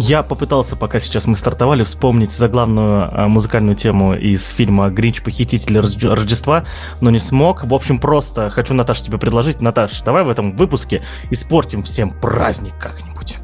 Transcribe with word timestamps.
Я 0.00 0.22
попытался, 0.22 0.76
пока 0.76 1.00
сейчас 1.00 1.26
мы 1.26 1.34
стартовали, 1.34 1.82
вспомнить 1.82 2.30
заглавную 2.30 3.10
э, 3.10 3.26
музыкальную 3.26 3.74
тему 3.74 4.14
из 4.14 4.48
фильма 4.50 4.90
«Гринч. 4.90 5.24
Похититель 5.24 5.76
Рождества», 5.80 6.64
но 7.00 7.10
не 7.10 7.18
смог. 7.18 7.64
В 7.64 7.74
общем, 7.74 7.98
просто 7.98 8.48
хочу, 8.48 8.74
Наташа, 8.74 9.04
тебе 9.04 9.18
предложить. 9.18 9.60
Наташ, 9.60 10.00
давай 10.02 10.22
в 10.22 10.28
этом 10.28 10.56
выпуске 10.56 11.02
испортим 11.30 11.82
всем 11.82 12.10
праздник 12.12 12.74
как-нибудь. 12.78 13.38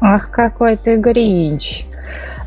Ах, 0.00 0.30
какой 0.30 0.78
ты 0.78 0.96
Гринч. 0.96 1.84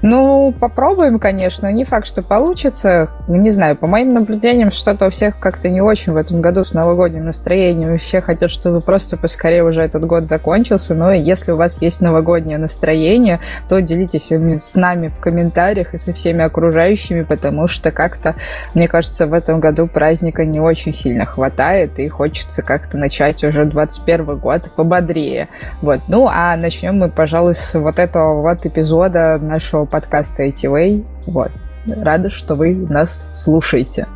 Ну, 0.01 0.53
попробуем, 0.59 1.19
конечно. 1.19 1.71
Не 1.71 1.83
факт, 1.83 2.07
что 2.07 2.21
получится. 2.21 3.09
Не 3.27 3.51
знаю, 3.51 3.75
по 3.75 3.87
моим 3.87 4.13
наблюдениям, 4.13 4.69
что-то 4.69 5.07
у 5.07 5.09
всех 5.09 5.39
как-то 5.39 5.69
не 5.69 5.81
очень 5.81 6.13
в 6.13 6.17
этом 6.17 6.41
году 6.41 6.63
с 6.63 6.73
новогодним 6.73 7.25
настроением. 7.25 7.97
Все 7.97 8.21
хотят, 8.21 8.51
чтобы 8.51 8.81
просто 8.81 9.17
поскорее 9.17 9.63
уже 9.63 9.81
этот 9.81 10.05
год 10.05 10.27
закончился. 10.27 10.93
Но 10.93 11.11
если 11.11 11.51
у 11.51 11.57
вас 11.57 11.81
есть 11.81 12.01
новогоднее 12.01 12.57
настроение, 12.57 13.39
то 13.67 13.81
делитесь 13.81 14.31
с 14.31 14.75
нами 14.75 15.07
в 15.07 15.19
комментариях 15.19 15.93
и 15.93 15.97
со 15.97 16.13
всеми 16.13 16.43
окружающими, 16.43 17.23
потому 17.23 17.67
что 17.67 17.91
как-то, 17.91 18.35
мне 18.75 18.87
кажется, 18.87 19.25
в 19.25 19.33
этом 19.33 19.59
году 19.59 19.87
праздника 19.87 20.45
не 20.45 20.59
очень 20.59 20.93
сильно 20.93 21.25
хватает, 21.25 21.97
и 21.99 22.07
хочется 22.07 22.61
как-то 22.61 22.97
начать 22.97 23.43
уже 23.43 23.65
21 23.65 24.37
год 24.37 24.69
пободрее. 24.75 25.47
Вот. 25.81 26.01
Ну, 26.07 26.27
а 26.31 26.55
начнем 26.55 26.99
мы, 26.99 27.09
пожалуй, 27.09 27.55
с 27.55 27.73
вот 27.73 27.97
этого 27.97 28.41
вот 28.41 28.65
эпизода 28.65 29.39
нашего 29.41 29.86
подкаста 29.87 30.45
ATV. 30.47 31.05
Вот. 31.25 31.51
Рада, 31.87 32.29
что 32.29 32.55
вы 32.55 32.75
нас 32.75 33.27
слушаете. 33.31 34.07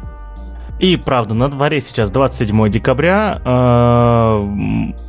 И 0.81 0.97
правда, 0.97 1.35
на 1.35 1.47
дворе 1.47 1.79
сейчас 1.79 2.09
27 2.09 2.69
декабря. 2.71 3.39
Э, 3.45 4.39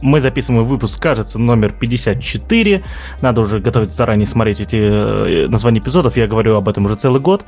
мы 0.03 0.21
записываем 0.21 0.67
выпуск, 0.67 1.01
кажется, 1.01 1.39
номер 1.39 1.73
54. 1.73 2.85
Надо 3.23 3.41
уже 3.41 3.59
готовиться 3.59 3.97
заранее 3.97 4.27
смотреть 4.27 4.61
эти 4.61 4.77
э, 4.77 5.49
названия 5.49 5.81
эпизодов. 5.81 6.19
Я 6.19 6.27
говорю 6.27 6.57
об 6.57 6.69
этом 6.69 6.85
уже 6.85 6.97
целый 6.97 7.23
год. 7.23 7.43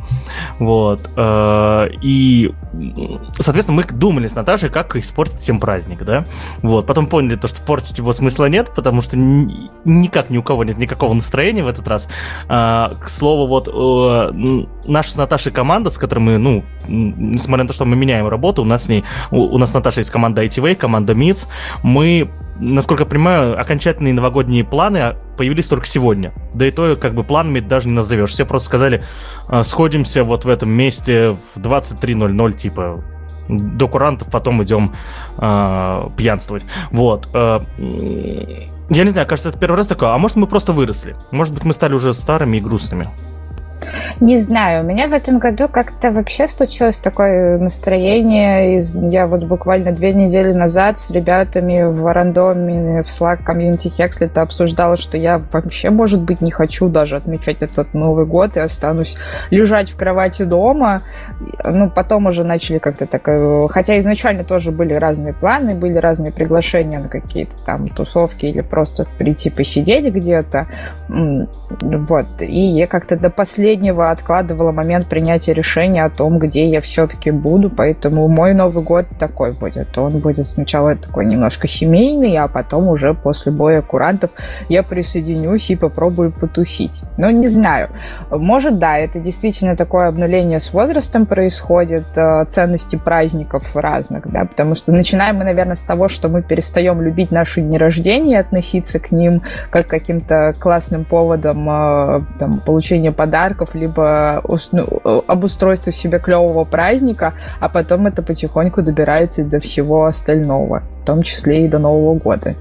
Вот. 0.59 1.11
Э, 1.19 1.91
и, 2.01 2.51
соответственно, 3.39 3.77
мы 3.77 3.85
думали 3.85 4.27
с 4.27 4.35
Наташей, 4.35 4.71
как 4.71 4.97
испортить 4.97 5.41
всем 5.41 5.61
праздник, 5.61 6.03
да? 6.03 6.25
Вот. 6.63 6.87
Потом 6.87 7.09
поняли, 7.09 7.37
то, 7.37 7.47
что 7.47 7.63
портить 7.63 7.99
его 7.99 8.15
смысла 8.15 8.47
нет, 8.47 8.73
потому 8.75 9.03
что 9.03 9.19
никак 9.19 10.31
ни 10.31 10.39
у 10.39 10.43
кого 10.43 10.65
нет 10.65 10.79
никакого 10.79 11.13
настроения 11.13 11.63
в 11.63 11.69
этот 11.69 11.87
раз. 11.87 12.09
К 12.49 13.05
слову, 13.07 13.47
вот 13.47 13.69
наша 14.87 15.11
с 15.11 15.17
Наташей 15.17 15.53
команда, 15.53 15.91
с 15.91 15.99
которой 15.99 16.21
мы, 16.21 16.39
ну, 16.39 16.65
несмотря 16.89 17.65
на 17.65 17.69
то, 17.69 17.75
что 17.75 17.85
мы 17.85 17.97
меняем 17.97 18.14
работу, 18.23 18.63
у 18.63 18.65
нас 18.65 18.85
с 18.85 18.89
ней, 18.89 19.05
у, 19.31 19.41
у 19.41 19.59
нас 19.59 19.71
с 19.71 19.75
Наташей 19.75 20.01
есть 20.01 20.11
команда 20.11 20.45
ITV, 20.45 20.77
команда 20.77 21.15
МИЦ, 21.15 21.49
мы 21.83 22.31
насколько 22.57 23.03
я 23.03 23.09
понимаю, 23.09 23.61
окончательные 23.61 24.15
новогодние 24.15 24.65
планы 24.65 25.17
появились 25.37 25.67
только 25.67 25.87
сегодня. 25.87 26.33
Да 26.55 26.67
и 26.67 26.71
то, 26.71 26.97
как 26.97 27.15
бы 27.15 27.25
планами 27.25 27.61
даже 27.61 27.89
не 27.89 27.95
назовешь. 27.95 28.31
Все 28.31 28.45
просто 28.47 28.67
сказали, 28.67 29.03
«А, 29.49 29.65
сходимся 29.65 30.23
вот 30.25 30.45
в 30.45 30.49
этом 30.49 30.71
месте 30.71 31.37
в 31.55 31.61
23.00, 31.61 32.53
типа, 32.53 33.03
до 33.49 33.89
курантов, 33.89 34.31
потом 34.31 34.63
идем 34.63 34.95
э, 35.37 36.09
пьянствовать. 36.17 36.65
Вот. 36.91 37.29
Э, 37.35 37.61
я 38.91 39.05
не 39.05 39.11
знаю, 39.11 39.27
кажется, 39.27 39.51
это 39.51 39.59
первый 39.59 39.77
раз 39.77 39.87
такое. 39.87 40.11
А 40.11 40.19
может, 40.19 40.37
мы 40.37 40.47
просто 40.47 40.73
выросли? 40.73 41.17
Может 41.31 41.53
быть, 41.53 41.65
мы 41.65 41.75
стали 41.75 41.95
уже 41.95 42.15
старыми 42.15 42.57
и 42.57 42.61
грустными? 42.61 43.11
Не 44.21 44.37
знаю, 44.37 44.85
у 44.85 44.87
меня 44.87 45.09
в 45.09 45.13
этом 45.13 45.39
году 45.39 45.69
как-то 45.69 46.11
вообще 46.11 46.49
случилось 46.49 46.99
такое 46.99 47.59
настроение. 47.59 48.81
Я 49.11 49.27
вот 49.27 49.45
буквально 49.45 49.93
две 49.93 50.13
недели 50.13 50.53
назад 50.53 50.99
с 50.99 51.11
ребятами 51.11 51.83
в 51.83 52.13
рандоме 52.13 53.03
в 53.03 53.07
Slack 53.07 53.43
комьюнити 53.45 53.89
Хекслета 53.89 54.43
обсуждала, 54.43 54.97
что 54.97 55.17
я 55.17 55.39
вообще, 55.53 55.91
может 55.91 56.23
быть, 56.23 56.41
не 56.41 56.51
хочу 56.51 56.89
даже 56.89 57.17
отмечать 57.17 57.59
этот 57.61 57.95
Новый 57.95 58.27
год 58.27 58.57
и 58.57 58.61
останусь 58.61 59.17
лежать 59.51 59.91
в 59.91 59.97
кровати 59.97 60.45
дома. 60.45 61.03
Ну, 61.65 61.91
потом 61.91 62.27
уже 62.27 62.45
начали 62.45 62.79
как-то 62.79 63.07
так... 63.07 63.23
Э, 63.27 63.67
хотя 63.69 63.99
изначально 63.99 64.45
тоже 64.45 64.71
были 64.71 64.95
разные 64.95 65.33
планы, 65.33 65.75
были 65.75 65.99
разные 65.99 66.33
приглашения 66.33 66.99
на 66.99 67.09
какие-то 67.09 67.57
там 67.65 67.89
тусовки 67.89 68.47
или 68.47 68.61
просто 68.61 69.07
прийти 69.19 69.51
посидеть 69.51 70.13
где-то. 70.13 70.67
Вот. 71.09 72.27
И 72.41 72.61
я 72.61 72.87
как-то 72.87 73.17
до 73.17 73.31
последнего 73.31 73.74
откладывала 74.11 74.73
момент 74.73 75.07
принятия 75.09 75.55
решения 75.55 76.05
о 76.05 76.11
том, 76.11 76.39
где 76.39 76.69
я 76.69 76.81
все-таки 76.81 77.31
буду, 77.31 77.71
поэтому 77.71 78.29
мой 78.29 78.55
Новый 78.55 78.83
год 78.83 79.07
такой 79.19 79.53
будет. 79.53 79.97
Он 79.97 80.19
будет 80.19 80.47
сначала 80.47 80.97
такой 80.97 81.27
немножко 81.27 81.69
семейный, 81.69 82.37
а 82.37 82.49
потом 82.49 82.89
уже 82.89 83.15
после 83.15 83.53
боя 83.53 83.83
курантов 83.83 84.31
я 84.69 84.83
присоединюсь 84.83 85.71
и 85.71 85.77
попробую 85.77 86.33
потусить. 86.33 87.03
Но 87.17 87.31
не 87.31 87.47
знаю. 87.47 87.89
Может, 88.31 88.79
да, 88.79 88.99
это 88.99 89.21
действительно 89.21 89.77
такое 89.77 90.09
обнуление 90.09 90.61
с 90.61 90.73
возрастом 90.73 91.27
происходит, 91.27 92.07
э, 92.17 92.45
ценности 92.47 92.97
праздников 92.97 93.77
разных, 93.77 94.31
да, 94.31 94.45
потому 94.45 94.75
что 94.75 94.93
начинаем 94.93 95.37
мы, 95.37 95.45
наверное, 95.45 95.77
с 95.77 95.83
того, 95.83 96.09
что 96.09 96.29
мы 96.29 96.43
перестаем 96.43 97.01
любить 97.01 97.31
наши 97.31 97.61
дни 97.61 97.79
рождения, 97.79 98.41
относиться 98.41 98.99
к 98.99 99.13
ним 99.13 99.43
как 99.71 99.85
к 99.87 99.91
каким-то 99.91 100.55
классным 100.59 101.05
поводам 101.05 101.69
э, 101.69 102.21
там, 102.39 102.61
получения 102.61 103.13
подарков, 103.13 103.64
либо 103.73 103.95
либо 103.95 104.43
ну, 104.73 105.25
обустройство 105.27 105.93
себе 105.93 106.19
клевого 106.19 106.65
праздника, 106.65 107.35
а 107.61 107.69
потом 107.69 108.07
это 108.07 108.23
потихоньку 108.23 108.83
добирается 108.83 109.45
до 109.45 109.61
всего 109.61 110.07
остального, 110.07 110.83
в 111.03 111.05
том 111.05 111.23
числе 111.23 111.65
и 111.65 111.69
до 111.69 111.79
Нового 111.79 112.19
года. 112.19 112.55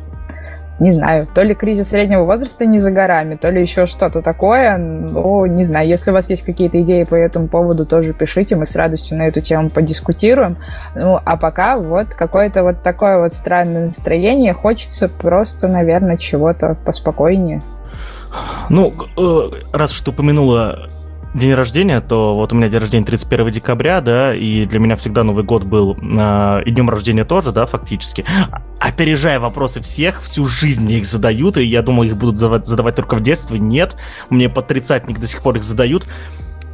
Не 0.80 0.92
знаю, 0.92 1.28
то 1.34 1.44
ли 1.44 1.54
кризис 1.54 1.90
среднего 1.90 2.24
возраста 2.24 2.66
не 2.66 2.80
за 2.80 2.90
горами, 2.90 3.36
то 3.36 3.50
ли 3.50 3.62
еще 3.62 3.86
что-то 3.86 4.22
такое, 4.22 4.76
но 4.78 5.46
не 5.46 5.64
знаю. 5.64 5.88
Если 5.88 6.10
у 6.10 6.14
вас 6.14 6.30
есть 6.32 6.42
какие-то 6.42 6.82
идеи 6.82 7.04
по 7.04 7.14
этому 7.14 7.48
поводу, 7.48 7.86
тоже 7.86 8.12
пишите, 8.12 8.56
мы 8.56 8.66
с 8.66 8.76
радостью 8.76 9.18
на 9.18 9.28
эту 9.28 9.40
тему 9.40 9.70
подискутируем. 9.70 10.58
Ну, 10.96 11.20
а 11.24 11.38
пока 11.38 11.78
вот 11.78 12.08
какое-то 12.16 12.64
вот 12.64 12.82
такое 12.82 13.20
вот 13.20 13.32
странное 13.32 13.86
настроение, 13.86 14.54
хочется 14.54 15.08
просто, 15.08 15.68
наверное, 15.68 16.18
чего-то 16.18 16.76
поспокойнее. 16.84 17.62
Ну, 18.70 18.94
э, 19.18 19.62
раз 19.72 19.92
что 19.92 20.12
упомянула 20.12 20.90
день 21.34 21.54
рождения, 21.54 22.00
то 22.02 22.36
вот 22.36 22.54
у 22.54 22.56
меня 22.56 22.70
день 22.70 22.80
рождения 22.80 23.06
31 23.06 23.52
декабря, 23.52 24.02
да, 24.02 24.36
и 24.36 24.66
для 24.66 24.80
меня 24.80 24.96
всегда 24.96 25.24
Новый 25.24 25.44
год 25.44 25.64
был 25.64 25.98
э, 26.00 26.64
и 26.66 26.72
днем 26.72 26.90
рождения 26.90 27.26
тоже, 27.26 27.52
да, 27.52 27.66
фактически. 27.66 28.26
Опережая 28.80 29.40
вопросы 29.40 29.82
всех, 29.82 30.22
всю 30.22 30.46
жизнь 30.46 30.84
мне 30.84 31.00
их 31.00 31.06
задают, 31.06 31.58
и 31.58 31.64
я 31.64 31.82
думал, 31.82 32.04
их 32.04 32.18
будут 32.18 32.38
задавать, 32.38 32.68
задавать 32.68 32.96
только 32.96 33.16
в 33.16 33.22
детстве. 33.22 33.60
Нет, 33.60 33.96
мне 34.30 34.50
по 34.50 34.62
тридцатник 34.62 35.20
до 35.20 35.28
сих 35.28 35.42
пор 35.42 35.58
их 35.58 35.64
задают. 35.64 36.06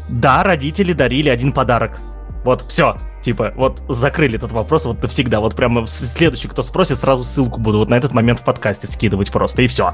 Да, 0.09 0.43
родители 0.43 0.93
дарили 0.93 1.29
один 1.29 1.51
подарок. 1.51 1.99
Вот, 2.43 2.65
все, 2.67 2.97
типа, 3.21 3.53
вот 3.55 3.83
закрыли 3.89 4.37
этот 4.37 4.51
вопрос, 4.51 4.85
вот 4.85 5.03
всегда, 5.09 5.39
вот 5.39 5.55
прямо 5.55 5.85
следующий, 5.87 6.47
кто 6.47 6.61
спросит, 6.61 6.97
сразу 6.97 7.23
ссылку 7.23 7.59
буду 7.59 7.79
вот 7.79 7.89
на 7.89 7.95
этот 7.95 8.13
момент 8.13 8.39
в 8.39 8.45
подкасте 8.45 8.87
скидывать 8.87 9.31
просто, 9.31 9.61
и 9.61 9.67
все. 9.67 9.93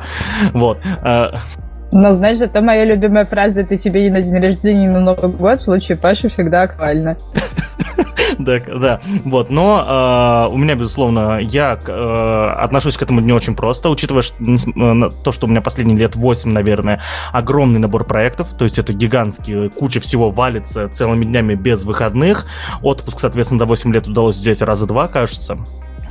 Вот. 0.53 0.79
Э, 1.03 1.37
но, 1.91 2.11
знаешь, 2.11 2.37
зато 2.37 2.61
моя 2.61 2.83
любимая 2.83 3.25
фраза 3.25 3.61
«это 3.61 3.77
тебе 3.77 4.03
не 4.03 4.09
на 4.09 4.21
день 4.21 4.39
рождения, 4.41 4.81
не 4.81 4.87
на 4.89 4.99
Новый 4.99 5.29
год» 5.29 5.59
в 5.59 5.63
случае 5.63 5.97
Паши 5.97 6.27
всегда 6.27 6.63
актуальна. 6.63 7.17
Да, 8.39 8.59
да, 8.59 9.01
вот, 9.23 9.49
но 9.49 10.47
э, 10.49 10.53
у 10.53 10.57
меня, 10.57 10.75
безусловно, 10.75 11.39
я 11.39 11.79
э, 11.85 12.53
отношусь 12.59 12.97
к 12.97 13.01
этому 13.01 13.21
не 13.21 13.31
очень 13.31 13.55
просто, 13.55 13.89
учитывая 13.89 14.21
что, 14.21 14.35
э, 14.41 15.09
то, 15.23 15.31
что 15.31 15.47
у 15.47 15.49
меня 15.49 15.61
последние 15.61 15.97
лет 15.97 16.15
8, 16.15 16.51
наверное, 16.51 17.01
огромный 17.31 17.79
набор 17.79 18.05
проектов, 18.05 18.49
то 18.57 18.63
есть 18.63 18.77
это 18.77 18.93
гигантский, 18.93 19.69
куча 19.69 19.99
всего 19.99 20.29
валится 20.29 20.87
целыми 20.89 21.25
днями 21.25 21.55
без 21.55 21.83
выходных, 21.83 22.45
отпуск, 22.81 23.19
соответственно, 23.19 23.59
до 23.59 23.65
8 23.65 23.93
лет 23.93 24.07
удалось 24.07 24.37
взять 24.37 24.61
раза 24.61 24.85
два, 24.85 25.07
кажется, 25.07 25.57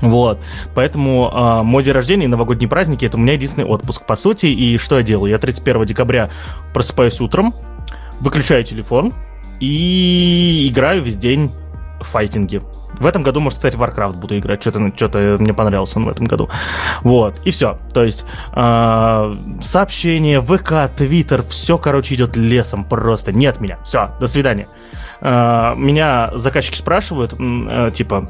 вот, 0.01 0.41
поэтому 0.75 1.31
э, 1.33 1.63
мой 1.63 1.83
день 1.83 1.95
рождения 1.95 2.25
и 2.25 2.29
новогодние 2.29 2.69
праздники 2.69 3.07
это 3.07 3.17
у 3.17 3.21
меня 3.21 3.35
единственный 3.35 3.67
отпуск, 3.67 4.05
по 4.05 4.17
сути. 4.17 4.47
И 4.47 4.77
что 4.77 4.99
я 4.99 5.03
делаю? 5.03 5.31
Я 5.31 5.39
31 5.39 5.87
декабря 5.87 6.31
просыпаюсь 6.75 7.21
утром, 7.21 7.55
выключаю 8.21 8.65
телефон 8.65 9.15
и 9.61 10.69
играю 10.71 11.03
весь 11.03 11.17
день 11.17 11.53
файтинги. 12.05 12.63
В 12.99 13.07
этом 13.07 13.23
году, 13.23 13.41
может, 13.41 13.59
кстати, 13.59 13.77
Warcraft 13.77 14.17
буду 14.17 14.39
играть. 14.39 14.61
Что-то 14.61 14.93
что 14.95 15.37
мне 15.41 15.53
понравился 15.53 15.99
он 15.99 16.05
в 16.05 16.09
этом 16.09 16.27
году. 16.27 16.49
Вот, 17.03 17.41
и 17.45 17.51
все. 17.51 17.79
То 17.93 18.05
есть 18.05 18.25
э, 18.53 19.35
сообщения, 19.63 20.41
ВК, 20.41 20.95
Твиттер, 20.97 21.43
все, 21.43 21.77
короче, 21.77 22.15
идет 22.15 22.37
лесом 22.37 22.85
просто. 22.85 23.33
Нет 23.33 23.61
меня. 23.61 23.79
Все, 23.83 24.11
до 24.21 24.29
свидания. 24.29 24.69
Э, 25.21 25.75
меня 25.77 26.31
заказчики 26.35 26.77
спрашивают, 26.77 27.35
э, 27.39 27.91
типа, 27.93 28.29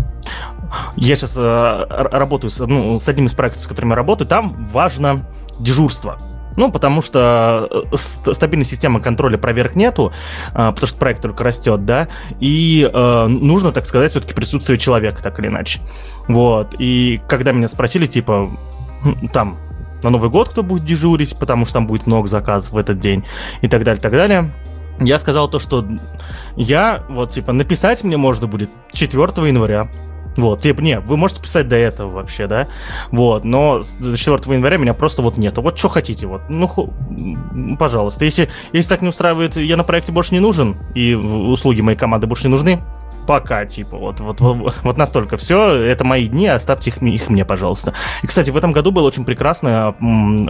я 0.97 1.17
сейчас 1.17 1.35
э, 1.37 1.87
работаю 1.89 2.51
с, 2.51 2.65
ну, 2.65 2.99
с 2.99 3.09
одним 3.09 3.27
из 3.27 3.35
проектов, 3.35 3.63
с 3.63 3.67
которыми 3.67 3.95
работаю, 3.95 4.29
там 4.29 4.65
важно 4.65 5.27
дежурство. 5.59 6.19
Ну, 6.57 6.71
потому 6.71 7.03
что 7.03 7.85
стабильной 7.95 8.65
системы 8.65 9.01
контроля 9.01 9.39
проверок 9.39 9.75
нету, 9.75 10.13
потому 10.53 10.87
что 10.87 10.99
проект 10.99 11.23
только 11.23 11.43
растет, 11.45 11.85
да, 11.85 12.09
и 12.41 12.89
э, 12.93 13.27
нужно, 13.27 13.73
так 13.73 13.87
сказать, 13.87 14.11
все-таки 14.11 14.35
присутствие 14.35 14.79
человека, 14.79 15.23
так 15.23 15.39
или 15.41 15.49
иначе. 15.49 15.81
Вот, 16.29 16.75
и 16.79 17.21
когда 17.29 17.53
меня 17.53 17.69
спросили, 17.69 18.07
типа, 18.07 18.51
там, 19.33 19.59
на 20.03 20.11
Новый 20.11 20.31
год 20.31 20.51
кто 20.51 20.63
будет 20.63 20.85
дежурить, 20.85 21.37
потому 21.37 21.65
что 21.65 21.75
там 21.75 21.87
будет 21.87 22.07
много 22.07 22.29
заказов 22.29 22.73
в 22.73 22.79
этот 22.79 22.99
день 22.99 23.25
и 23.63 23.69
так 23.69 23.85
далее, 23.85 24.01
так 24.01 24.13
далее. 24.13 24.53
Я 25.01 25.19
сказал 25.19 25.49
то, 25.49 25.59
что 25.59 25.85
я, 26.57 27.03
вот, 27.09 27.33
типа, 27.33 27.53
написать 27.53 28.05
мне 28.05 28.17
можно 28.17 28.47
будет 28.47 28.71
4 28.93 29.23
января. 29.49 29.89
Вот, 30.37 30.63
типа, 30.63 30.81
не, 30.81 31.01
вы 31.01 31.17
можете 31.17 31.43
писать 31.43 31.69
до 31.69 31.77
этого 31.77 32.11
вообще, 32.11 32.47
да? 32.47 32.69
Вот, 33.11 33.45
но 33.45 33.83
до 33.99 34.17
4 34.17 34.39
января 34.55 34.77
меня 34.77 34.95
просто 34.95 35.23
вот 35.23 35.37
нету. 35.37 35.63
Вот 35.63 35.79
что 35.79 35.89
хотите, 35.89 36.27
вот, 36.27 36.43
ну, 36.49 36.67
ху, 36.67 36.93
пожалуйста. 37.79 38.25
Если, 38.25 38.49
если 38.73 38.89
так 38.89 39.03
не 39.03 39.09
устраивает, 39.09 39.57
я 39.57 39.77
на 39.77 39.85
проекте 39.85 40.13
больше 40.13 40.35
не 40.35 40.41
нужен, 40.41 40.77
и 40.95 41.15
услуги 41.15 41.81
моей 41.81 41.97
команды 41.97 42.27
больше 42.27 42.49
не 42.49 42.51
нужны, 42.51 42.81
пока, 43.27 43.65
типа, 43.65 43.97
вот, 43.97 44.21
вот, 44.21 44.41
вот, 44.41 44.75
вот 44.83 44.97
настолько. 44.97 45.37
Все, 45.37 45.73
это 45.75 46.05
мои 46.05 46.27
дни, 46.27 46.47
оставьте 46.47 46.91
их, 46.91 47.03
их 47.03 47.31
мне, 47.31 47.45
пожалуйста. 47.45 47.95
И, 48.23 48.27
кстати, 48.27 48.51
в 48.51 48.57
этом 48.57 48.73
году 48.73 48.91
было 48.91 49.07
очень 49.07 49.25
прекрасно, 49.25 49.95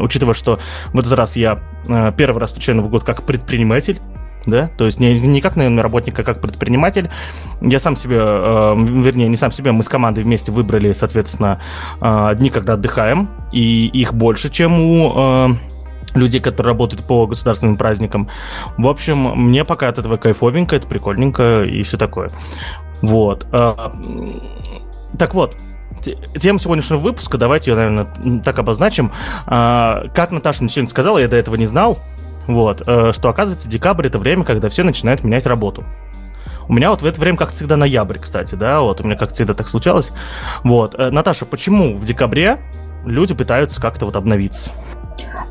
учитывая, 0.01 0.35
что 0.35 0.59
в 0.93 0.99
этот 0.99 1.13
раз 1.13 1.37
я 1.37 1.61
э, 1.87 2.13
первый 2.17 2.41
раз 2.41 2.51
встречаю 2.51 2.77
Новый 2.77 2.91
год 2.91 3.05
как 3.05 3.25
предприниматель, 3.25 4.01
да, 4.47 4.69
то 4.77 4.85
есть 4.85 5.01
не, 5.01 5.19
не 5.21 5.41
как 5.41 5.57
наемный 5.57 5.83
работник, 5.83 6.19
а 6.19 6.23
как 6.23 6.41
предприниматель. 6.41 7.11
Я 7.61 7.79
сам 7.79 7.97
себе, 7.97 8.19
э, 8.19 8.75
вернее, 8.77 9.29
не 9.29 9.37
сам 9.37 9.53
себе, 9.53 9.73
мы 9.73 9.83
с 9.83 9.89
командой 9.89 10.25
вместе 10.25 10.53
выбрали, 10.53 10.93
соответственно, 10.93 11.61
э, 12.01 12.35
дни, 12.37 12.51
когда 12.51 12.75
отдыхаем, 12.75 13.31
и 13.53 13.87
их 13.87 14.15
больше, 14.15 14.51
чем 14.51 14.79
у 14.81 15.13
э, 15.15 15.49
людей, 16.15 16.41
которые 16.41 16.73
работают 16.73 17.05
по 17.05 17.27
государственным 17.27 17.77
праздникам. 17.77 18.29
В 18.77 18.89
общем, 18.89 19.19
мне 19.35 19.65
пока 19.65 19.89
от 19.89 19.99
этого 19.99 20.17
кайфовенько, 20.17 20.77
это 20.77 20.87
прикольненько 20.87 21.63
и 21.63 21.83
все 21.83 21.97
такое. 21.97 22.31
Вот. 23.03 23.47
Э, 23.53 23.75
так 25.19 25.35
вот, 25.35 25.57
тема 26.39 26.59
сегодняшнего 26.59 26.99
выпуска, 26.99 27.39
давайте 27.39 27.71
ее, 27.71 27.77
наверное, 27.77 28.41
так 28.43 28.59
обозначим. 28.59 29.13
Э, 29.47 30.09
как 30.15 30.31
Наташа 30.31 30.63
мне 30.63 30.71
сегодня 30.71 30.91
сказала, 30.91 31.19
я 31.19 31.29
до 31.29 31.37
этого 31.37 31.57
не 31.57 31.67
знал, 31.67 31.99
вот, 32.47 32.83
э, 32.87 33.13
что 33.13 33.29
оказывается 33.29 33.69
декабрь 33.69 34.07
это 34.07 34.19
время, 34.19 34.45
когда 34.45 34.69
все 34.69 34.83
начинают 34.83 35.25
менять 35.25 35.47
работу. 35.47 35.85
У 36.69 36.73
меня 36.73 36.91
вот 36.91 37.03
в 37.03 37.07
это 37.07 37.21
время, 37.21 37.37
как 37.37 37.51
всегда, 37.51 37.77
ноябрь, 37.77 38.19
кстати, 38.19 38.55
да, 38.55 38.81
вот 38.81 39.01
у 39.01 39.05
меня 39.05 39.17
как 39.17 39.33
всегда 39.33 39.55
так 39.55 39.69
случалось. 39.69 40.13
Вот, 40.63 40.95
э, 40.95 41.11
Наташа, 41.11 41.45
почему 41.47 41.95
в 41.95 42.05
декабре 42.05 42.59
люди 43.05 43.35
пытаются 43.35 43.81
как-то 43.81 44.07
вот 44.07 44.17
обновиться? 44.17 44.73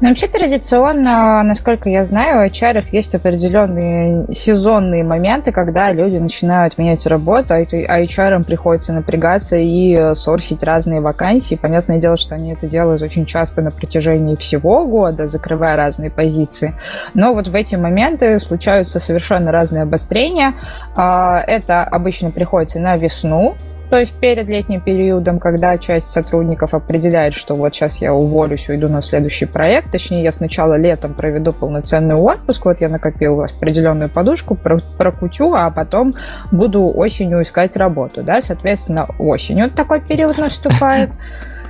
Ну, 0.02 0.10
вообще 0.10 0.28
традиционно, 0.28 1.42
насколько 1.44 1.90
я 1.90 2.04
знаю, 2.04 2.42
у 2.42 2.46
HR 2.46 2.84
есть 2.92 3.16
определенные 3.16 4.26
сезонные 4.34 5.04
моменты, 5.04 5.52
когда 5.52 5.94
люди 5.94 6.18
начинают 6.18 6.78
менять 6.78 7.06
работу, 7.08 7.54
а 7.54 7.62
HR 7.62 8.44
приходится 8.44 8.92
напрягаться 8.92 9.56
и 9.56 10.14
сорсить 10.16 10.64
разные 10.64 11.00
вакансии. 11.00 11.56
Понятное 11.56 12.00
дело, 12.00 12.18
что 12.18 12.36
они 12.36 12.52
это 12.52 12.68
делают 12.68 13.02
очень 13.02 13.26
часто 13.26 13.62
на 13.62 13.72
протяжении 13.72 14.36
всего 14.36 14.86
года, 14.86 15.28
закрывая 15.28 15.78
разные 15.78 16.12
позиции. 16.12 16.76
Но 17.14 17.34
вот 17.34 17.48
в 17.48 17.56
эти 17.56 17.76
моменты 17.76 18.40
случаются 18.40 19.00
совершенно 19.00 19.52
разные 19.52 19.84
обострения. 19.84 20.56
А, 20.96 21.40
это 21.40 21.84
обычно 21.84 22.32
приходится 22.32 22.80
на 22.80 22.98
весну, 22.98 23.56
то 23.94 24.00
есть 24.00 24.16
перед 24.16 24.48
летним 24.48 24.82
периодом, 24.82 25.38
когда 25.38 25.78
часть 25.78 26.08
сотрудников 26.08 26.74
определяет, 26.74 27.36
что 27.36 27.54
вот 27.54 27.76
сейчас 27.76 28.02
я 28.02 28.12
уволюсь, 28.12 28.68
уйду 28.68 28.90
на 28.90 29.02
следующий 29.02 29.46
проект, 29.46 29.92
точнее, 29.92 30.24
я 30.24 30.32
сначала 30.32 30.80
летом 30.80 31.14
проведу 31.14 31.54
полноценный 31.54 32.16
отпуск, 32.16 32.66
вот 32.66 32.82
я 32.82 32.90
накопил 32.90 33.44
определенную 33.44 34.10
подушку, 34.10 34.56
прокутю, 34.56 35.54
а 35.54 35.70
потом 35.70 36.16
буду 36.52 36.92
осенью 36.92 37.44
искать 37.44 37.78
работу, 37.78 38.24
да, 38.24 38.42
соответственно, 38.42 39.06
осенью 39.20 39.70
такой 39.70 40.02
период 40.02 40.40
наступает. 40.40 41.12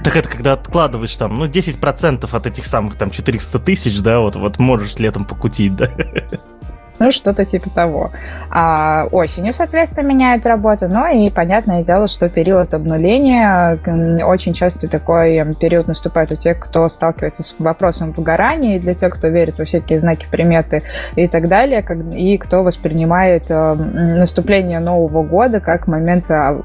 Так 0.03 0.17
это 0.17 0.27
когда 0.27 0.53
откладываешь 0.53 1.15
там, 1.15 1.37
ну, 1.37 1.45
10% 1.45 2.27
от 2.29 2.47
этих 2.47 2.65
самых 2.65 2.95
там 2.95 3.09
400 3.09 3.59
тысяч, 3.59 4.01
да, 4.01 4.19
вот, 4.19 4.35
вот 4.35 4.59
можешь 4.59 4.95
летом 4.95 5.23
покутить, 5.25 5.75
да. 5.75 5.89
ну, 7.03 7.11
что-то 7.11 7.43
типа 7.43 7.69
того. 7.69 8.11
А 8.49 9.07
осенью, 9.11 9.51
соответственно, 9.51 10.07
меняют 10.07 10.45
работу, 10.45 10.87
но 10.87 11.07
и 11.07 11.29
понятное 11.29 11.83
дело, 11.83 12.07
что 12.07 12.29
период 12.29 12.73
обнуления 12.73 13.77
очень 14.23 14.53
часто 14.53 14.87
такой 14.87 15.43
период 15.55 15.87
наступает 15.87 16.31
у 16.31 16.35
тех, 16.37 16.59
кто 16.59 16.87
сталкивается 16.87 17.43
с 17.43 17.55
вопросом 17.59 18.13
выгорания, 18.13 18.77
и 18.77 18.79
для 18.79 18.93
тех, 18.93 19.13
кто 19.13 19.27
верит 19.27 19.57
во 19.57 19.65
всякие 19.65 19.99
знаки, 19.99 20.27
приметы 20.31 20.83
и 21.17 21.27
так 21.27 21.49
далее, 21.49 21.83
и 22.13 22.37
кто 22.37 22.63
воспринимает 22.63 23.51
э, 23.51 23.73
наступление 23.73 24.79
Нового 24.79 25.23
года 25.23 25.59
как 25.59 25.87
момент 25.87 26.31
а, 26.31 26.61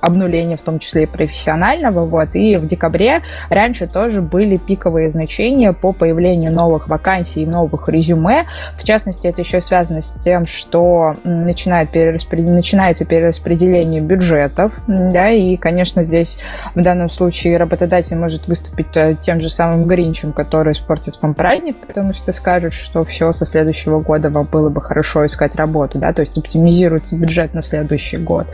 обнуления, 0.00 0.56
в 0.56 0.62
том 0.62 0.78
числе 0.78 1.02
и 1.02 1.06
профессионального, 1.06 2.06
вот, 2.06 2.34
и 2.34 2.56
в 2.56 2.66
декабре 2.66 3.22
раньше 3.50 3.88
тоже 3.88 4.22
были 4.22 4.56
пиковые 4.56 5.10
значения 5.10 5.72
по 5.72 5.92
появлению 5.92 6.52
новых 6.52 6.88
вакансий 6.88 7.42
и 7.42 7.46
новых 7.46 7.88
резюме, 7.88 8.46
в 8.76 8.84
частности, 8.84 9.26
это 9.26 9.42
еще 9.48 9.62
связано 9.62 10.02
с 10.02 10.12
тем, 10.12 10.44
что 10.44 11.16
начинает 11.24 11.90
перераспред... 11.90 12.44
начинается 12.46 13.06
перераспределение 13.06 14.02
бюджетов, 14.02 14.78
да, 14.86 15.30
и, 15.30 15.56
конечно, 15.56 16.04
здесь 16.04 16.38
в 16.74 16.82
данном 16.82 17.08
случае 17.08 17.56
работодатель 17.56 18.16
может 18.16 18.46
выступить 18.46 18.94
э, 18.94 19.16
тем 19.18 19.40
же 19.40 19.48
самым 19.48 19.86
гринчем, 19.86 20.32
который 20.32 20.72
испортит 20.72 21.14
вам 21.22 21.32
праздник, 21.32 21.76
потому 21.86 22.12
что 22.12 22.32
скажет, 22.32 22.74
что 22.74 23.04
все, 23.04 23.32
со 23.32 23.46
следующего 23.46 24.00
года 24.00 24.28
вам 24.28 24.44
было 24.44 24.68
бы 24.68 24.82
хорошо 24.82 25.24
искать 25.24 25.56
работу, 25.56 25.98
да, 25.98 26.12
то 26.12 26.20
есть 26.20 26.36
оптимизируется 26.36 27.16
бюджет 27.16 27.54
на 27.54 27.62
следующий 27.62 28.18
год. 28.18 28.46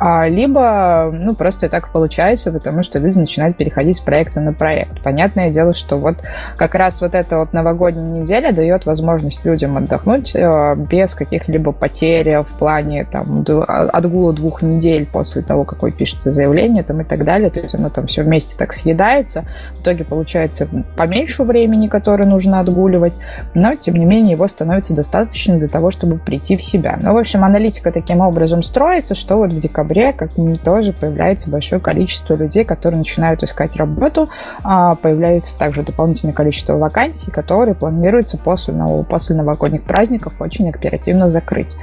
А, 0.00 0.26
либо, 0.26 1.10
ну, 1.12 1.36
просто 1.36 1.68
так 1.68 1.92
получается, 1.92 2.50
потому 2.50 2.82
что 2.82 2.98
люди 2.98 3.18
начинают 3.18 3.56
переходить 3.56 3.98
с 3.98 4.00
проекта 4.00 4.40
на 4.40 4.52
проект. 4.52 5.00
Понятное 5.02 5.50
дело, 5.50 5.72
что 5.72 5.96
вот 5.96 6.16
как 6.56 6.74
раз 6.74 7.00
вот 7.00 7.14
эта 7.14 7.38
вот 7.38 7.52
новогодняя 7.52 8.22
неделя 8.22 8.52
дает 8.52 8.84
возможность 8.84 9.44
людям 9.44 9.76
отдохнуть, 9.76 10.29
Э, 10.34 10.74
без 10.76 11.14
каких-либо 11.14 11.72
потерь 11.72 12.42
в 12.42 12.58
плане 12.58 13.06
там, 13.10 13.44
отгула 13.46 14.32
двух 14.32 14.62
недель 14.62 15.06
после 15.06 15.42
того, 15.42 15.64
как 15.64 15.82
вы 15.82 15.92
пишете 15.92 16.32
заявление 16.32 16.82
там, 16.82 17.00
и 17.00 17.04
так 17.04 17.24
далее. 17.24 17.50
То 17.50 17.60
есть 17.60 17.74
оно 17.74 17.90
там 17.90 18.06
все 18.06 18.22
вместе 18.22 18.56
так 18.56 18.72
съедается. 18.72 19.44
В 19.74 19.82
итоге 19.82 20.04
получается 20.04 20.68
поменьше 20.96 21.42
времени, 21.42 21.88
которое 21.88 22.24
нужно 22.24 22.60
отгуливать, 22.60 23.14
но 23.54 23.74
тем 23.74 23.94
не 23.94 24.04
менее 24.04 24.32
его 24.32 24.46
становится 24.46 24.94
достаточно 24.94 25.58
для 25.58 25.68
того, 25.68 25.90
чтобы 25.90 26.18
прийти 26.18 26.56
в 26.56 26.62
себя. 26.62 26.98
Ну, 27.00 27.12
в 27.14 27.18
общем, 27.18 27.44
аналитика 27.44 27.92
таким 27.92 28.20
образом 28.20 28.62
строится, 28.62 29.14
что 29.14 29.36
вот 29.36 29.52
в 29.52 29.58
декабре 29.58 30.12
как 30.12 30.30
тоже 30.64 30.92
появляется 30.92 31.50
большое 31.50 31.80
количество 31.80 32.34
людей, 32.34 32.64
которые 32.64 32.98
начинают 32.98 33.42
искать 33.42 33.76
работу, 33.76 34.28
а 34.62 34.94
появляется 34.94 35.58
также 35.58 35.82
дополнительное 35.82 36.34
количество 36.34 36.74
вакансий, 36.74 37.30
которые 37.30 37.74
планируются 37.74 38.38
после, 38.38 38.74
после 39.08 39.36
новогодних 39.36 39.82
праздников 39.82 40.19
сотрудников 40.20 40.40
очень 40.40 40.68
оперативно 40.68 41.28
закрыть. 41.28 41.76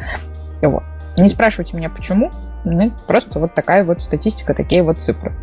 И 0.61 0.65
вот. 0.65 0.83
Не 1.17 1.29
спрашивайте 1.29 1.75
меня, 1.75 1.89
почему. 1.89 2.31
Ну, 2.63 2.91
просто 3.07 3.39
вот 3.39 3.53
такая 3.55 3.83
вот 3.83 4.03
статистика, 4.03 4.53
такие 4.53 4.83
вот 4.83 4.99
цифры. 4.99 5.33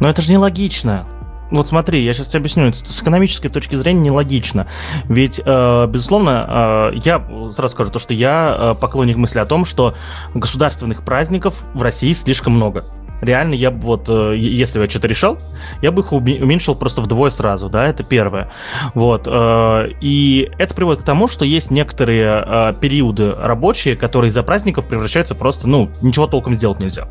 Но 0.00 0.08
это 0.08 0.22
же 0.22 0.32
нелогично. 0.32 1.06
Вот 1.50 1.68
смотри, 1.68 2.02
я 2.02 2.14
сейчас 2.14 2.28
тебе 2.28 2.38
объясню, 2.40 2.72
с 2.72 3.02
экономической 3.02 3.50
точки 3.50 3.74
зрения 3.74 4.00
нелогично. 4.00 4.68
Ведь, 5.04 5.38
э, 5.44 5.86
безусловно, 5.86 6.92
э, 6.94 6.98
я 7.04 7.22
сразу 7.50 7.74
скажу 7.74 7.90
то, 7.90 7.98
что 7.98 8.14
я 8.14 8.56
э, 8.58 8.80
поклонник 8.80 9.18
мысли 9.18 9.38
о 9.38 9.44
том, 9.44 9.66
что 9.66 9.94
государственных 10.34 11.04
праздников 11.04 11.62
в 11.74 11.82
России 11.82 12.14
слишком 12.14 12.54
много 12.54 12.86
реально 13.22 13.54
я 13.54 13.70
бы 13.70 13.78
вот, 13.78 14.10
э, 14.10 14.36
если 14.36 14.78
бы 14.78 14.84
я 14.84 14.90
что-то 14.90 15.08
решал, 15.08 15.38
я 15.80 15.90
бы 15.92 16.02
их 16.02 16.12
уменьшил 16.12 16.74
просто 16.74 17.00
вдвое 17.00 17.30
сразу, 17.30 17.70
да, 17.70 17.86
это 17.86 18.02
первое. 18.02 18.52
Вот. 18.94 19.26
Э, 19.26 19.88
и 20.00 20.50
это 20.58 20.74
приводит 20.74 21.02
к 21.02 21.06
тому, 21.06 21.28
что 21.28 21.44
есть 21.44 21.70
некоторые 21.70 22.44
э, 22.44 22.74
периоды 22.80 23.32
рабочие, 23.32 23.96
которые 23.96 24.28
из-за 24.28 24.42
праздников 24.42 24.86
превращаются 24.86 25.34
просто, 25.34 25.68
ну, 25.68 25.90
ничего 26.02 26.26
толком 26.26 26.54
сделать 26.54 26.80
нельзя 26.80 27.08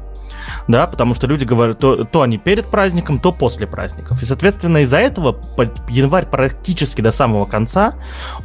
да, 0.68 0.88
потому 0.88 1.14
что 1.14 1.28
люди 1.28 1.44
говорят, 1.44 1.80
то, 1.80 2.04
то 2.06 2.22
они 2.22 2.38
перед 2.38 2.68
праздником, 2.68 3.20
то 3.20 3.32
после 3.32 3.68
праздников. 3.68 4.22
И, 4.22 4.26
соответственно, 4.26 4.80
из-за 4.80 4.98
этого 4.98 5.38
январь 5.90 6.26
практически 6.26 7.02
до 7.02 7.12
самого 7.12 7.46
конца, 7.46 7.94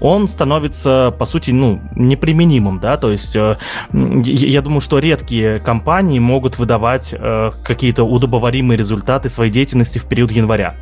он 0.00 0.28
становится, 0.28 1.14
по 1.18 1.24
сути, 1.24 1.50
ну, 1.50 1.80
неприменимым, 1.94 2.80
да, 2.80 2.96
то 2.96 3.10
есть 3.10 3.36
э, 3.36 3.56
я 3.92 4.62
думаю, 4.62 4.80
что 4.80 4.98
редкие 4.98 5.58
компании 5.60 6.18
могут 6.18 6.58
выдавать 6.58 7.12
э, 7.12 7.50
какие-то 7.64 8.04
удобоваримые 8.04 8.76
результаты 8.76 9.28
своей 9.28 9.50
деятельности 9.50 9.98
в 9.98 10.06
период 10.06 10.30
января. 10.32 10.76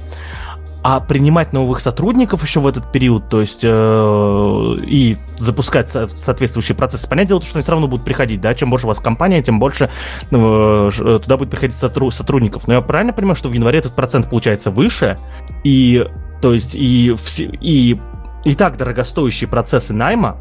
А 0.87 1.01
принимать 1.01 1.55
новых 1.55 1.81
сотрудников 1.81 2.43
еще 2.43 2.61
в 2.61 2.67
этот 2.67 2.93
период, 2.93 3.31
то 3.31 3.41
есть 3.41 3.61
э, 3.63 4.77
и 4.87 5.17
запускать 5.39 5.91
со- 5.91 6.09
соответствующие 6.09 6.77
процессы. 6.77 7.09
Понятное 7.09 7.29
дело, 7.29 7.43
что 7.43 7.57
они 7.57 7.63
все 7.63 7.73
равно 7.73 7.89
будут 7.89 8.05
приходить, 8.05 8.43
да, 8.43 8.53
чем 8.53 8.69
больше 8.69 8.85
у 8.85 8.89
вас 8.89 9.01
компания, 9.01 9.43
тем 9.43 9.59
больше 9.59 9.89
э, 10.31 10.91
туда 11.23 11.37
будет 11.39 11.49
приходить 11.49 11.75
сотру- 11.75 12.11
сотрудников. 12.11 12.69
Но 12.69 12.75
я 12.75 12.83
правильно 12.83 13.15
понимаю, 13.15 13.35
что 13.35 13.49
в 13.49 13.55
январе 13.55 13.79
этот 13.79 13.97
процент 13.97 14.29
получается 14.29 14.71
выше, 14.71 15.19
и 15.65 16.07
то 16.43 16.53
есть 16.53 16.75
и, 16.75 17.15
все, 17.15 17.47
и, 17.47 17.99
и 18.45 18.55
так 18.55 18.77
дорогостоящие 18.77 19.49
процессы 19.49 19.95
найма, 19.95 20.37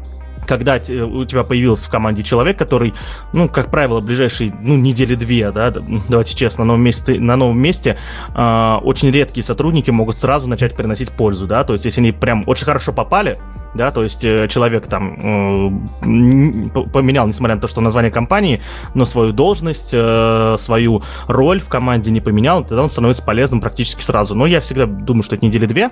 когда 0.46 0.76
у 0.76 1.24
тебя 1.24 1.44
появился 1.44 1.86
в 1.86 1.90
команде 1.90 2.22
человек, 2.22 2.58
который, 2.58 2.94
ну, 3.32 3.48
как 3.48 3.70
правило, 3.70 4.00
ближайшие, 4.00 4.54
ну, 4.60 4.76
недели 4.76 5.14
две, 5.14 5.50
да, 5.50 5.70
давайте 5.70 6.36
честно, 6.36 6.64
на 6.64 6.68
новом 6.68 6.82
месте, 6.82 7.20
на 7.20 7.36
новом 7.36 7.58
месте 7.58 7.96
э, 8.34 8.78
очень 8.82 9.10
редкие 9.10 9.44
сотрудники 9.44 9.90
могут 9.90 10.16
сразу 10.16 10.48
начать 10.48 10.76
приносить 10.76 11.10
пользу, 11.10 11.46
да, 11.46 11.64
то 11.64 11.72
есть 11.72 11.84
если 11.84 12.00
они 12.00 12.12
прям 12.12 12.44
очень 12.46 12.64
хорошо 12.64 12.92
попали, 12.92 13.38
да, 13.74 13.90
то 13.90 14.02
есть 14.02 14.24
э, 14.24 14.48
человек 14.48 14.86
там 14.86 15.14
э, 15.14 16.70
поменял, 16.92 17.26
несмотря 17.26 17.56
на 17.56 17.60
то, 17.60 17.68
что 17.68 17.80
название 17.80 18.12
компании, 18.12 18.62
но 18.94 19.04
свою 19.04 19.32
должность, 19.32 19.90
э, 19.92 20.56
свою 20.58 21.02
роль 21.26 21.60
в 21.60 21.68
команде 21.68 22.10
не 22.10 22.20
поменял, 22.20 22.62
тогда 22.62 22.82
он 22.82 22.90
становится 22.90 23.22
полезным 23.22 23.60
практически 23.60 24.02
сразу. 24.02 24.34
Но 24.34 24.46
я 24.46 24.60
всегда 24.60 24.86
думаю, 24.86 25.22
что 25.22 25.34
это 25.34 25.44
недели 25.44 25.66
две, 25.66 25.90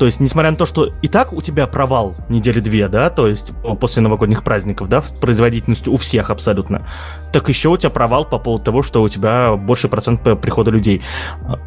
то 0.00 0.06
есть, 0.06 0.18
несмотря 0.18 0.50
на 0.50 0.56
то, 0.56 0.64
что 0.64 0.94
и 1.02 1.08
так 1.08 1.34
у 1.34 1.42
тебя 1.42 1.66
провал 1.66 2.16
недели 2.30 2.58
две, 2.60 2.88
да, 2.88 3.10
то 3.10 3.26
есть 3.26 3.52
после 3.80 4.02
новогодних 4.02 4.42
праздников, 4.42 4.88
да, 4.88 5.02
в 5.02 5.14
производительности 5.20 5.90
у 5.90 5.98
всех 5.98 6.30
абсолютно, 6.30 6.88
так 7.34 7.50
еще 7.50 7.68
у 7.68 7.76
тебя 7.76 7.90
провал 7.90 8.24
по 8.24 8.38
поводу 8.38 8.64
того, 8.64 8.82
что 8.82 9.02
у 9.02 9.08
тебя 9.10 9.56
больше 9.56 9.88
процент 9.88 10.22
прихода 10.22 10.70
людей. 10.70 11.02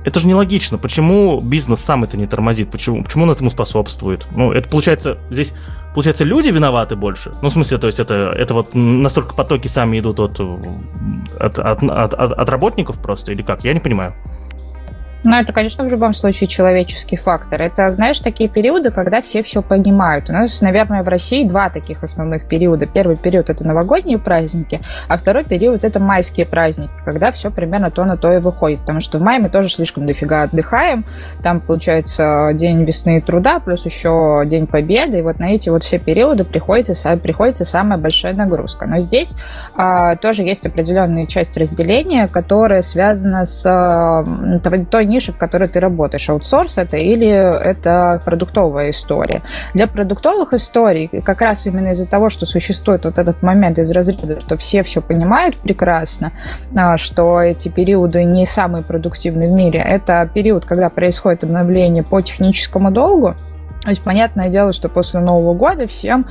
Это 0.04 0.20
же 0.20 0.26
нелогично. 0.26 0.80
Почему 0.80 1.42
бизнес 1.42 1.82
сам 1.82 2.06
это 2.06 2.18
не 2.18 2.26
тормозит? 2.26 2.72
Почему, 2.72 3.04
почему 3.04 3.26
он 3.26 3.30
этому 3.30 3.52
способствует? 3.52 4.26
Ну, 4.32 4.52
это 4.52 4.68
получается 4.68 5.20
здесь 5.30 5.54
Получается, 5.94 6.24
люди 6.24 6.50
виноваты 6.50 6.96
больше? 6.96 7.34
Ну, 7.44 7.50
в 7.50 7.52
смысле, 7.52 7.78
то 7.78 7.86
есть 7.86 8.00
это, 8.00 8.34
это 8.36 8.56
вот 8.56 8.74
настолько 8.74 9.36
потоки 9.36 9.68
сами 9.68 10.00
идут 10.00 10.20
от, 10.20 10.40
от, 10.40 11.60
от, 11.60 11.84
от, 11.84 12.14
от 12.16 12.50
работников 12.50 13.00
просто, 13.00 13.32
или 13.32 13.44
как? 13.44 13.64
Я 13.64 13.76
не 13.76 13.80
понимаю. 13.80 14.16
Ну, 15.24 15.36
это, 15.36 15.54
конечно, 15.54 15.86
в 15.86 15.88
любом 15.88 16.14
случае 16.14 16.50
человеческий 16.50 17.16
фактор. 17.16 17.62
Это, 17.62 17.90
знаешь, 17.94 18.20
такие 18.20 18.50
периоды, 18.50 18.92
когда 18.92 19.22
все 19.22 19.42
все 19.42 19.62
понимают. 19.62 20.30
У 20.30 20.34
нас, 20.34 20.60
наверное, 20.60 21.02
в 21.02 21.08
России 21.08 21.48
два 21.48 21.70
таких 21.70 22.04
основных 22.04 22.46
периода. 22.46 22.88
Первый 22.88 23.16
период– 23.16 23.50
это 23.52 23.66
новогодние 23.66 24.20
праздники, 24.20 24.82
а 25.08 25.18
второй 25.18 25.46
период– 25.46 25.84
это 25.86 26.02
майские 26.02 26.46
праздники, 26.46 26.92
когда 27.06 27.32
все 27.32 27.52
примерно 27.52 27.90
то 27.90 28.04
на 28.04 28.18
то 28.18 28.34
и 28.34 28.40
выходит. 28.40 28.82
Потому 28.82 29.00
что 29.00 29.18
в 29.18 29.22
мае 29.22 29.40
мы 29.40 29.48
тоже 29.48 29.70
слишком 29.70 30.06
дофига 30.06 30.44
отдыхаем. 30.44 31.06
Там, 31.42 31.62
получается, 31.62 32.52
день 32.54 32.84
весны 32.84 33.20
и 33.20 33.22
труда, 33.22 33.60
плюс 33.60 33.86
еще 33.86 34.44
день 34.46 34.68
победы. 34.68 35.20
И 35.20 35.22
вот 35.22 35.40
на 35.40 35.56
эти 35.56 35.70
вот 35.70 35.84
все 35.84 36.00
периоды 36.00 36.44
приходится, 36.44 37.16
приходится 37.18 37.64
самая 37.64 37.98
большая 37.98 38.34
нагрузка. 38.34 38.88
Но 38.88 39.00
здесь 39.00 39.36
а, 39.76 40.18
тоже 40.18 40.44
есть 40.44 40.66
определенная 40.66 41.28
часть 41.28 41.56
разделения, 41.56 42.28
которая 42.28 42.82
связана 42.82 43.46
с 43.46 43.64
а, 43.66 44.26
той 44.92 45.13
нише, 45.14 45.32
в 45.32 45.38
которой 45.38 45.70
ты 45.70 45.80
работаешь. 45.80 46.30
Аутсорс 46.30 46.78
это 46.78 46.98
или 46.98 47.28
это 47.28 48.22
продуктовая 48.26 48.90
история. 48.90 49.42
Для 49.74 49.88
продуктовых 49.88 50.54
историй 50.54 51.08
как 51.22 51.42
раз 51.42 51.66
именно 51.66 51.90
из-за 51.90 52.08
того, 52.08 52.30
что 52.30 52.46
существует 52.46 53.06
вот 53.06 53.18
этот 53.18 53.42
момент 53.44 53.80
из 53.80 53.92
разряда, 53.92 54.42
что 54.42 54.58
все 54.58 54.84
все 54.84 55.02
понимают 55.02 55.58
прекрасно, 55.58 56.32
а, 56.76 56.98
что 56.98 57.42
эти 57.42 57.70
периоды 57.70 58.24
не 58.24 58.46
самые 58.46 58.84
продуктивные 58.84 59.50
в 59.50 59.54
мире, 59.54 59.80
это 59.80 60.30
период, 60.34 60.66
когда 60.66 60.90
происходит 60.90 61.44
обновление 61.44 62.04
по 62.04 62.22
техническому 62.22 62.92
долгу, 62.92 63.36
то 63.84 63.90
есть, 63.90 64.02
понятное 64.02 64.50
дело, 64.50 64.72
что 64.72 64.88
после 64.88 65.20
Нового 65.20 65.54
года 65.54 65.88
всем 65.88 66.26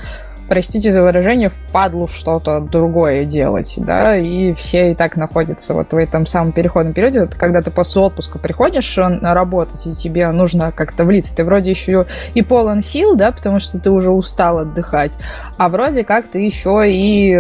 простите 0.49 0.93
за 0.93 1.03
выражение, 1.03 1.49
впадлу 1.49 2.07
что-то 2.07 2.61
другое 2.61 3.25
делать, 3.25 3.75
да, 3.79 4.17
и 4.17 4.53
все 4.55 4.93
и 4.93 4.95
так 4.95 5.17
находятся 5.17 5.75
вот 5.75 5.93
в 5.93 5.97
этом 5.97 6.27
самом 6.27 6.53
переходном 6.53 6.95
периоде, 6.95 7.21
это 7.21 7.37
когда 7.37 7.63
ты 7.63 7.71
после 7.71 8.03
отпуска 8.03 8.39
приходишь 8.39 8.99
работать, 8.99 9.87
и 9.87 9.95
тебе 9.95 10.31
нужно 10.31 10.73
как-то 10.73 11.05
влиться, 11.05 11.37
ты 11.37 11.45
вроде 11.45 11.71
еще 11.71 12.07
и 12.35 12.43
полон 12.43 12.83
сил, 12.83 13.15
да, 13.15 13.33
потому 13.33 13.61
что 13.61 13.79
ты 13.79 13.91
уже 13.91 14.11
устал 14.11 14.59
отдыхать, 14.59 15.17
а 15.59 15.69
вроде 15.69 16.05
как 16.05 16.29
ты 16.29 16.41
еще 16.41 16.83
и 16.87 17.37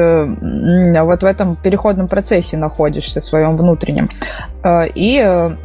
вот 1.01 1.23
в 1.23 1.27
этом 1.27 1.57
переходном 1.57 2.09
процессе 2.09 2.57
находишься, 2.57 3.21
своем 3.21 3.57
внутреннем. 3.57 4.09
Э, 4.63 4.87
и 4.87 5.21
э, 5.25 5.57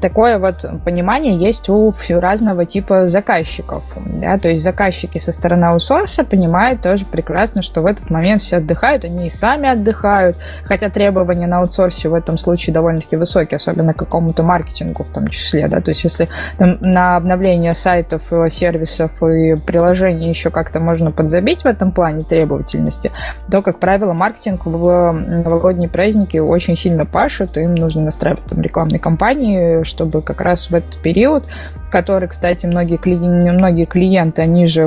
такое 0.00 0.38
вот 0.38 0.64
понимание 0.84 1.36
есть 1.36 1.68
у 1.68 1.92
разного 2.08 2.66
типа 2.66 3.08
заказчиков. 3.08 3.96
Да? 4.06 4.38
То 4.38 4.48
есть 4.48 4.62
заказчики 4.64 5.18
со 5.18 5.32
стороны 5.32 5.66
аутсорса 5.66 6.24
понимают 6.24 6.82
тоже 6.82 7.04
прекрасно, 7.04 7.62
что 7.62 7.82
в 7.82 7.86
этот 7.86 8.10
момент 8.10 8.42
все 8.42 8.56
отдыхают, 8.56 9.04
они 9.04 9.26
и 9.26 9.30
сами 9.30 9.68
отдыхают, 9.68 10.36
хотя 10.64 10.90
требования 10.90 11.46
на 11.46 11.58
аутсорсе 11.58 12.08
в 12.08 12.14
этом 12.14 12.38
случае 12.38 12.74
довольно-таки 12.74 13.16
высокие, 13.16 13.56
особенно 13.56 13.94
к 13.94 13.98
какому-то 13.98 14.42
маркетингу 14.42 15.04
в 15.04 15.10
том 15.10 15.28
числе. 15.28 15.68
Да? 15.68 15.80
То 15.80 15.90
есть 15.90 16.04
если 16.04 16.28
там, 16.58 16.78
на 16.80 17.16
обновление 17.16 17.74
сайтов, 17.74 18.32
сервисов 18.50 19.22
и 19.22 19.54
приложений 19.54 20.28
еще 20.28 20.50
как-то 20.50 20.80
можно 20.80 21.10
подзабить 21.10 21.62
в 21.62 21.66
этом 21.66 21.92
плане 21.92 22.24
требовательности, 22.24 23.12
то, 23.50 23.62
как 23.62 23.78
правило, 23.78 24.12
маркетинг 24.12 24.66
в 24.66 25.12
новогодние 25.12 25.88
праздники 25.88 26.38
очень 26.38 26.76
сильно 26.76 27.06
пашет, 27.06 27.56
им 27.56 27.74
нужно 27.74 28.02
настраивать 28.02 28.44
там 28.44 28.60
рекламные 28.60 28.98
кампании, 28.98 29.45
компании, 29.46 29.82
чтобы 29.84 30.22
как 30.22 30.40
раз 30.40 30.70
в 30.70 30.74
этот 30.74 31.00
период, 31.02 31.44
который, 31.90 32.28
кстати, 32.28 32.66
многие, 32.66 32.96
клиенты, 32.96 33.52
многие 33.52 33.84
клиенты, 33.84 34.42
они 34.42 34.66
же 34.66 34.86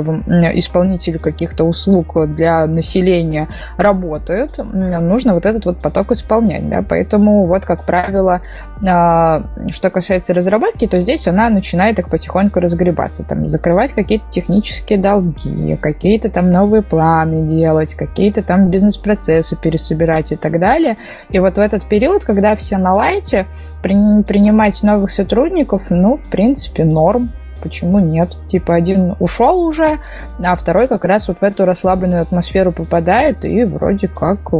исполнители 0.54 1.18
каких-то 1.18 1.64
услуг 1.64 2.14
для 2.28 2.66
населения 2.66 3.48
работают, 3.76 4.58
нужно 4.58 5.34
вот 5.34 5.46
этот 5.46 5.64
вот 5.66 5.78
поток 5.78 6.12
исполнять, 6.12 6.68
да, 6.68 6.84
поэтому 6.86 7.46
вот, 7.46 7.64
как 7.64 7.84
правило, 7.84 8.40
а, 8.86 9.42
что 9.70 9.90
касается 9.90 10.34
разработки, 10.34 10.86
то 10.86 11.00
здесь 11.00 11.28
она 11.28 11.50
начинает 11.50 11.96
так 11.96 12.08
потихоньку 12.08 12.60
разгребаться, 12.60 13.24
там, 13.24 13.48
закрывать 13.48 13.92
какие-то 13.92 14.24
технические 14.30 14.98
долги, 14.98 15.76
какие-то 15.76 16.30
там 16.30 16.50
новые 16.50 16.82
планы 16.82 17.46
делать, 17.46 17.94
какие-то 17.94 18.42
там 18.42 18.70
бизнес-процессы 18.70 19.56
пересобирать 19.56 20.32
и 20.32 20.36
так 20.36 20.58
далее. 20.58 20.96
И 21.30 21.38
вот 21.38 21.56
в 21.56 21.60
этот 21.60 21.88
период, 21.88 22.24
когда 22.24 22.56
все 22.56 22.78
на 22.78 22.94
лайте, 22.94 23.46
принимать 23.82 24.82
новых 24.82 25.10
сотрудников, 25.10 25.86
ну, 25.90 26.16
в 26.16 26.26
принципе, 26.26 26.84
норм. 26.90 27.32
Почему 27.62 27.98
нет? 27.98 28.34
Типа 28.48 28.74
один 28.74 29.14
ушел 29.18 29.60
уже, 29.60 29.98
а 30.42 30.56
второй 30.56 30.88
как 30.88 31.04
раз 31.04 31.28
вот 31.28 31.40
в 31.40 31.42
эту 31.42 31.66
расслабленную 31.66 32.22
атмосферу 32.22 32.72
попадает, 32.72 33.44
и 33.44 33.64
вроде 33.64 34.08
как 34.08 34.50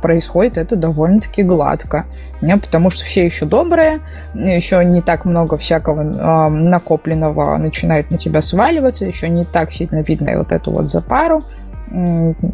происходит 0.00 0.56
это 0.56 0.76
довольно-таки 0.76 1.42
гладко. 1.42 2.06
Не, 2.40 2.56
потому 2.56 2.88
что 2.88 3.04
все 3.04 3.26
еще 3.26 3.44
добрые, 3.44 4.00
еще 4.32 4.82
не 4.82 5.02
так 5.02 5.26
много 5.26 5.58
всякого 5.58 6.00
э, 6.00 6.48
накопленного 6.48 7.56
начинает 7.58 8.10
на 8.10 8.16
тебя 8.16 8.40
сваливаться, 8.40 9.04
еще 9.04 9.28
не 9.28 9.44
так 9.44 9.70
сильно 9.70 10.00
видно 10.00 10.38
вот 10.38 10.52
эту 10.52 10.70
вот 10.70 10.88
запару 10.88 11.42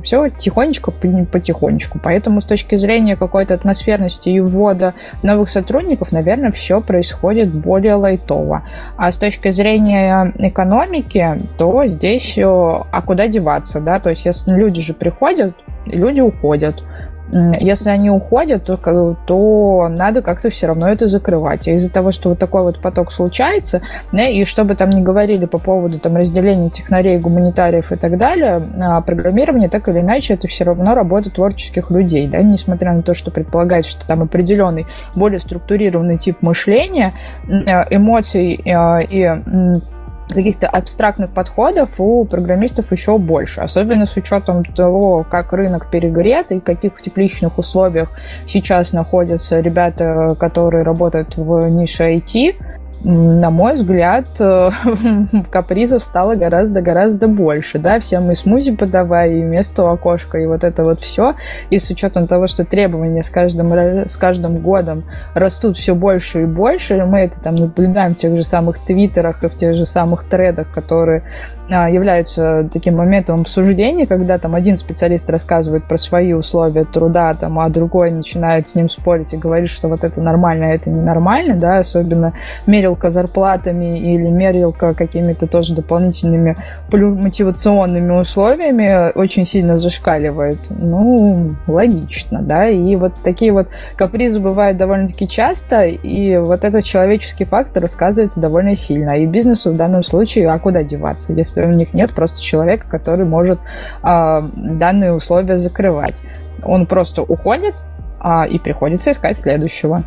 все 0.02 0.28
тихонечко, 0.28 0.90
потихонечку. 0.90 2.00
Поэтому 2.02 2.40
с 2.40 2.44
точки 2.44 2.76
зрения 2.76 3.16
какой-то 3.16 3.54
атмосферности 3.54 4.28
и 4.28 4.40
ввода 4.40 4.94
новых 5.22 5.48
сотрудников, 5.50 6.12
наверное, 6.12 6.50
все 6.50 6.80
происходит 6.80 7.52
более 7.52 7.94
лайтово. 7.94 8.62
А 8.96 9.12
с 9.12 9.16
точки 9.16 9.50
зрения 9.50 10.32
экономики, 10.38 11.40
то 11.56 11.86
здесь, 11.86 12.36
э, 12.38 12.42
а 12.44 13.02
куда 13.02 13.28
деваться, 13.28 13.80
да, 13.80 14.00
то 14.00 14.10
есть 14.10 14.24
если 14.24 14.52
люди 14.52 14.80
же 14.80 14.94
приходят, 14.94 15.54
люди 15.86 16.20
уходят. 16.20 16.82
Если 17.32 17.90
они 17.90 18.10
уходят, 18.10 18.64
то, 18.64 19.16
то 19.26 19.88
надо 19.88 20.22
как-то 20.22 20.50
все 20.50 20.66
равно 20.66 20.88
это 20.88 21.08
закрывать. 21.08 21.68
А 21.68 21.72
из-за 21.72 21.90
того, 21.90 22.10
что 22.10 22.30
вот 22.30 22.38
такой 22.38 22.62
вот 22.62 22.80
поток 22.80 23.12
случается, 23.12 23.82
и 24.12 24.44
чтобы 24.44 24.74
там 24.74 24.90
не 24.90 25.02
говорили 25.02 25.44
по 25.46 25.58
поводу 25.58 25.98
там, 25.98 26.16
разделения 26.16 26.70
технарей, 26.70 27.18
гуманитариев 27.18 27.92
и 27.92 27.96
так 27.96 28.16
далее, 28.16 28.62
а 28.80 29.00
программирование 29.02 29.68
так 29.68 29.88
или 29.88 30.00
иначе 30.00 30.34
это 30.34 30.48
все 30.48 30.64
равно 30.64 30.94
работа 30.94 31.30
творческих 31.30 31.90
людей, 31.90 32.28
да, 32.28 32.42
несмотря 32.42 32.92
на 32.92 33.02
то, 33.02 33.14
что 33.14 33.30
предполагается, 33.30 33.90
что 33.90 34.06
там 34.06 34.22
определенный, 34.22 34.86
более 35.14 35.40
структурированный 35.40 36.18
тип 36.18 36.38
мышления, 36.40 37.12
эмоций 37.90 38.60
э, 38.64 39.04
и 39.04 39.82
каких-то 40.28 40.68
абстрактных 40.68 41.30
подходов 41.30 41.98
у 41.98 42.24
программистов 42.24 42.92
еще 42.92 43.18
больше, 43.18 43.60
особенно 43.60 44.06
с 44.06 44.16
учетом 44.16 44.64
того, 44.64 45.24
как 45.28 45.52
рынок 45.52 45.90
перегрет 45.90 46.52
и 46.52 46.60
в 46.60 46.62
каких 46.62 47.00
тепличных 47.00 47.58
условиях 47.58 48.10
сейчас 48.46 48.92
находятся 48.92 49.60
ребята, 49.60 50.36
которые 50.38 50.84
работают 50.84 51.36
в 51.36 51.68
нише 51.68 52.14
IT, 52.14 52.56
на 53.04 53.50
мой 53.50 53.74
взгляд, 53.74 54.26
э, 54.40 54.70
капризов 55.50 56.02
стало 56.02 56.34
гораздо-гораздо 56.34 57.28
больше, 57.28 57.78
да, 57.78 58.00
все 58.00 58.18
мы 58.18 58.34
смузи 58.34 58.74
подавай, 58.74 59.38
и 59.38 59.42
место 59.42 59.84
у 59.84 59.86
окошка, 59.86 60.38
и 60.38 60.46
вот 60.46 60.64
это 60.64 60.84
вот 60.84 61.00
все, 61.00 61.34
и 61.70 61.78
с 61.78 61.90
учетом 61.90 62.26
того, 62.26 62.48
что 62.48 62.64
требования 62.64 63.22
с 63.22 63.30
каждым, 63.30 63.72
с 63.72 64.16
каждым 64.16 64.58
годом 64.58 65.04
растут 65.34 65.76
все 65.76 65.94
больше 65.94 66.42
и 66.42 66.44
больше, 66.46 67.04
мы 67.04 67.20
это 67.20 67.40
там 67.40 67.54
наблюдаем 67.54 68.14
в 68.14 68.18
тех 68.18 68.34
же 68.34 68.42
самых 68.42 68.78
твиттерах 68.80 69.44
и 69.44 69.48
в 69.48 69.56
тех 69.56 69.76
же 69.76 69.86
самых 69.86 70.24
тредах, 70.24 70.70
которые 70.72 71.22
а, 71.70 71.88
являются 71.90 72.68
таким 72.72 72.96
моментом 72.96 73.42
обсуждения, 73.42 74.06
когда 74.06 74.38
там 74.38 74.54
один 74.54 74.76
специалист 74.76 75.28
рассказывает 75.28 75.84
про 75.84 75.98
свои 75.98 76.32
условия 76.32 76.84
труда, 76.84 77.34
там, 77.34 77.60
а 77.60 77.68
другой 77.68 78.10
начинает 78.10 78.66
с 78.66 78.74
ним 78.74 78.88
спорить 78.88 79.34
и 79.34 79.36
говорит, 79.36 79.68
что 79.68 79.88
вот 79.88 80.02
это 80.02 80.20
нормально, 80.20 80.66
а 80.66 80.70
это 80.70 80.88
ненормально, 80.88 81.56
да, 81.56 81.78
особенно 81.78 82.32
в 82.64 82.68
мире 82.68 82.87
мерилка 82.88 83.10
зарплатами 83.10 83.98
или 83.98 84.28
мерилка 84.28 84.94
какими-то 84.94 85.46
тоже 85.46 85.74
дополнительными 85.74 86.56
мотивационными 86.90 88.20
условиями 88.20 89.12
очень 89.14 89.44
сильно 89.44 89.78
зашкаливает. 89.78 90.58
Ну, 90.70 91.54
логично, 91.66 92.40
да, 92.42 92.68
и 92.68 92.96
вот 92.96 93.12
такие 93.22 93.52
вот 93.52 93.68
капризы 93.96 94.40
бывают 94.40 94.78
довольно-таки 94.78 95.28
часто, 95.28 95.84
и 95.84 96.38
вот 96.38 96.64
этот 96.64 96.84
человеческий 96.84 97.44
фактор 97.44 97.82
рассказывается 97.82 98.40
довольно 98.40 98.76
сильно. 98.76 99.18
И 99.18 99.26
бизнесу 99.26 99.72
в 99.72 99.76
данном 99.76 100.02
случае, 100.02 100.50
а 100.50 100.58
куда 100.58 100.82
деваться, 100.82 101.32
если 101.32 101.64
у 101.64 101.70
них 101.70 101.94
нет 101.94 102.14
просто 102.14 102.40
человека, 102.40 102.88
который 102.88 103.26
может 103.26 103.58
а, 104.02 104.48
данные 104.54 105.12
условия 105.12 105.58
закрывать. 105.58 106.22
Он 106.64 106.86
просто 106.86 107.22
уходит, 107.22 107.74
а, 108.20 108.46
и 108.46 108.58
приходится 108.58 109.12
искать 109.12 109.36
следующего. 109.36 110.02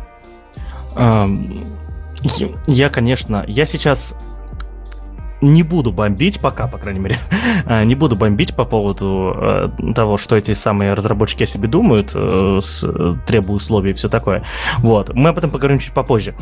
Я, 2.66 2.88
конечно, 2.88 3.44
я 3.46 3.66
сейчас 3.66 4.14
не 5.42 5.62
буду 5.64 5.92
бомбить 5.92 6.40
пока, 6.40 6.66
по 6.68 6.78
крайней 6.78 7.00
мере, 7.00 7.18
а, 7.66 7.84
не 7.84 7.94
буду 7.94 8.16
бомбить 8.16 8.54
по 8.54 8.64
поводу 8.64 9.34
э, 9.36 9.68
того, 9.94 10.16
что 10.16 10.36
эти 10.36 10.54
самые 10.54 10.94
разработчики 10.94 11.42
о 11.42 11.46
себе 11.46 11.68
думают, 11.68 12.12
э, 12.14 12.60
с, 12.62 12.86
требуя 13.26 13.56
условий 13.56 13.90
и 13.90 13.94
все 13.94 14.08
такое. 14.08 14.44
Вот, 14.78 15.12
мы 15.14 15.30
об 15.30 15.38
этом 15.38 15.50
поговорим 15.50 15.80
чуть 15.80 15.92
попозже. 15.92 16.34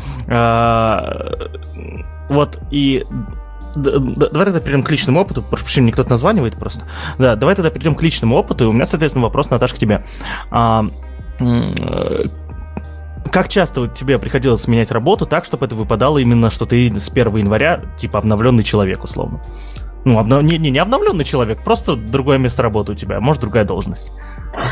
Вот, 2.29 2.59
и 2.71 3.05
Давай 3.73 4.45
тогда 4.45 4.59
перейдем 4.59 4.83
к 4.83 4.91
личному 4.91 5.21
опыту. 5.21 5.41
Прошу 5.41 5.63
прощения, 5.63 5.85
мне 5.85 5.93
кто-то 5.93 6.09
названивает 6.09 6.55
просто. 6.55 6.85
Да, 7.17 7.37
давай 7.37 7.55
тогда 7.55 7.69
перейдем 7.69 7.95
к 7.95 8.03
личному 8.03 8.35
опыту. 8.35 8.65
И 8.65 8.67
у 8.67 8.73
меня, 8.73 8.85
соответственно, 8.85 9.25
вопрос, 9.25 9.49
Наташа, 9.49 9.75
к 9.75 9.77
тебе. 9.77 10.03
А, 10.49 10.85
э, 11.39 12.25
как 13.31 13.49
часто 13.49 13.87
тебе 13.87 14.17
приходилось 14.19 14.67
менять 14.67 14.91
работу 14.91 15.25
так, 15.25 15.45
чтобы 15.45 15.65
это 15.65 15.75
выпадало 15.75 16.17
именно, 16.17 16.49
что 16.49 16.65
ты 16.65 16.99
с 16.99 17.09
1 17.09 17.35
января, 17.37 17.81
типа, 17.97 18.19
обновленный 18.19 18.63
человек, 18.63 19.03
условно? 19.03 19.41
Ну, 20.03 20.17
обнов... 20.17 20.41
не, 20.43 20.57
не, 20.57 20.71
не 20.71 20.79
обновленный 20.79 21.23
человек, 21.23 21.63
просто 21.63 21.95
другое 21.95 22.37
место 22.37 22.63
работы 22.63 22.93
у 22.93 22.95
тебя, 22.95 23.19
может, 23.19 23.41
другая 23.41 23.65
должность. 23.65 24.11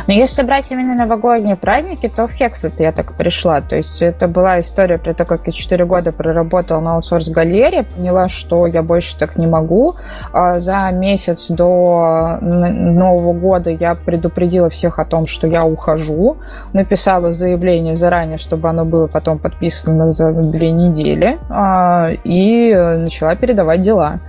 Но 0.08 0.14
если 0.14 0.44
брать 0.44 0.72
именно 0.72 0.96
новогодние 0.96 1.56
праздники, 1.56 2.08
то 2.08 2.28
в 2.28 2.32
Хекслет 2.32 2.80
я 2.80 2.92
так 2.92 3.14
пришла. 3.14 3.62
То 3.62 3.76
есть 3.76 4.02
это 4.02 4.28
была 4.28 4.60
история 4.60 4.98
про 4.98 5.14
то, 5.14 5.26
как 5.26 5.48
я 5.48 5.54
4 5.54 5.86
года 5.86 6.12
проработала 6.12 6.80
на 6.80 6.96
аутсорс-галерее, 6.96 7.84
поняла, 7.84 8.28
что 8.28 8.68
я 8.68 8.84
больше 8.84 9.18
так 9.18 9.38
не 9.38 9.48
могу. 9.48 9.96
А 10.34 10.60
за 10.60 10.90
месяц 10.92 11.50
до 11.50 12.40
Нового 12.42 13.34
года 13.34 13.70
я 13.70 13.96
предупредила 13.96 14.70
всех 14.70 15.00
о 15.00 15.06
том, 15.06 15.28
что 15.28 15.48
я 15.48 15.66
ухожу. 15.66 16.38
Написала 16.74 17.34
заявление 17.34 17.96
заранее, 17.96 18.38
чтобы 18.38 18.70
оно 18.70 18.86
было 18.86 19.08
потом 19.08 19.40
подписано 19.40 20.12
за 20.12 20.34
две 20.34 20.72
недели. 20.72 21.40
А, 21.50 22.10
и 22.24 22.74
начала 22.74 23.36
передавать 23.36 23.82
дела. 23.82 24.20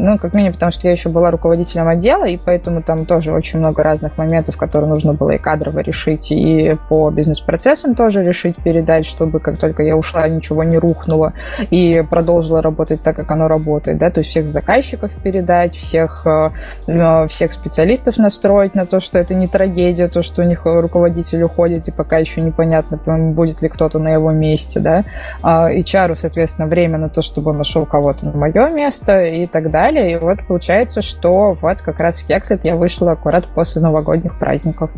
Ну, 0.00 0.16
как 0.16 0.32
минимум, 0.32 0.52
потому 0.52 0.70
что 0.70 0.86
я 0.86 0.92
еще 0.92 1.08
была 1.08 1.32
руководителем 1.32 1.88
отдела, 1.88 2.24
и 2.24 2.36
поэтому 2.36 2.82
там 2.82 3.04
тоже 3.04 3.32
очень 3.32 3.58
много 3.58 3.82
разных 3.82 4.16
моментов, 4.16 4.56
которые 4.56 4.88
нужно 4.88 5.12
было 5.12 5.32
и 5.32 5.38
кадрово 5.38 5.80
решить, 5.80 6.30
и 6.30 6.76
по 6.88 7.10
бизнес-процессам 7.10 7.96
тоже 7.96 8.24
решить, 8.24 8.54
передать, 8.62 9.04
чтобы 9.04 9.40
как 9.40 9.58
только 9.58 9.82
я 9.82 9.96
ушла, 9.96 10.28
ничего 10.28 10.62
не 10.62 10.78
рухнуло, 10.78 11.32
и 11.70 12.04
продолжила 12.08 12.62
работать 12.62 13.02
так, 13.02 13.16
как 13.16 13.28
оно 13.32 13.48
работает, 13.48 13.98
да, 13.98 14.10
то 14.10 14.20
есть 14.20 14.30
всех 14.30 14.46
заказчиков 14.46 15.12
передать, 15.20 15.74
всех, 15.74 16.24
э, 16.24 16.50
э, 16.86 17.26
всех 17.26 17.50
специалистов 17.50 18.18
настроить 18.18 18.76
на 18.76 18.86
то, 18.86 19.00
что 19.00 19.18
это 19.18 19.34
не 19.34 19.48
трагедия, 19.48 20.06
то, 20.06 20.22
что 20.22 20.42
у 20.42 20.44
них 20.44 20.60
руководитель 20.64 21.42
уходит, 21.42 21.88
и 21.88 21.90
пока 21.90 22.18
еще 22.18 22.40
непонятно, 22.40 22.98
будет 23.32 23.62
ли 23.62 23.68
кто-то 23.68 23.98
на 23.98 24.10
его 24.10 24.30
месте, 24.30 24.78
да, 24.78 25.00
и 25.00 25.04
а 25.42 25.82
чару, 25.82 26.14
соответственно, 26.14 26.68
время 26.68 26.98
на 26.98 27.08
то, 27.08 27.20
чтобы 27.20 27.50
он 27.50 27.58
нашел 27.58 27.84
кого-то 27.84 28.26
на 28.26 28.36
мое 28.36 28.68
место 28.68 29.24
и 29.24 29.48
так 29.48 29.72
далее, 29.72 29.87
далее. 29.92 30.12
И 30.12 30.16
вот 30.16 30.38
получается, 30.46 31.02
что 31.02 31.54
вот 31.54 31.82
как 31.82 32.00
раз 32.00 32.20
в 32.20 32.26
Хекслет 32.26 32.64
я 32.64 32.76
вышла 32.76 33.12
аккурат 33.12 33.46
после 33.48 33.80
новогодних 33.80 34.38
праздников. 34.38 34.90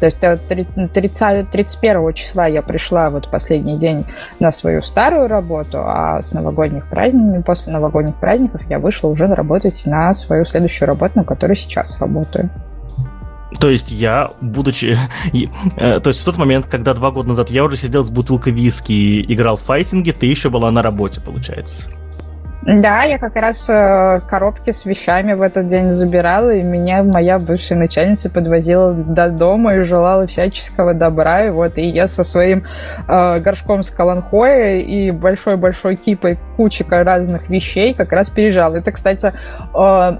То 0.00 0.06
есть 0.06 0.18
30, 0.18 1.50
31 1.50 2.12
числа 2.14 2.46
я 2.46 2.62
пришла 2.62 3.10
вот 3.10 3.30
последний 3.30 3.76
день 3.76 4.06
на 4.38 4.50
свою 4.50 4.80
старую 4.80 5.28
работу, 5.28 5.78
а 5.82 6.22
с 6.22 6.32
новогодних 6.32 6.88
праздников, 6.88 7.44
после 7.44 7.72
новогодних 7.72 8.16
праздников 8.16 8.62
я 8.70 8.78
вышла 8.78 9.08
уже 9.08 9.26
работать 9.26 9.82
на 9.84 10.14
свою 10.14 10.46
следующую 10.46 10.88
работу, 10.88 11.18
на 11.18 11.24
которой 11.24 11.54
сейчас 11.54 12.00
работаю. 12.00 12.48
То 13.58 13.68
есть 13.68 13.90
я, 13.90 14.30
будучи... 14.40 14.96
Э, 15.76 16.00
то 16.00 16.08
есть 16.08 16.20
в 16.20 16.24
тот 16.24 16.38
момент, 16.38 16.66
когда 16.66 16.94
два 16.94 17.10
года 17.10 17.28
назад 17.28 17.50
я 17.50 17.64
уже 17.64 17.76
сидел 17.76 18.02
с 18.02 18.10
бутылкой 18.10 18.52
виски 18.52 18.92
и 18.92 19.34
играл 19.34 19.56
в 19.56 19.62
файтинге, 19.62 20.12
ты 20.12 20.26
еще 20.26 20.48
была 20.48 20.70
на 20.70 20.82
работе, 20.82 21.20
получается. 21.20 21.88
Да, 22.62 23.04
я 23.04 23.16
как 23.16 23.36
раз 23.36 23.70
э, 23.70 24.20
коробки 24.28 24.70
с 24.70 24.84
вещами 24.84 25.32
в 25.32 25.40
этот 25.40 25.66
день 25.66 25.92
забирала, 25.92 26.50
и 26.50 26.62
меня 26.62 27.02
моя 27.02 27.38
бывшая 27.38 27.76
начальница 27.76 28.28
подвозила 28.28 28.92
до 28.92 29.30
дома 29.30 29.76
и 29.76 29.82
желала 29.82 30.26
всяческого 30.26 30.92
добра. 30.92 31.46
И 31.46 31.50
вот 31.50 31.78
и 31.78 31.88
я 31.88 32.06
со 32.06 32.22
своим 32.22 32.66
э, 33.08 33.40
горшком 33.40 33.82
с 33.82 33.88
каланхоя 33.88 34.76
и 34.76 35.10
большой-большой 35.10 35.96
кипой 35.96 36.38
кучей 36.58 36.84
разных 36.86 37.48
вещей 37.48 37.94
как 37.94 38.12
раз 38.12 38.28
переезжала. 38.28 38.76
Это, 38.76 38.92
кстати, 38.92 39.32
э, 39.74 40.18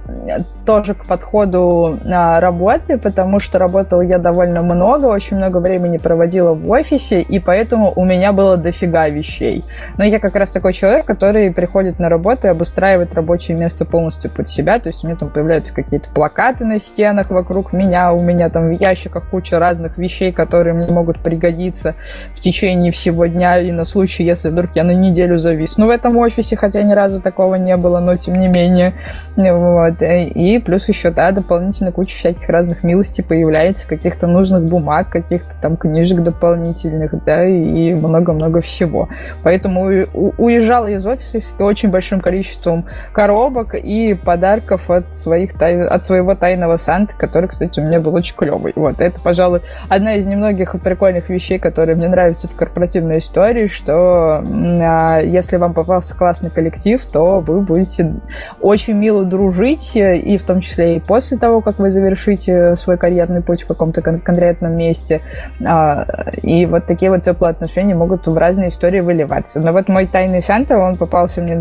тоже 0.65 0.95
к 0.95 1.05
подходу 1.05 1.99
э, 2.03 2.39
работы, 2.39 2.97
потому 2.97 3.39
что 3.39 3.59
работала 3.59 4.01
я 4.01 4.17
довольно 4.17 4.63
много, 4.63 5.07
очень 5.07 5.37
много 5.37 5.59
времени 5.59 5.99
проводила 5.99 6.55
в 6.55 6.71
офисе, 6.71 7.21
и 7.21 7.39
поэтому 7.39 7.93
у 7.95 8.05
меня 8.07 8.33
было 8.33 8.57
дофига 8.57 9.09
вещей. 9.09 9.63
Но 9.99 10.05
я 10.05 10.19
как 10.19 10.37
раз 10.37 10.53
такой 10.53 10.73
человек, 10.73 11.05
который 11.05 11.53
приходит 11.53 11.99
на 11.99 12.09
работу 12.09 12.30
работы 12.31 12.49
обустраивать 12.49 13.15
рабочее 13.15 13.57
место 13.57 13.85
полностью 13.85 14.31
под 14.31 14.47
себя. 14.47 14.79
То 14.79 14.89
есть 14.89 15.03
у 15.03 15.07
меня 15.07 15.17
там 15.17 15.31
появляются 15.31 15.75
какие-то 15.75 16.09
плакаты 16.11 16.65
на 16.65 16.79
стенах 16.79 17.31
вокруг 17.31 17.73
меня, 17.73 18.13
у 18.13 18.21
меня 18.21 18.49
там 18.49 18.69
в 18.69 18.71
ящиках 18.71 19.29
куча 19.29 19.59
разных 19.59 19.99
вещей, 19.99 20.33
которые 20.33 20.75
мне 20.75 20.87
могут 20.87 21.19
пригодиться 21.19 21.95
в 22.33 22.41
течение 22.41 22.93
всего 22.93 23.27
дня 23.27 23.59
и 23.59 23.73
на 23.73 23.85
случай, 23.85 24.23
если 24.25 24.49
вдруг 24.49 24.71
я 24.75 24.85
на 24.85 24.93
неделю 24.93 25.39
зависну 25.39 25.87
в 25.87 25.91
этом 25.91 26.17
офисе, 26.19 26.57
хотя 26.57 26.83
ни 26.83 26.93
разу 26.93 27.21
такого 27.21 27.57
не 27.57 27.77
было, 27.77 27.99
но 28.01 28.17
тем 28.17 28.39
не 28.39 28.49
менее. 28.49 28.95
Вот. 29.37 30.03
И 30.03 30.63
плюс 30.65 30.89
еще, 30.89 31.11
да, 31.11 31.33
дополнительно 31.33 31.91
куча 31.93 32.17
всяких 32.17 32.49
разных 32.49 32.85
милостей 32.85 33.25
появляется, 33.25 33.89
каких-то 33.89 34.27
нужных 34.27 34.65
бумаг, 34.65 35.11
каких-то 35.11 35.51
там 35.61 35.77
книжек 35.77 36.21
дополнительных, 36.21 37.25
да, 37.25 37.45
и 37.45 37.93
много-много 37.95 38.61
всего. 38.61 39.09
Поэтому 39.43 39.81
уезжала 39.83 40.87
из 40.87 41.05
офиса 41.07 41.41
с 41.41 41.55
очень 41.61 41.91
большим 41.91 42.20
большим 42.21 42.23
количеством 42.23 42.87
коробок 43.13 43.75
и 43.75 44.15
подарков 44.15 44.91
от, 44.91 45.17
своих, 45.17 45.61
от 45.61 46.05
своего 46.05 46.35
тайного 46.35 46.77
Санта, 46.77 47.15
который, 47.17 47.49
кстати, 47.49 47.81
у 47.81 47.85
меня 47.85 48.01
был 48.01 48.15
очень 48.15 48.37
клевый. 48.37 48.73
Вот, 48.77 49.01
это, 49.01 49.21
пожалуй, 49.21 49.63
одна 49.89 50.15
из 50.15 50.27
немногих 50.27 50.77
прикольных 50.83 51.29
вещей, 51.29 51.59
которые 51.59 51.97
мне 51.97 52.09
нравятся 52.09 52.49
в 52.49 52.55
корпоративной 52.55 53.19
истории, 53.19 53.67
что 53.67 54.43
а, 54.45 55.21
если 55.21 55.57
вам 55.57 55.75
попался 55.75 56.17
классный 56.17 56.51
коллектив, 56.51 57.05
то 57.07 57.41
вы 57.41 57.61
будете 57.61 58.15
очень 58.61 58.95
мило 58.95 59.25
дружить, 59.25 59.97
и 59.97 60.37
в 60.37 60.45
том 60.45 60.61
числе 60.61 60.97
и 60.97 61.01
после 61.01 61.39
того, 61.39 61.61
как 61.61 61.79
вы 61.79 61.91
завершите 61.91 62.77
свой 62.77 62.97
карьерный 62.97 63.43
путь 63.43 63.63
в 63.63 63.67
каком-то 63.67 64.03
кон- 64.03 64.21
конкретном 64.21 64.77
месте. 64.77 65.21
А, 65.67 66.07
и 66.43 66.67
вот 66.67 66.87
такие 66.87 67.11
вот 67.11 67.23
теплые 67.23 67.51
отношения 67.51 67.95
могут 67.95 68.27
в 68.27 68.37
разные 68.37 68.69
истории 68.69 69.01
выливаться. 69.01 69.61
Но 69.61 69.73
вот 69.73 69.89
мой 69.89 70.07
тайный 70.07 70.43
Санта, 70.43 70.79
он 70.79 70.97
попался 70.97 71.41
мне 71.41 71.57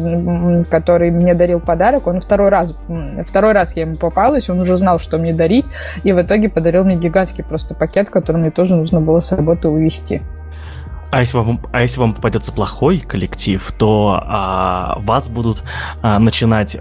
который 0.70 1.12
мне 1.12 1.34
дарил 1.34 1.60
подарок, 1.60 2.08
он 2.08 2.20
второй 2.22 2.50
раз, 2.50 2.76
второй 3.26 3.54
раз 3.54 3.76
я 3.76 3.84
ему 3.84 3.96
попалась, 3.96 4.50
он 4.50 4.60
уже 4.60 4.78
знал, 4.78 5.00
что 5.00 5.18
мне 5.18 5.34
дарить, 5.34 5.68
и 6.04 6.14
в 6.14 6.22
итоге 6.22 6.50
подарил 6.50 6.84
мне 6.84 6.96
гигантский 6.96 7.44
просто 7.44 7.76
пакет, 7.76 8.10
который 8.10 8.38
мне 8.38 8.52
тоже 8.52 8.76
нужно 8.76 9.02
было 9.02 9.20
с 9.20 9.32
работы 9.32 9.68
увезти. 9.68 10.22
А 11.12 11.22
если 11.22 11.38
вам, 11.38 11.60
а 11.72 11.82
если 11.82 12.00
вам 12.00 12.14
попадется 12.14 12.52
плохой 12.52 13.00
коллектив, 13.00 13.72
то 13.78 14.22
а, 14.24 14.98
вас 15.00 15.28
будут 15.28 15.64
а, 16.02 16.20
начинать 16.20 16.78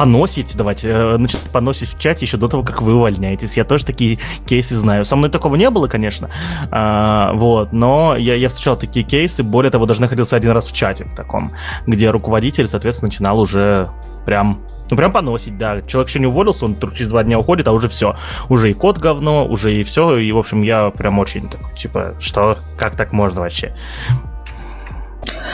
поносить, 0.00 0.56
давайте, 0.56 0.88
э, 0.88 1.16
значит, 1.16 1.40
поносить 1.52 1.90
в 1.90 2.00
чате 2.00 2.24
еще 2.24 2.38
до 2.38 2.48
того, 2.48 2.62
как 2.62 2.80
вы 2.80 2.94
увольняетесь. 2.94 3.58
Я 3.58 3.64
тоже 3.64 3.84
такие 3.84 4.18
кейсы 4.46 4.74
знаю. 4.74 5.04
Со 5.04 5.14
мной 5.14 5.28
такого 5.28 5.56
не 5.56 5.68
было, 5.68 5.88
конечно, 5.88 6.30
а, 6.70 7.34
вот, 7.34 7.74
но 7.74 8.16
я, 8.16 8.34
я 8.34 8.48
встречал 8.48 8.78
такие 8.78 9.04
кейсы. 9.04 9.42
Более 9.42 9.70
того, 9.70 9.84
даже 9.84 10.00
находился 10.00 10.36
один 10.36 10.52
раз 10.52 10.68
в 10.68 10.72
чате 10.72 11.04
в 11.04 11.14
таком, 11.14 11.52
где 11.86 12.10
руководитель, 12.10 12.66
соответственно, 12.66 13.08
начинал 13.08 13.38
уже 13.38 13.90
прям 14.24 14.62
ну, 14.90 14.96
прям 14.96 15.12
поносить, 15.12 15.58
да. 15.58 15.82
Человек 15.82 16.08
еще 16.08 16.18
не 16.18 16.26
уволился, 16.26 16.64
он 16.64 16.76
через 16.94 17.10
два 17.10 17.22
дня 17.22 17.38
уходит, 17.38 17.68
а 17.68 17.72
уже 17.72 17.88
все. 17.88 18.16
Уже 18.48 18.70
и 18.70 18.72
код 18.72 18.96
говно, 18.96 19.46
уже 19.46 19.74
и 19.74 19.84
все. 19.84 20.16
И, 20.16 20.32
в 20.32 20.38
общем, 20.38 20.62
я 20.62 20.88
прям 20.90 21.18
очень 21.18 21.48
так, 21.48 21.74
типа, 21.74 22.16
что, 22.20 22.58
как 22.78 22.96
так 22.96 23.12
можно 23.12 23.42
вообще? 23.42 23.76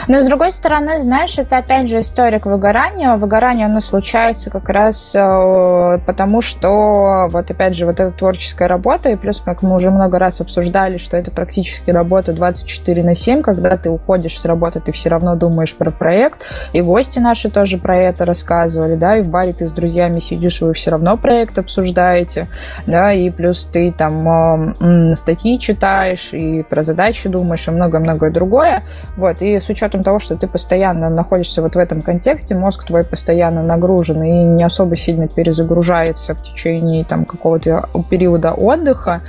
Но, 0.08 0.20
с 0.20 0.24
другой 0.26 0.52
стороны, 0.52 1.00
знаешь, 1.02 1.36
это 1.38 1.58
опять 1.58 1.88
же 1.88 2.00
история 2.00 2.38
к 2.38 2.46
выгоранию. 2.46 3.16
Выгорание, 3.16 3.66
оно 3.66 3.80
случается 3.80 4.50
как 4.50 4.68
раз 4.68 5.14
э, 5.14 5.98
потому, 6.06 6.40
что 6.40 7.26
вот 7.28 7.50
опять 7.50 7.74
же 7.74 7.86
вот 7.86 7.98
эта 7.98 8.10
творческая 8.12 8.68
работа, 8.68 9.08
и 9.08 9.16
плюс, 9.16 9.40
как 9.40 9.62
мы 9.62 9.74
уже 9.74 9.90
много 9.90 10.18
раз 10.18 10.40
обсуждали, 10.40 10.96
что 10.96 11.16
это 11.16 11.30
практически 11.30 11.90
работа 11.90 12.32
24 12.32 13.02
на 13.02 13.14
7, 13.14 13.42
когда 13.42 13.76
ты 13.76 13.90
уходишь 13.90 14.38
с 14.38 14.44
работы, 14.44 14.80
ты 14.80 14.92
все 14.92 15.08
равно 15.08 15.34
думаешь 15.34 15.74
про 15.74 15.90
проект, 15.90 16.44
и 16.72 16.80
гости 16.80 17.18
наши 17.18 17.50
тоже 17.50 17.78
про 17.78 17.96
это 17.98 18.24
рассказывали, 18.24 18.96
да, 18.96 19.16
и 19.16 19.22
в 19.22 19.28
баре 19.28 19.52
ты 19.52 19.68
с 19.68 19.72
друзьями 19.72 20.20
сидишь, 20.20 20.62
и 20.62 20.64
вы 20.64 20.74
все 20.74 20.92
равно 20.92 21.16
проект 21.16 21.58
обсуждаете, 21.58 22.48
да, 22.86 23.12
и 23.12 23.30
плюс 23.30 23.64
ты 23.64 23.92
там 23.92 24.72
э, 24.80 25.16
статьи 25.16 25.58
читаешь, 25.58 26.32
и 26.32 26.62
про 26.62 26.82
задачи 26.84 27.28
думаешь, 27.28 27.66
и 27.66 27.70
много-многое 27.72 28.30
другое, 28.30 28.84
вот, 29.16 29.42
и 29.42 29.55
с 29.60 29.68
учетом 29.68 30.02
того, 30.02 30.18
что 30.18 30.36
ты 30.36 30.46
постоянно 30.46 31.08
находишься 31.08 31.62
вот 31.62 31.74
в 31.74 31.78
этом 31.78 32.02
контексте, 32.02 32.54
мозг 32.54 32.84
твой 32.86 33.04
постоянно 33.04 33.62
нагружен 33.62 34.22
и 34.22 34.30
не 34.30 34.64
особо 34.64 34.96
сильно 34.96 35.28
перезагружается 35.28 36.34
в 36.34 36.42
течение 36.42 37.04
там 37.04 37.24
какого-то 37.24 37.88
периода 38.10 38.52
отдыха, 38.52 39.22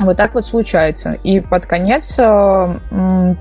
вот 0.00 0.16
так 0.16 0.34
вот 0.34 0.44
случается. 0.44 1.12
И 1.24 1.40
под 1.40 1.66
конец 1.66 2.14
э, 2.18 2.74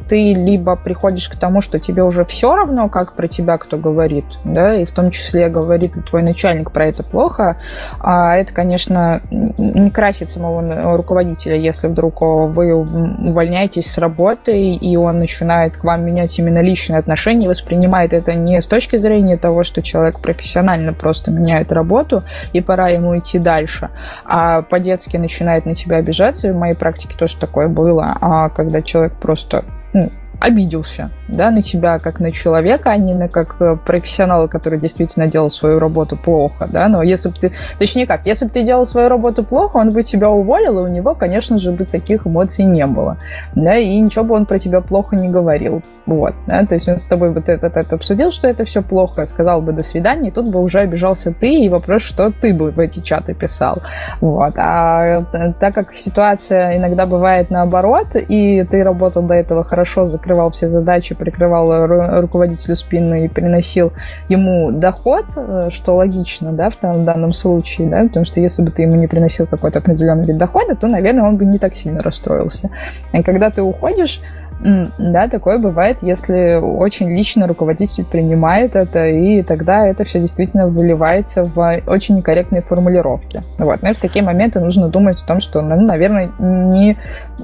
ты 0.07 0.33
либо 0.33 0.75
приходишь 0.75 1.29
к 1.29 1.35
тому, 1.35 1.61
что 1.61 1.79
тебе 1.79 2.03
уже 2.03 2.25
все 2.25 2.55
равно, 2.55 2.89
как 2.89 3.13
про 3.13 3.27
тебя 3.27 3.57
кто 3.57 3.77
говорит, 3.77 4.25
да, 4.43 4.75
и 4.75 4.85
в 4.85 4.91
том 4.91 5.11
числе 5.11 5.49
говорит 5.49 5.93
твой 6.09 6.23
начальник 6.23 6.71
про 6.71 6.87
это 6.87 7.03
плохо, 7.03 7.57
а 7.99 8.35
это, 8.35 8.53
конечно, 8.53 9.21
не 9.29 9.91
красит 9.91 10.29
самого 10.29 10.97
руководителя, 10.97 11.55
если 11.55 11.87
вдруг 11.87 12.21
вы 12.21 12.73
увольняетесь 12.73 13.91
с 13.91 13.97
работы, 13.97 14.73
и 14.73 14.95
он 14.95 15.19
начинает 15.19 15.77
к 15.77 15.83
вам 15.83 16.05
менять 16.05 16.37
именно 16.39 16.59
личные 16.59 16.99
отношения, 16.99 17.47
воспринимает 17.47 18.13
это 18.13 18.33
не 18.33 18.61
с 18.61 18.67
точки 18.67 18.97
зрения 18.97 19.37
того, 19.37 19.63
что 19.63 19.81
человек 19.81 20.19
профессионально 20.19 20.93
просто 20.93 21.31
меняет 21.31 21.71
работу, 21.71 22.23
и 22.53 22.61
пора 22.61 22.89
ему 22.89 23.17
идти 23.17 23.39
дальше, 23.39 23.89
а 24.25 24.63
по-детски 24.63 25.17
начинает 25.17 25.65
на 25.65 25.73
тебя 25.73 25.97
обижаться, 25.97 26.46
в 26.51 26.57
моей 26.57 26.75
практике 26.75 27.17
тоже 27.17 27.37
такое 27.37 27.67
было, 27.67 28.17
а 28.21 28.49
когда 28.49 28.81
человек 28.81 29.13
просто 29.13 29.65
ну, 29.93 30.11
обиделся 30.39 31.09
да, 31.27 31.49
на 31.51 31.61
себя 31.61 31.99
как 31.99 32.19
на 32.19 32.31
человека, 32.31 32.91
а 32.91 32.97
не 32.97 33.13
на 33.13 33.27
как 33.27 33.55
э, 33.59 33.75
профессионала, 33.83 34.47
который 34.47 34.79
действительно 34.79 35.27
делал 35.27 35.49
свою 35.49 35.79
работу 35.79 36.15
плохо. 36.15 36.67
Да? 36.71 36.87
Но 36.87 37.01
если 37.01 37.29
бы 37.29 37.35
ты... 37.39 37.51
Точнее 37.79 38.05
как, 38.05 38.25
если 38.25 38.45
бы 38.45 38.51
ты 38.51 38.63
делал 38.63 38.85
свою 38.85 39.09
работу 39.09 39.43
плохо, 39.43 39.77
он 39.77 39.91
бы 39.91 40.03
тебя 40.03 40.29
уволил, 40.29 40.79
и 40.79 40.83
у 40.83 40.87
него, 40.87 41.15
конечно 41.15 41.57
же, 41.57 41.71
бы 41.71 41.85
таких 41.85 42.27
эмоций 42.27 42.65
не 42.65 42.85
было. 42.85 43.17
Да? 43.55 43.75
И 43.77 43.99
ничего 43.99 44.25
бы 44.25 44.35
он 44.35 44.45
про 44.45 44.59
тебя 44.59 44.81
плохо 44.81 45.15
не 45.15 45.29
говорил. 45.29 45.81
Вот, 46.07 46.33
да? 46.47 46.65
То 46.65 46.75
есть 46.75 46.87
он 46.87 46.97
с 46.97 47.05
тобой 47.05 47.31
бы 47.31 47.41
это, 47.41 47.51
это, 47.51 47.67
это 47.67 47.95
обсудил, 47.95 48.31
что 48.31 48.47
это 48.47 48.63
все 48.63 48.81
плохо, 48.81 49.25
сказал 49.25 49.61
бы 49.61 49.73
до 49.73 49.83
свидания, 49.83 50.29
и 50.29 50.31
тут 50.31 50.47
бы 50.47 50.61
уже 50.61 50.79
обижался 50.79 51.33
ты, 51.33 51.59
и 51.59 51.69
вопрос, 51.69 52.01
что 52.01 52.31
ты 52.31 52.53
бы 52.53 52.71
в 52.71 52.79
эти 52.79 53.01
чаты 53.01 53.33
писал. 53.33 53.81
Вот. 54.21 54.53
А 54.57 55.25
э, 55.33 55.53
так 55.59 55.75
как 55.75 55.93
ситуация 55.93 56.77
иногда 56.77 57.05
бывает 57.05 57.49
наоборот, 57.49 58.15
и 58.15 58.63
ты 58.63 58.83
работал 58.83 59.21
до 59.21 59.33
этого 59.33 59.65
хорошо, 59.65 60.07
закрывал 60.07 60.51
все 60.51 60.69
задачи, 60.69 61.13
прикрывал 61.13 61.85
руководителю 62.21 62.77
спины 62.77 63.25
и 63.25 63.27
приносил 63.27 63.91
ему 64.29 64.71
доход, 64.71 65.25
э, 65.35 65.69
что 65.71 65.95
логично, 65.95 66.53
да, 66.53 66.69
в, 66.69 66.81
в 66.81 67.03
данном 67.03 67.33
случае, 67.33 67.89
да, 67.89 68.03
потому 68.03 68.23
что 68.23 68.39
если 68.39 68.63
бы 68.63 68.71
ты 68.71 68.83
ему 68.83 68.95
не 68.95 69.07
приносил 69.07 69.45
какой-то 69.45 69.79
определенный 69.79 70.25
вид 70.25 70.37
дохода, 70.37 70.73
то, 70.75 70.87
наверное, 70.87 71.25
он 71.25 71.35
бы 71.35 71.43
не 71.43 71.57
так 71.57 71.75
сильно 71.75 72.01
расстроился. 72.01 72.69
И 73.11 73.21
когда 73.23 73.49
ты 73.49 73.61
уходишь, 73.61 74.21
да, 74.59 75.27
такое 75.27 75.59
бывает, 75.59 75.99
если 76.01 76.55
очень 76.55 77.09
лично 77.09 77.47
руководитель 77.47 78.05
принимает 78.05 78.75
это, 78.75 79.07
и 79.07 79.43
тогда 79.43 79.87
это 79.87 80.03
все 80.03 80.19
действительно 80.19 80.67
выливается 80.67 81.43
в 81.43 81.81
очень 81.85 82.17
некорректные 82.17 82.61
формулировки. 82.61 83.43
Вот. 83.59 83.81
Но 83.81 83.89
и 83.89 83.93
в 83.93 83.99
такие 83.99 84.25
моменты 84.25 84.59
нужно 84.59 84.89
думать 84.89 85.21
о 85.21 85.27
том, 85.27 85.39
что, 85.39 85.61
ну, 85.61 85.79
наверное, 85.79 86.31
не, 86.39 86.97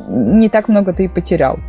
не 0.07 0.49
так 0.49 0.67
много 0.69 0.93
ты 0.93 1.05
и 1.05 1.07
потерял. 1.07 1.59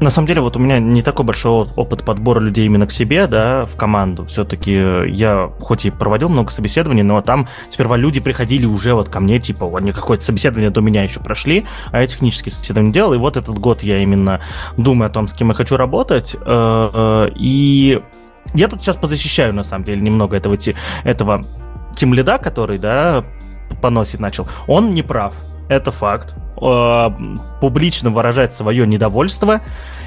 На 0.00 0.10
самом 0.10 0.26
деле, 0.26 0.40
вот 0.40 0.56
у 0.56 0.60
меня 0.60 0.78
не 0.78 1.02
такой 1.02 1.24
большой 1.24 1.68
опыт 1.74 2.04
подбора 2.04 2.40
людей 2.40 2.66
именно 2.66 2.86
к 2.86 2.92
себе, 2.92 3.26
да, 3.26 3.66
в 3.66 3.76
команду. 3.76 4.24
Все-таки 4.26 4.72
я 4.72 5.50
хоть 5.60 5.86
и 5.86 5.90
проводил 5.90 6.28
много 6.28 6.50
собеседований, 6.50 7.02
но 7.02 7.20
там 7.22 7.48
сперва 7.70 7.96
люди 7.96 8.20
приходили 8.20 8.66
уже 8.66 8.94
вот 8.94 9.08
ко 9.08 9.20
мне, 9.20 9.38
типа, 9.38 9.70
они 9.76 9.92
какое-то 9.92 10.22
собеседование 10.22 10.70
до 10.70 10.80
меня 10.80 11.02
еще 11.02 11.20
прошли, 11.20 11.66
а 11.92 12.00
я 12.00 12.06
технические 12.06 12.52
собеседования 12.52 12.92
делал, 12.92 13.14
и 13.14 13.18
вот 13.18 13.36
этот 13.36 13.58
год 13.58 13.82
я 13.82 14.02
именно 14.02 14.40
думаю 14.76 15.06
о 15.06 15.12
том, 15.12 15.28
с 15.28 15.32
кем 15.32 15.48
я 15.48 15.54
хочу 15.54 15.76
работать, 15.76 16.34
э, 16.34 16.40
э, 16.44 17.30
и 17.34 18.02
я 18.54 18.68
тут 18.68 18.82
сейчас 18.82 18.96
позащищаю, 18.96 19.54
на 19.54 19.62
самом 19.62 19.84
деле, 19.84 20.00
немного 20.00 20.36
этого, 20.36 20.56
этого 21.04 21.44
тимлида, 21.94 22.38
который, 22.38 22.78
да, 22.78 23.24
поносить 23.80 24.20
начал. 24.20 24.48
Он 24.66 24.90
не 24.90 25.02
прав, 25.02 25.34
это 25.68 25.90
факт. 25.92 26.34
Публично 27.60 28.10
выражать 28.10 28.54
свое 28.54 28.86
недовольство, 28.86 29.60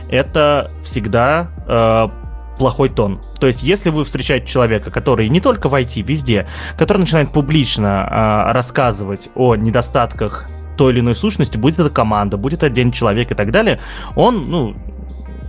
это 0.09 0.71
всегда 0.83 1.49
э, 1.67 2.07
плохой 2.57 2.89
тон. 2.89 3.21
То 3.39 3.45
есть, 3.45 3.61
если 3.61 3.91
вы 3.91 4.03
встречаете 4.03 4.47
человека, 4.47 4.89
который 4.89 5.29
не 5.29 5.41
только 5.41 5.69
в 5.69 5.75
IT, 5.75 6.01
везде, 6.01 6.47
который 6.75 6.99
начинает 6.99 7.31
публично 7.31 8.47
э, 8.49 8.51
рассказывать 8.53 9.29
о 9.35 9.55
недостатках 9.55 10.49
той 10.75 10.93
или 10.93 11.01
иной 11.01 11.13
сущности, 11.13 11.57
будет 11.57 11.77
это 11.77 11.89
команда, 11.89 12.37
будет 12.37 12.63
отдельный 12.63 12.93
человек 12.93 13.31
и 13.31 13.35
так 13.35 13.51
далее, 13.51 13.79
он, 14.15 14.49
ну, 14.49 14.75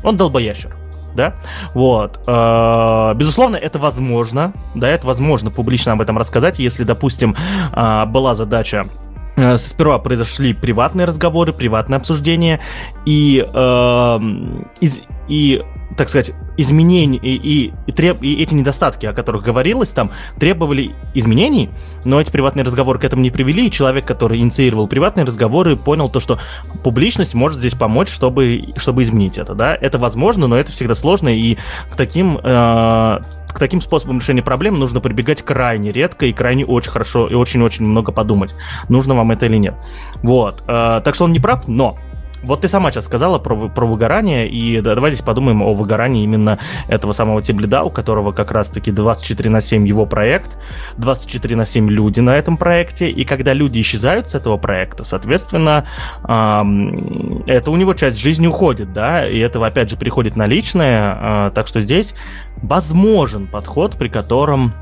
он 0.04 0.16
долбоящер 0.18 0.76
да, 1.14 1.34
вот, 1.74 2.20
э, 2.26 3.14
безусловно, 3.16 3.56
это 3.56 3.78
возможно, 3.78 4.52
да, 4.74 4.88
это 4.88 5.06
возможно 5.06 5.50
публично 5.50 5.92
об 5.92 6.00
этом 6.00 6.18
рассказать, 6.18 6.58
если, 6.58 6.84
допустим, 6.84 7.36
э, 7.72 8.04
была 8.06 8.34
задача 8.34 8.86
сперва 9.58 9.98
произошли 9.98 10.52
приватные 10.52 11.06
разговоры, 11.06 11.52
приватные 11.52 11.96
обсуждения, 11.96 12.60
и, 13.06 13.44
э, 13.46 14.18
из, 14.80 15.02
и 15.28 15.62
так 15.96 16.08
сказать, 16.08 16.32
изменений 16.56 17.18
и, 17.18 17.72
и, 17.86 17.92
треб, 17.92 18.22
и 18.22 18.42
эти 18.42 18.54
недостатки, 18.54 19.06
о 19.06 19.12
которых 19.12 19.42
говорилось 19.42 19.90
там, 19.90 20.12
требовали 20.38 20.94
изменений, 21.14 21.70
но 22.04 22.20
эти 22.20 22.30
приватные 22.30 22.64
разговоры 22.64 22.98
к 22.98 23.04
этому 23.04 23.22
не 23.22 23.30
привели, 23.30 23.66
и 23.66 23.70
человек, 23.70 24.06
который 24.06 24.38
инициировал 24.38 24.86
приватные 24.86 25.24
разговоры, 25.24 25.76
понял 25.76 26.08
то, 26.08 26.20
что 26.20 26.38
публичность 26.84 27.34
может 27.34 27.58
здесь 27.58 27.74
помочь, 27.74 28.08
чтобы, 28.08 28.72
чтобы 28.76 29.02
изменить 29.02 29.38
это, 29.38 29.54
да, 29.54 29.74
это 29.74 29.98
возможно, 29.98 30.46
но 30.46 30.56
это 30.56 30.72
всегда 30.72 30.94
сложно, 30.94 31.28
и 31.28 31.56
к 31.90 31.96
таким 31.96 32.38
э, 32.38 32.40
к 32.40 33.58
таким 33.58 33.80
способам 33.80 34.18
решения 34.18 34.42
проблем 34.42 34.78
нужно 34.78 35.00
прибегать 35.00 35.42
крайне 35.42 35.92
редко 35.92 36.26
и 36.26 36.32
крайне 36.32 36.64
очень 36.64 36.92
хорошо 36.92 37.26
и 37.26 37.34
очень-очень 37.34 37.84
много 37.84 38.12
подумать, 38.12 38.54
нужно 38.88 39.14
вам 39.14 39.32
это 39.32 39.46
или 39.46 39.56
нет. 39.56 39.74
Вот. 40.22 40.62
Э, 40.66 41.00
так 41.04 41.14
что 41.14 41.24
он 41.24 41.32
не 41.32 41.40
прав, 41.40 41.66
но 41.66 41.98
вот 42.42 42.62
ты 42.62 42.68
сама 42.68 42.90
сейчас 42.90 43.06
сказала 43.06 43.38
про, 43.38 43.68
про 43.68 43.86
выгорание, 43.86 44.48
и 44.48 44.80
давай 44.80 45.10
здесь 45.10 45.24
подумаем 45.24 45.62
о 45.62 45.74
выгорании 45.74 46.24
именно 46.24 46.58
этого 46.88 47.12
самого 47.12 47.42
Тиблида, 47.42 47.82
у 47.82 47.90
которого 47.90 48.32
как 48.32 48.50
раз-таки 48.50 48.90
24 48.90 49.50
на 49.50 49.60
7 49.60 49.86
его 49.86 50.06
проект, 50.06 50.58
24 50.96 51.56
на 51.56 51.66
7 51.66 51.90
люди 51.90 52.20
на 52.20 52.36
этом 52.36 52.56
проекте, 52.56 53.10
и 53.10 53.24
когда 53.24 53.52
люди 53.52 53.80
исчезают 53.80 54.28
с 54.28 54.34
этого 54.34 54.56
проекта, 54.56 55.04
соответственно, 55.04 55.86
эм, 56.26 57.44
это 57.46 57.70
у 57.70 57.76
него 57.76 57.94
часть 57.94 58.18
жизни 58.18 58.46
уходит, 58.46 58.92
да, 58.92 59.28
и 59.28 59.38
это, 59.38 59.64
опять 59.64 59.90
же, 59.90 59.96
приходит 59.96 60.36
на 60.36 60.46
личное, 60.46 61.48
э, 61.48 61.50
так 61.54 61.66
что 61.66 61.80
здесь 61.80 62.14
возможен 62.62 63.46
подход, 63.46 63.94
при 63.94 64.08
котором 64.08 64.72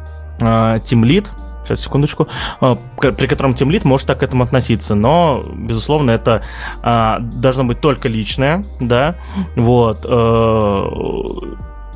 э, 0.40 0.80
Тимлит 0.84 1.32
сейчас, 1.68 1.80
секундочку, 1.80 2.28
а, 2.60 2.76
при 2.96 3.26
котором 3.26 3.54
тимлит 3.54 3.84
может 3.84 4.06
так 4.06 4.20
к 4.20 4.22
этому 4.22 4.44
относиться, 4.44 4.94
но, 4.94 5.44
безусловно, 5.54 6.10
это 6.10 6.42
а, 6.82 7.18
должно 7.20 7.64
быть 7.64 7.80
только 7.80 8.08
личное, 8.08 8.64
да, 8.80 9.16
вот, 9.56 10.04
э, 10.04 10.84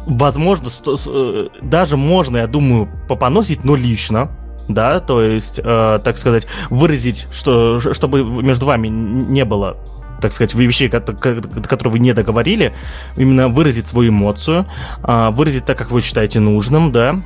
возможно, 0.07 0.69
э, 1.07 1.49
даже 1.63 1.97
можно, 1.97 2.39
я 2.39 2.47
думаю, 2.47 2.89
попоносить, 3.09 3.65
но 3.65 3.77
лично, 3.77 4.31
да, 4.69 5.01
то 5.01 5.23
есть, 5.23 5.61
э, 5.63 6.01
так 6.05 6.19
сказать, 6.19 6.47
выразить, 6.71 7.29
что, 7.33 7.81
чтобы 7.81 8.25
между 8.25 8.67
вами 8.67 8.89
не 8.89 9.45
было 9.45 9.77
так 10.21 10.33
сказать, 10.33 10.55
вещей, 10.55 10.89
которые 10.89 11.91
вы 11.91 11.99
не 11.99 12.13
договорили, 12.13 12.73
именно 13.17 13.49
выразить 13.49 13.89
свою 13.89 14.11
эмоцию, 14.11 14.67
а, 15.03 15.33
выразить 15.33 15.65
так, 15.65 15.77
как 15.77 15.91
вы 15.91 16.01
считаете 16.01 16.39
нужным, 16.39 16.93
да, 16.93 17.17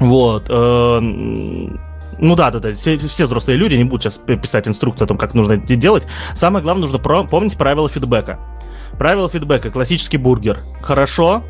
вот. 0.00 0.48
Ну 2.18 2.34
да, 2.34 2.50
да, 2.50 2.58
да. 2.58 2.72
Все, 2.72 2.98
все 2.98 3.26
взрослые 3.26 3.56
люди 3.56 3.74
не 3.74 3.84
будут 3.84 4.02
сейчас 4.02 4.18
писать 4.18 4.68
инструкцию 4.68 5.06
о 5.06 5.08
том, 5.08 5.16
как 5.16 5.34
нужно 5.34 5.52
это 5.52 5.76
делать. 5.76 6.06
Самое 6.34 6.62
главное, 6.62 6.82
нужно 6.82 6.98
про- 6.98 7.24
помнить 7.24 7.56
правила 7.56 7.88
фидбэка. 7.88 8.38
Правила 8.98 9.28
фидбэка. 9.28 9.70
Классический 9.70 10.16
бургер. 10.16 10.60
Хорошо. 10.82 11.44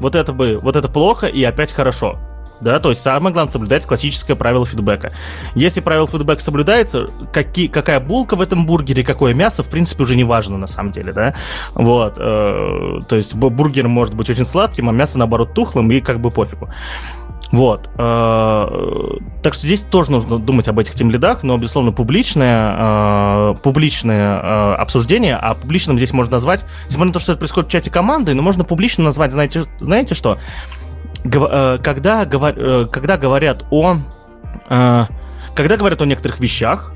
Вот 0.00 0.14
это 0.14 0.32
бы, 0.32 0.58
вот 0.62 0.76
это 0.76 0.88
плохо 0.88 1.26
и 1.26 1.42
опять 1.44 1.72
хорошо. 1.72 2.18
Да, 2.60 2.78
то 2.78 2.90
есть 2.90 3.00
самое 3.00 3.32
главное 3.32 3.50
соблюдать 3.50 3.86
классическое 3.86 4.36
правило 4.36 4.66
фидбэка. 4.66 5.12
Если 5.54 5.80
правило 5.80 6.06
фидбэка 6.06 6.42
соблюдается, 6.42 7.08
какие, 7.32 7.68
какая 7.68 8.00
булка 8.00 8.36
в 8.36 8.40
этом 8.42 8.66
бургере, 8.66 9.02
какое 9.02 9.32
мясо, 9.32 9.62
в 9.62 9.70
принципе, 9.70 10.02
уже 10.02 10.14
не 10.14 10.24
важно 10.24 10.58
на 10.58 10.66
самом 10.66 10.92
деле, 10.92 11.12
да. 11.12 11.34
Вот, 11.72 12.18
э, 12.18 13.00
то 13.08 13.16
есть 13.16 13.34
бургер 13.34 13.88
может 13.88 14.14
быть 14.14 14.28
очень 14.28 14.44
сладким, 14.44 14.90
а 14.90 14.92
мясо, 14.92 15.18
наоборот, 15.18 15.54
тухлым, 15.54 15.90
и 15.90 16.00
как 16.00 16.20
бы 16.20 16.30
пофигу. 16.30 16.68
Вот. 17.52 17.90
Э, 17.98 19.16
так 19.42 19.54
что 19.54 19.66
здесь 19.66 19.82
тоже 19.82 20.12
нужно 20.12 20.38
думать 20.38 20.68
об 20.68 20.78
этих 20.78 20.94
тем 20.94 21.10
лидах, 21.10 21.42
но, 21.42 21.56
безусловно, 21.58 21.90
публичное, 21.90 22.74
э, 22.78 23.54
публичное 23.62 24.40
э, 24.40 24.74
обсуждение, 24.74 25.36
а 25.36 25.54
публичным 25.54 25.96
здесь 25.96 26.12
можно 26.12 26.32
назвать, 26.32 26.64
несмотря 26.86 27.06
на 27.08 27.12
то, 27.12 27.18
что 27.18 27.32
это 27.32 27.40
происходит 27.40 27.68
в 27.68 27.72
чате 27.72 27.90
команды, 27.90 28.34
но 28.34 28.42
можно 28.42 28.64
публично 28.64 29.04
назвать, 29.04 29.32
знаете, 29.32 29.64
знаете 29.80 30.14
что? 30.14 30.38
Когда, 31.22 32.24
когда 32.24 33.18
говорят 33.18 33.66
о... 33.70 33.96
Когда 34.68 35.76
говорят 35.76 36.00
о 36.00 36.06
некоторых 36.06 36.40
вещах, 36.40 36.94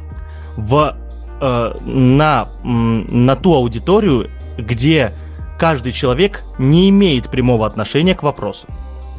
в, 0.56 0.96
на, 1.40 2.48
на 2.62 3.36
ту 3.36 3.54
аудиторию, 3.54 4.30
где 4.56 5.12
каждый 5.58 5.92
человек 5.92 6.44
не 6.58 6.88
имеет 6.88 7.28
прямого 7.28 7.66
отношения 7.66 8.14
к 8.14 8.22
вопросу. 8.22 8.68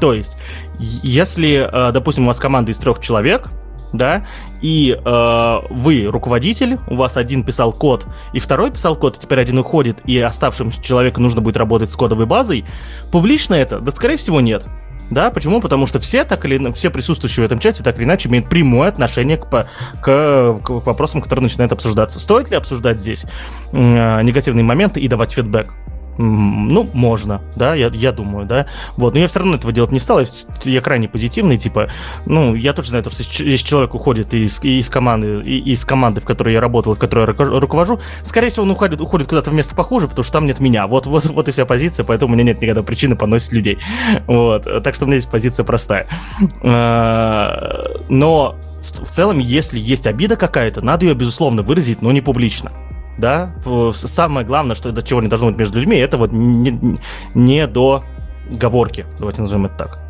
То 0.05 0.13
есть, 0.13 0.37
если, 0.77 1.67
э, 1.67 1.91
допустим, 1.91 2.25
у 2.25 2.27
вас 2.27 2.37
команда 2.37 2.71
из 2.71 2.77
трех 2.77 2.99
человек, 2.99 3.49
да, 3.91 4.27
и 4.61 4.95
э, 4.95 5.57
вы 5.71 6.05
руководитель, 6.05 6.77
у 6.87 6.95
вас 6.95 7.17
один 7.17 7.43
писал 7.43 7.73
код, 7.73 8.05
и 8.31 8.37
второй 8.37 8.69
писал 8.69 8.95
код, 8.95 9.17
и 9.17 9.19
теперь 9.19 9.39
один 9.41 9.57
уходит, 9.57 10.01
и 10.05 10.19
оставшимся 10.19 10.79
человеку 10.83 11.21
нужно 11.21 11.41
будет 11.41 11.57
работать 11.57 11.89
с 11.89 11.95
кодовой 11.95 12.27
базой, 12.27 12.65
публично 13.11 13.55
это? 13.55 13.79
Да, 13.79 13.91
скорее 13.91 14.17
всего, 14.17 14.41
нет. 14.41 14.67
Да, 15.09 15.31
почему? 15.31 15.59
Потому 15.59 15.87
что 15.87 15.97
все 15.97 16.23
так 16.23 16.45
или 16.45 16.71
все 16.73 16.91
присутствующие 16.91 17.41
в 17.41 17.47
этом 17.47 17.57
чате 17.57 17.83
так 17.83 17.97
или 17.97 18.03
иначе 18.03 18.29
имеют 18.29 18.47
прямое 18.47 18.89
отношение 18.89 19.37
к, 19.37 19.49
к, 19.49 19.65
к 20.03 20.69
вопросам, 20.69 21.23
которые 21.23 21.41
начинают 21.41 21.71
обсуждаться. 21.73 22.19
Стоит 22.19 22.51
ли 22.51 22.57
обсуждать 22.57 22.99
здесь 22.99 23.25
э, 23.71 24.21
негативные 24.21 24.63
моменты 24.63 24.99
и 24.99 25.07
давать 25.07 25.31
фидбэк? 25.31 25.73
Ну, 26.17 26.89
можно, 26.93 27.41
да, 27.55 27.75
я, 27.75 27.89
я 27.93 28.11
думаю, 28.11 28.45
да. 28.45 28.67
Вот, 28.97 29.13
но 29.13 29.19
я 29.19 29.27
все 29.27 29.39
равно 29.39 29.55
этого 29.55 29.73
делать 29.73 29.91
не 29.91 29.99
стал, 29.99 30.19
я, 30.19 30.25
я 30.63 30.81
крайне 30.81 31.07
позитивный, 31.07 31.57
типа, 31.57 31.89
ну, 32.25 32.55
я 32.55 32.73
точно 32.73 32.91
знаю, 32.91 33.03
то, 33.03 33.09
что 33.09 33.23
если 33.23 33.65
человек 33.65 33.93
уходит 33.95 34.33
из, 34.33 34.63
из 34.63 34.89
команды, 34.89 35.41
из 35.41 35.83
команды, 35.85 36.21
в 36.21 36.25
которой 36.25 36.53
я 36.53 36.61
работал, 36.61 36.95
в 36.95 36.99
которой 36.99 37.27
я 37.27 37.59
руковожу, 37.59 37.99
скорее 38.23 38.49
всего, 38.49 38.63
он 38.63 38.71
уходит, 38.71 39.01
уходит 39.01 39.27
куда-то 39.27 39.51
в 39.51 39.53
место 39.53 39.75
похуже, 39.75 40.07
потому 40.07 40.23
что 40.23 40.33
там 40.33 40.47
нет 40.47 40.59
меня. 40.59 40.87
Вот, 40.87 41.05
вот, 41.05 41.25
вот 41.25 41.47
и 41.47 41.51
вся 41.51 41.65
позиция, 41.65 42.03
поэтому 42.03 42.31
у 42.31 42.35
меня 42.35 42.45
нет 42.45 42.61
никогда 42.61 42.83
причины 42.83 43.15
поносить 43.15 43.51
людей. 43.51 43.79
Вот, 44.27 44.63
так 44.83 44.95
что 44.95 45.05
у 45.05 45.07
меня 45.07 45.19
здесь 45.19 45.29
позиция 45.29 45.65
простая. 45.65 46.07
А, 46.63 47.91
но 48.09 48.55
в, 48.81 49.05
в 49.05 49.09
целом, 49.09 49.39
если 49.39 49.79
есть 49.79 50.07
обида 50.07 50.35
какая-то, 50.35 50.81
надо 50.81 51.05
ее, 51.05 51.15
безусловно, 51.15 51.61
выразить, 51.61 52.01
но 52.01 52.11
не 52.11 52.21
публично 52.21 52.71
да, 53.17 53.53
самое 53.93 54.45
главное, 54.45 54.75
что 54.75 54.91
до 54.91 55.01
чего 55.01 55.21
не 55.21 55.27
должно 55.27 55.47
быть 55.47 55.57
между 55.57 55.79
людьми, 55.79 55.97
это 55.97 56.17
вот 56.17 56.31
не, 56.31 56.99
не 57.33 57.67
до 57.67 58.03
говорки, 58.49 59.05
давайте 59.19 59.41
назовем 59.41 59.65
это 59.65 59.75
так. 59.75 60.04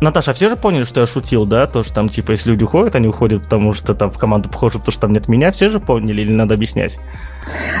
Наташа, 0.00 0.32
а 0.32 0.34
все 0.34 0.48
же 0.48 0.56
поняли, 0.56 0.84
что 0.84 1.00
я 1.00 1.06
шутил, 1.06 1.46
да? 1.46 1.66
То, 1.66 1.82
что 1.82 1.94
там, 1.94 2.08
типа, 2.08 2.32
если 2.32 2.50
люди 2.50 2.64
уходят, 2.64 2.94
они 2.94 3.08
уходят, 3.08 3.44
потому 3.44 3.72
что 3.72 3.94
там 3.94 4.10
в 4.10 4.18
команду 4.18 4.48
похожи, 4.48 4.78
потому 4.78 4.92
что 4.92 5.00
там 5.02 5.12
нет 5.12 5.28
меня. 5.28 5.50
Все 5.50 5.68
же 5.70 5.80
поняли 5.80 6.20
или 6.22 6.32
надо 6.32 6.54
объяснять? 6.54 6.98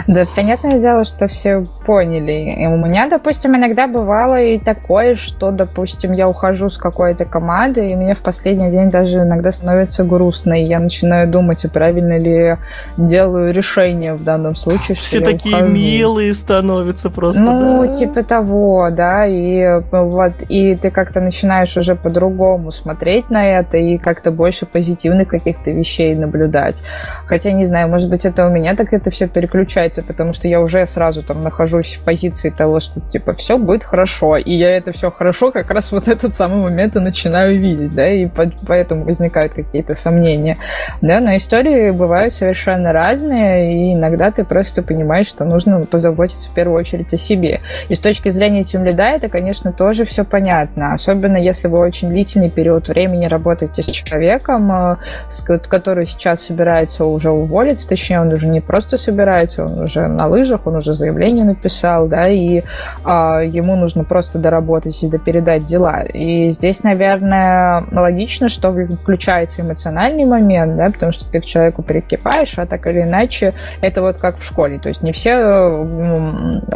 Да, 0.06 0.24
понятное 0.34 0.80
дело, 0.80 1.04
что 1.04 1.26
все 1.26 1.64
поняли. 1.84 2.54
И 2.62 2.66
у 2.66 2.76
меня, 2.76 3.08
допустим, 3.08 3.56
иногда 3.56 3.86
бывало 3.88 4.40
и 4.40 4.58
такое, 4.58 5.16
что, 5.16 5.50
допустим, 5.50 6.12
я 6.12 6.28
ухожу 6.28 6.70
с 6.70 6.78
какой-то 6.78 7.24
команды, 7.24 7.90
и 7.90 7.94
мне 7.96 8.14
в 8.14 8.20
последний 8.20 8.70
день 8.70 8.90
даже 8.90 9.18
иногда 9.18 9.50
становится 9.50 10.04
грустно, 10.04 10.54
и 10.60 10.64
я 10.64 10.78
начинаю 10.78 11.28
думать, 11.28 11.64
а 11.64 11.68
правильно 11.68 12.16
ли 12.18 12.56
делаю 12.96 13.52
решение 13.52 14.14
в 14.14 14.22
данном 14.24 14.54
случае, 14.54 14.94
что 14.94 15.04
Все 15.04 15.20
такие 15.20 15.56
ухожу. 15.56 15.72
милые 15.72 16.32
становятся 16.34 17.10
просто, 17.10 17.42
Ну, 17.42 17.84
да? 17.84 17.92
типа 17.92 18.22
того, 18.22 18.88
да, 18.90 19.26
и 19.26 19.82
вот, 19.90 20.32
и 20.48 20.76
ты 20.76 20.90
как-то 20.90 21.20
начинаешь 21.20 21.65
уже 21.74 21.96
по-другому 21.96 22.70
смотреть 22.70 23.30
на 23.30 23.46
это 23.46 23.78
и 23.78 23.96
как-то 23.96 24.30
больше 24.30 24.66
позитивных 24.66 25.28
каких-то 25.28 25.70
вещей 25.70 26.14
наблюдать. 26.14 26.82
Хотя, 27.24 27.52
не 27.52 27.64
знаю, 27.64 27.88
может 27.88 28.10
быть, 28.10 28.26
это 28.26 28.46
у 28.46 28.50
меня 28.50 28.76
так 28.76 28.92
это 28.92 29.10
все 29.10 29.26
переключается, 29.26 30.02
потому 30.02 30.34
что 30.34 30.48
я 30.48 30.60
уже 30.60 30.84
сразу 30.84 31.22
там 31.22 31.42
нахожусь 31.42 31.94
в 31.94 32.04
позиции 32.04 32.50
того, 32.50 32.78
что 32.80 33.00
типа 33.00 33.32
все 33.32 33.56
будет 33.56 33.84
хорошо, 33.84 34.36
и 34.36 34.52
я 34.52 34.76
это 34.76 34.92
все 34.92 35.10
хорошо 35.10 35.50
как 35.50 35.70
раз 35.70 35.92
вот 35.92 36.08
этот 36.08 36.34
самый 36.34 36.62
момент 36.62 36.96
и 36.96 37.00
начинаю 37.00 37.58
видеть, 37.58 37.94
да, 37.94 38.08
и 38.08 38.28
поэтому 38.66 39.04
возникают 39.04 39.54
какие-то 39.54 39.94
сомнения. 39.94 40.58
Да, 41.00 41.20
но 41.20 41.34
истории 41.36 41.90
бывают 41.90 42.32
совершенно 42.34 42.92
разные, 42.92 43.72
и 43.72 43.94
иногда 43.94 44.30
ты 44.30 44.44
просто 44.44 44.82
понимаешь, 44.82 45.26
что 45.26 45.44
нужно 45.44 45.84
позаботиться 45.84 46.50
в 46.50 46.54
первую 46.54 46.78
очередь 46.78 47.14
о 47.14 47.16
себе. 47.16 47.60
И 47.88 47.94
с 47.94 48.00
точки 48.00 48.28
зрения 48.28 48.64
тем 48.64 48.84
лида 48.84 49.04
это, 49.04 49.28
конечно, 49.28 49.72
тоже 49.72 50.04
все 50.04 50.24
понятно, 50.24 50.92
особенно 50.92 51.36
если 51.36 51.55
вы 51.64 51.78
очень 51.78 52.10
длительный 52.10 52.50
период 52.50 52.88
времени 52.88 53.26
работаете 53.26 53.82
с 53.82 53.86
человеком, 53.86 54.70
э, 54.72 54.96
который 55.68 56.06
сейчас 56.06 56.42
собирается 56.42 57.04
уже 57.04 57.30
уволиться, 57.30 57.88
точнее, 57.88 58.20
он 58.20 58.32
уже 58.32 58.48
не 58.48 58.60
просто 58.60 58.98
собирается, 58.98 59.64
он 59.64 59.80
уже 59.80 60.06
на 60.06 60.26
лыжах, 60.26 60.66
он 60.66 60.76
уже 60.76 60.94
заявление 60.94 61.44
написал, 61.44 62.06
да, 62.08 62.28
и 62.28 62.62
а, 63.04 63.40
ему 63.40 63.76
нужно 63.76 64.04
просто 64.04 64.38
доработать 64.38 65.02
и 65.02 65.08
допередать 65.08 65.64
дела. 65.64 66.02
И 66.02 66.50
здесь, 66.50 66.82
наверное, 66.82 67.84
логично, 67.92 68.48
что 68.48 68.72
включается 68.72 69.62
эмоциональный 69.62 70.24
момент, 70.24 70.76
да, 70.76 70.86
потому 70.90 71.12
что 71.12 71.30
ты 71.30 71.40
к 71.40 71.44
человеку 71.44 71.82
прикипаешь, 71.82 72.58
а 72.58 72.66
так 72.66 72.86
или 72.86 73.02
иначе 73.02 73.54
это 73.80 74.02
вот 74.02 74.18
как 74.18 74.38
в 74.38 74.44
школе. 74.44 74.78
То 74.78 74.88
есть 74.88 75.02
не 75.02 75.12
все... 75.12 75.84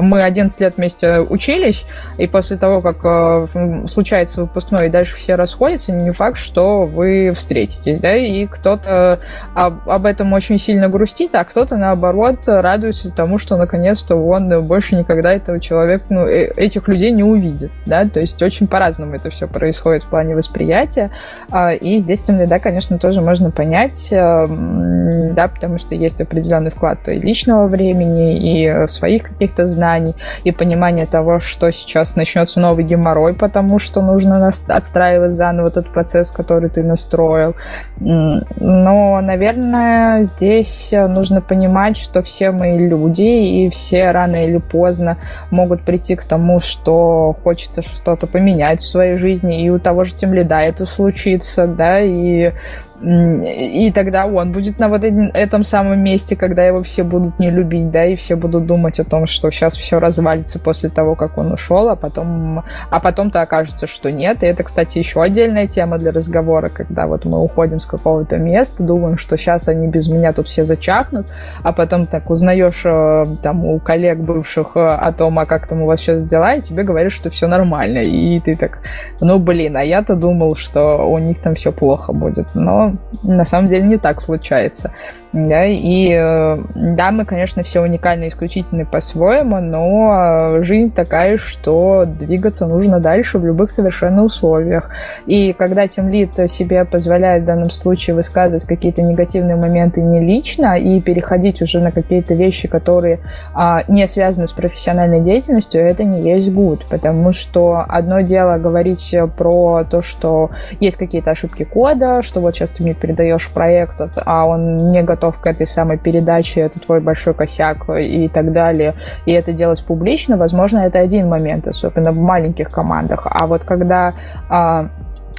Мы 0.01 0.23
11 0.23 0.61
лет 0.61 0.77
вместе 0.77 1.21
учились, 1.21 1.85
и 2.19 2.27
после 2.27 2.57
того, 2.57 2.81
как 2.81 2.99
э, 3.05 3.87
случается 3.89 4.47
выпускной, 4.71 4.87
и 4.87 4.91
дальше 4.91 5.17
все 5.17 5.35
расходятся, 5.35 5.93
не 5.93 6.11
факт, 6.11 6.37
что 6.37 6.83
вы 6.83 7.33
встретитесь, 7.35 7.99
да, 8.01 8.17
и 8.17 8.47
кто-то 8.47 9.21
об, 9.55 9.89
об 9.89 10.07
этом 10.07 10.33
очень 10.33 10.59
сильно 10.59 10.89
грустит, 10.89 11.35
а 11.35 11.45
кто-то, 11.45 11.77
наоборот, 11.77 12.41
радуется 12.47 13.13
тому, 13.13 13.39
что 13.39 13.57
наконец-то 13.57 14.17
он 14.17 14.65
больше 14.65 14.97
никогда 14.97 15.33
этого 15.33 15.61
человека, 15.61 16.05
ну, 16.09 16.27
э, 16.27 16.53
этих 16.57 16.89
людей 16.89 17.11
не 17.13 17.25
увидит, 17.25 17.71
да, 17.87 18.05
то 18.09 18.21
есть 18.21 18.43
очень 18.43 18.67
по-разному 18.67 19.15
это 19.15 19.31
все 19.31 19.47
происходит 19.47 20.05
в 20.05 20.09
плане 20.09 20.35
восприятия, 20.35 21.11
а, 21.51 21.73
и 21.73 21.99
здесь 21.99 22.23
тем 22.23 22.41
да, 22.41 22.59
конечно, 22.59 22.99
тоже 22.99 23.21
можно 23.21 23.51
понять, 23.51 24.09
эм, 24.13 25.35
да, 25.35 25.49
потому 25.49 25.77
что 25.77 25.95
есть 25.95 26.21
определенный 26.21 26.71
вклад 26.71 27.07
и 27.09 27.15
личного 27.15 27.67
времени, 27.67 28.39
и 28.39 28.87
своих 28.87 29.25
каких-то 29.25 29.67
знаний, 29.67 30.15
и 30.45 30.53
понимание 30.53 31.05
того, 31.05 31.39
что 31.39 31.71
сейчас 31.71 32.17
начнется 32.17 32.61
новый 32.61 32.85
геморрой, 32.85 33.35
потому 33.35 33.79
что 33.79 34.01
нужно 34.01 34.39
отстраивать 34.69 35.33
заново 35.33 35.71
тот 35.71 35.93
процесс, 35.93 36.31
который 36.31 36.69
ты 36.71 36.83
настроил. 36.83 37.55
Но, 37.99 39.21
наверное, 39.21 40.25
здесь 40.25 40.93
нужно 40.93 41.41
понимать, 41.41 41.97
что 41.97 42.23
все 42.23 42.51
мы 42.51 42.77
люди, 42.79 43.23
и 43.23 43.69
все 43.71 44.11
рано 44.11 44.45
или 44.45 44.59
поздно 44.59 45.19
могут 45.51 45.83
прийти 45.83 46.17
к 46.17 46.25
тому, 46.25 46.61
что 46.61 47.37
хочется 47.43 47.83
что-то 47.83 48.27
поменять 48.27 48.81
в 48.81 48.89
своей 48.89 49.17
жизни, 49.17 49.63
и 49.63 49.71
у 49.71 49.79
того 49.79 50.05
же 50.05 50.15
тем 50.15 50.35
лида 50.35 50.61
это 50.61 50.87
случится, 50.87 51.67
да, 51.67 52.01
и 52.01 52.53
и 53.03 53.91
тогда 53.95 54.27
он 54.27 54.53
будет 54.53 54.79
на 54.79 54.89
вот 54.89 55.05
этом 55.05 55.65
самом 55.65 56.01
месте, 56.01 56.37
когда 56.37 56.65
его 56.65 56.83
все 56.83 57.03
будут 57.03 57.39
не 57.39 57.51
любить, 57.51 57.91
да, 57.91 58.05
и 58.05 58.15
все 58.15 58.37
будут 58.37 58.67
думать 58.67 59.01
о 59.01 59.05
том, 59.05 59.27
что 59.27 59.51
сейчас 59.51 59.75
все 59.75 59.99
развалится 59.99 60.59
после 60.59 60.91
того, 60.91 61.15
как 61.15 61.39
он 61.39 61.53
ушел, 61.53 61.89
а 61.89 61.97
потом, 61.97 62.63
а 62.91 63.01
потом-то 63.01 63.41
окажется, 63.41 63.87
что 63.87 64.13
нет. 64.13 64.43
И 64.43 64.47
это, 64.47 64.65
кстати, 64.65 64.99
еще 64.99 65.23
отдельная 65.23 65.67
тема 65.67 65.99
для 65.99 66.13
разговора, 66.13 66.69
когда 66.69 67.07
вот 67.07 67.25
мы 67.25 67.39
уходим 67.39 67.81
с 67.81 67.87
какого-то 67.87 68.37
места, 68.37 68.83
думаем, 68.83 69.17
что 69.17 69.39
сейчас 69.39 69.69
они 69.69 69.87
без 69.87 70.09
меня 70.09 70.35
тут 70.35 70.49
все 70.49 70.67
зачахнут, 70.67 71.27
а 71.63 71.73
потом 71.73 72.07
так 72.07 72.29
узнаешь 72.29 72.83
э, 72.85 73.25
там 73.43 73.65
у 73.65 73.79
коллег 73.79 74.19
бывших 74.19 74.73
э, 74.77 74.81
о 74.81 75.11
том, 75.13 75.39
а 75.39 75.47
как 75.47 75.67
там 75.69 75.83
у 75.83 75.87
вас 75.87 76.01
сейчас 76.01 76.25
дела, 76.25 76.55
и 76.55 76.61
тебе 76.61 76.83
говорят, 76.83 77.13
что 77.13 77.31
все 77.31 77.47
нормально. 77.47 78.01
И 78.01 78.39
ты 78.41 78.57
так, 78.57 78.81
ну 79.21 79.39
блин, 79.39 79.79
а 79.79 79.83
я-то 79.83 80.17
думал, 80.17 80.55
что 80.55 80.97
у 81.09 81.19
них 81.19 81.41
там 81.41 81.55
все 81.55 81.73
плохо 81.73 82.13
будет. 82.13 82.47
Но 82.55 82.90
на 83.23 83.45
самом 83.45 83.69
деле 83.69 83.85
не 83.85 83.97
так 83.97 84.21
случается. 84.21 84.93
Да, 85.33 85.65
и 85.65 86.11
э, 86.13 86.59
да, 86.75 87.13
мы, 87.13 87.25
конечно, 87.25 87.63
все 87.63 87.83
уникальны, 87.83 88.27
исключительны 88.27 88.85
по-своему, 88.85 89.61
но 89.61 90.57
э, 90.59 90.63
жизнь 90.65 90.93
такая, 90.93 91.37
что 91.37 92.05
двигаться 92.05 92.67
нужно 92.67 92.99
дальше 92.99 93.39
в 93.39 93.47
любых 93.47 93.71
совершенно 93.71 94.25
условиях. 94.25 94.91
И 95.27 95.53
когда 95.53 95.87
тимлит 95.87 96.51
себе 96.51 96.85
позволяет 96.85 97.45
в 97.45 97.47
данном 97.47 97.71
случае 97.71 98.17
высказывать 98.17 98.65
какие-то 98.65 99.03
негативные 99.03 99.55
моменты 99.55 100.03
не 100.03 100.19
лично 100.19 100.77
и 100.77 101.01
переходить 101.01 101.63
уже 101.63 101.79
на 101.79 101.93
какие-то 101.93 102.35
вещи, 102.35 102.67
которые 102.67 103.21
а, 103.55 103.85
не 103.87 104.09
связаны 104.09 104.49
с 104.49 104.53
профессиональной 104.53 105.21
деятельностью, 105.21 105.81
это 105.81 106.03
не 106.03 106.29
есть 106.29 106.53
гуд, 106.53 106.87
потому 106.91 107.31
что 107.31 107.85
одно 107.87 108.21
дело 108.23 108.59
говорить 108.59 109.15
про 109.37 109.85
то, 109.85 110.03
что 110.03 110.51
есть 110.81 110.97
какие-то 110.97 111.31
ошибки 111.31 111.63
кода, 111.63 112.21
что 112.23 112.41
вот 112.41 112.57
сейчас 112.57 112.71
ты 112.81 112.85
мне 112.85 112.95
передаешь 112.95 113.49
проект, 113.51 114.01
а 114.17 114.47
он 114.47 114.89
не 114.89 115.03
готов 115.03 115.39
к 115.39 115.47
этой 115.47 115.67
самой 115.67 115.99
передаче, 115.99 116.63
это 116.63 116.81
твой 116.81 117.01
большой 117.01 117.35
косяк 117.35 117.89
и 117.91 118.29
так 118.29 118.53
далее, 118.53 118.95
и 119.27 119.33
это 119.33 119.53
делать 119.53 119.85
публично, 119.85 120.39
возможно, 120.39 120.79
это 120.79 120.99
один 120.99 121.29
момент, 121.29 121.69
особенно 121.69 122.13
в 122.13 122.17
маленьких 122.17 122.71
командах. 122.71 123.27
А 123.27 123.47
вот 123.47 123.65
когда 123.65 124.15
а, 124.49 124.87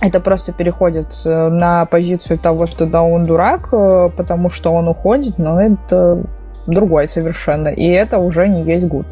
это 0.01 0.19
просто 0.19 0.51
переходит 0.53 1.07
на 1.25 1.85
позицию 1.85 2.37
того, 2.37 2.67
что 2.67 2.85
да, 2.85 3.01
он 3.01 3.25
дурак, 3.25 3.69
э, 3.71 4.09
потому 4.15 4.49
что 4.49 4.71
он 4.71 4.87
уходит, 4.87 5.39
но 5.39 5.59
это 5.59 6.21
другое 6.67 7.07
совершенно, 7.07 7.69
и 7.69 7.87
это 7.87 8.19
уже 8.19 8.47
не 8.47 8.61
есть 8.61 8.87
гуд. 8.87 9.07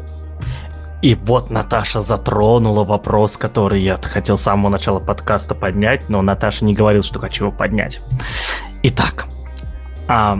И 1.02 1.14
вот 1.14 1.50
Наташа 1.50 2.02
затронула 2.02 2.84
вопрос, 2.84 3.36
который 3.36 3.82
я 3.82 3.96
хотел 3.96 4.36
с 4.36 4.42
самого 4.42 4.70
начала 4.70 5.00
подкаста 5.00 5.54
поднять, 5.54 6.08
но 6.10 6.20
Наташа 6.20 6.64
не 6.64 6.74
говорила, 6.74 7.02
что 7.02 7.18
хочу 7.18 7.46
его 7.46 7.56
поднять. 7.56 8.00
Итак, 8.82 9.26
а, 10.08 10.38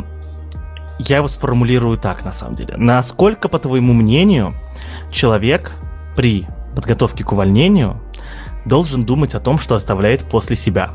я 0.98 1.16
его 1.16 1.28
сформулирую 1.28 1.96
так, 1.96 2.24
на 2.24 2.32
самом 2.32 2.56
деле. 2.56 2.76
Насколько, 2.76 3.48
по 3.48 3.58
твоему 3.58 3.94
мнению, 3.94 4.54
человек 5.10 5.72
при 6.14 6.46
подготовке 6.76 7.24
к 7.24 7.32
увольнению 7.32 7.98
должен 8.66 9.04
думать 9.04 9.34
о 9.34 9.40
том, 9.40 9.58
что 9.58 9.76
оставляет 9.76 10.28
после 10.28 10.56
себя? 10.56 10.90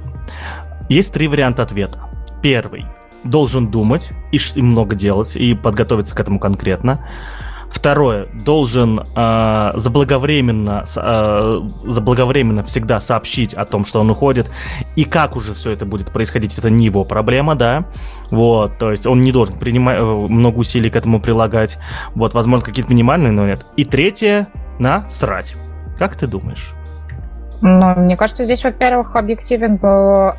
Есть 0.89 1.12
три 1.12 1.28
варианта 1.28 1.63
ответа. 1.63 2.08
Первый. 2.43 2.86
Должен 3.23 3.71
думать 3.71 4.12
и, 4.32 4.38
и 4.38 4.62
много 4.62 4.95
делать, 4.95 5.36
и 5.36 5.56
подготовиться 5.56 6.15
к 6.15 6.19
этому 6.19 6.39
конкретно. 6.39 7.08
Второе, 7.69 8.28
должен 8.34 8.99
э, 8.99 9.71
заблаговременно, 9.75 10.86
э, 10.95 11.62
заблаговременно 11.86 12.63
всегда 12.63 12.99
сообщить 12.99 13.54
о 13.54 13.65
том, 13.65 13.86
что 13.86 13.99
он 13.99 14.10
уходит, 14.10 14.49
и 14.95 15.04
как 15.04 15.36
уже 15.36 15.54
все 15.54 15.71
это 15.71 15.86
будет 15.86 16.12
происходить, 16.12 16.58
это 16.58 16.69
не 16.69 16.86
его 16.86 17.04
проблема, 17.06 17.56
да. 17.56 17.86
Вот, 18.32 18.78
то 18.78 18.91
есть 18.91 19.06
он 19.06 19.21
не 19.21 19.32
должен 19.32 19.58
принимать 19.58 19.99
э, 19.99 20.04
много 20.04 20.60
усилий 20.60 20.89
к 20.89 20.95
этому 20.95 21.19
прилагать. 21.19 21.78
Вот, 22.13 22.34
возможно, 22.34 22.65
какие-то 22.65 22.91
минимальные, 22.91 23.32
но 23.32 23.45
нет. 23.45 23.65
И 23.78 23.86
третье, 23.86 24.47
насрать. 24.80 25.56
Как 25.97 26.15
ты 26.15 26.28
думаешь? 26.28 26.75
Но 27.62 27.96
мне 27.96 28.18
кажется, 28.18 28.46
здесь, 28.46 28.63
во-первых, 28.63 29.15
объективен 29.15 29.80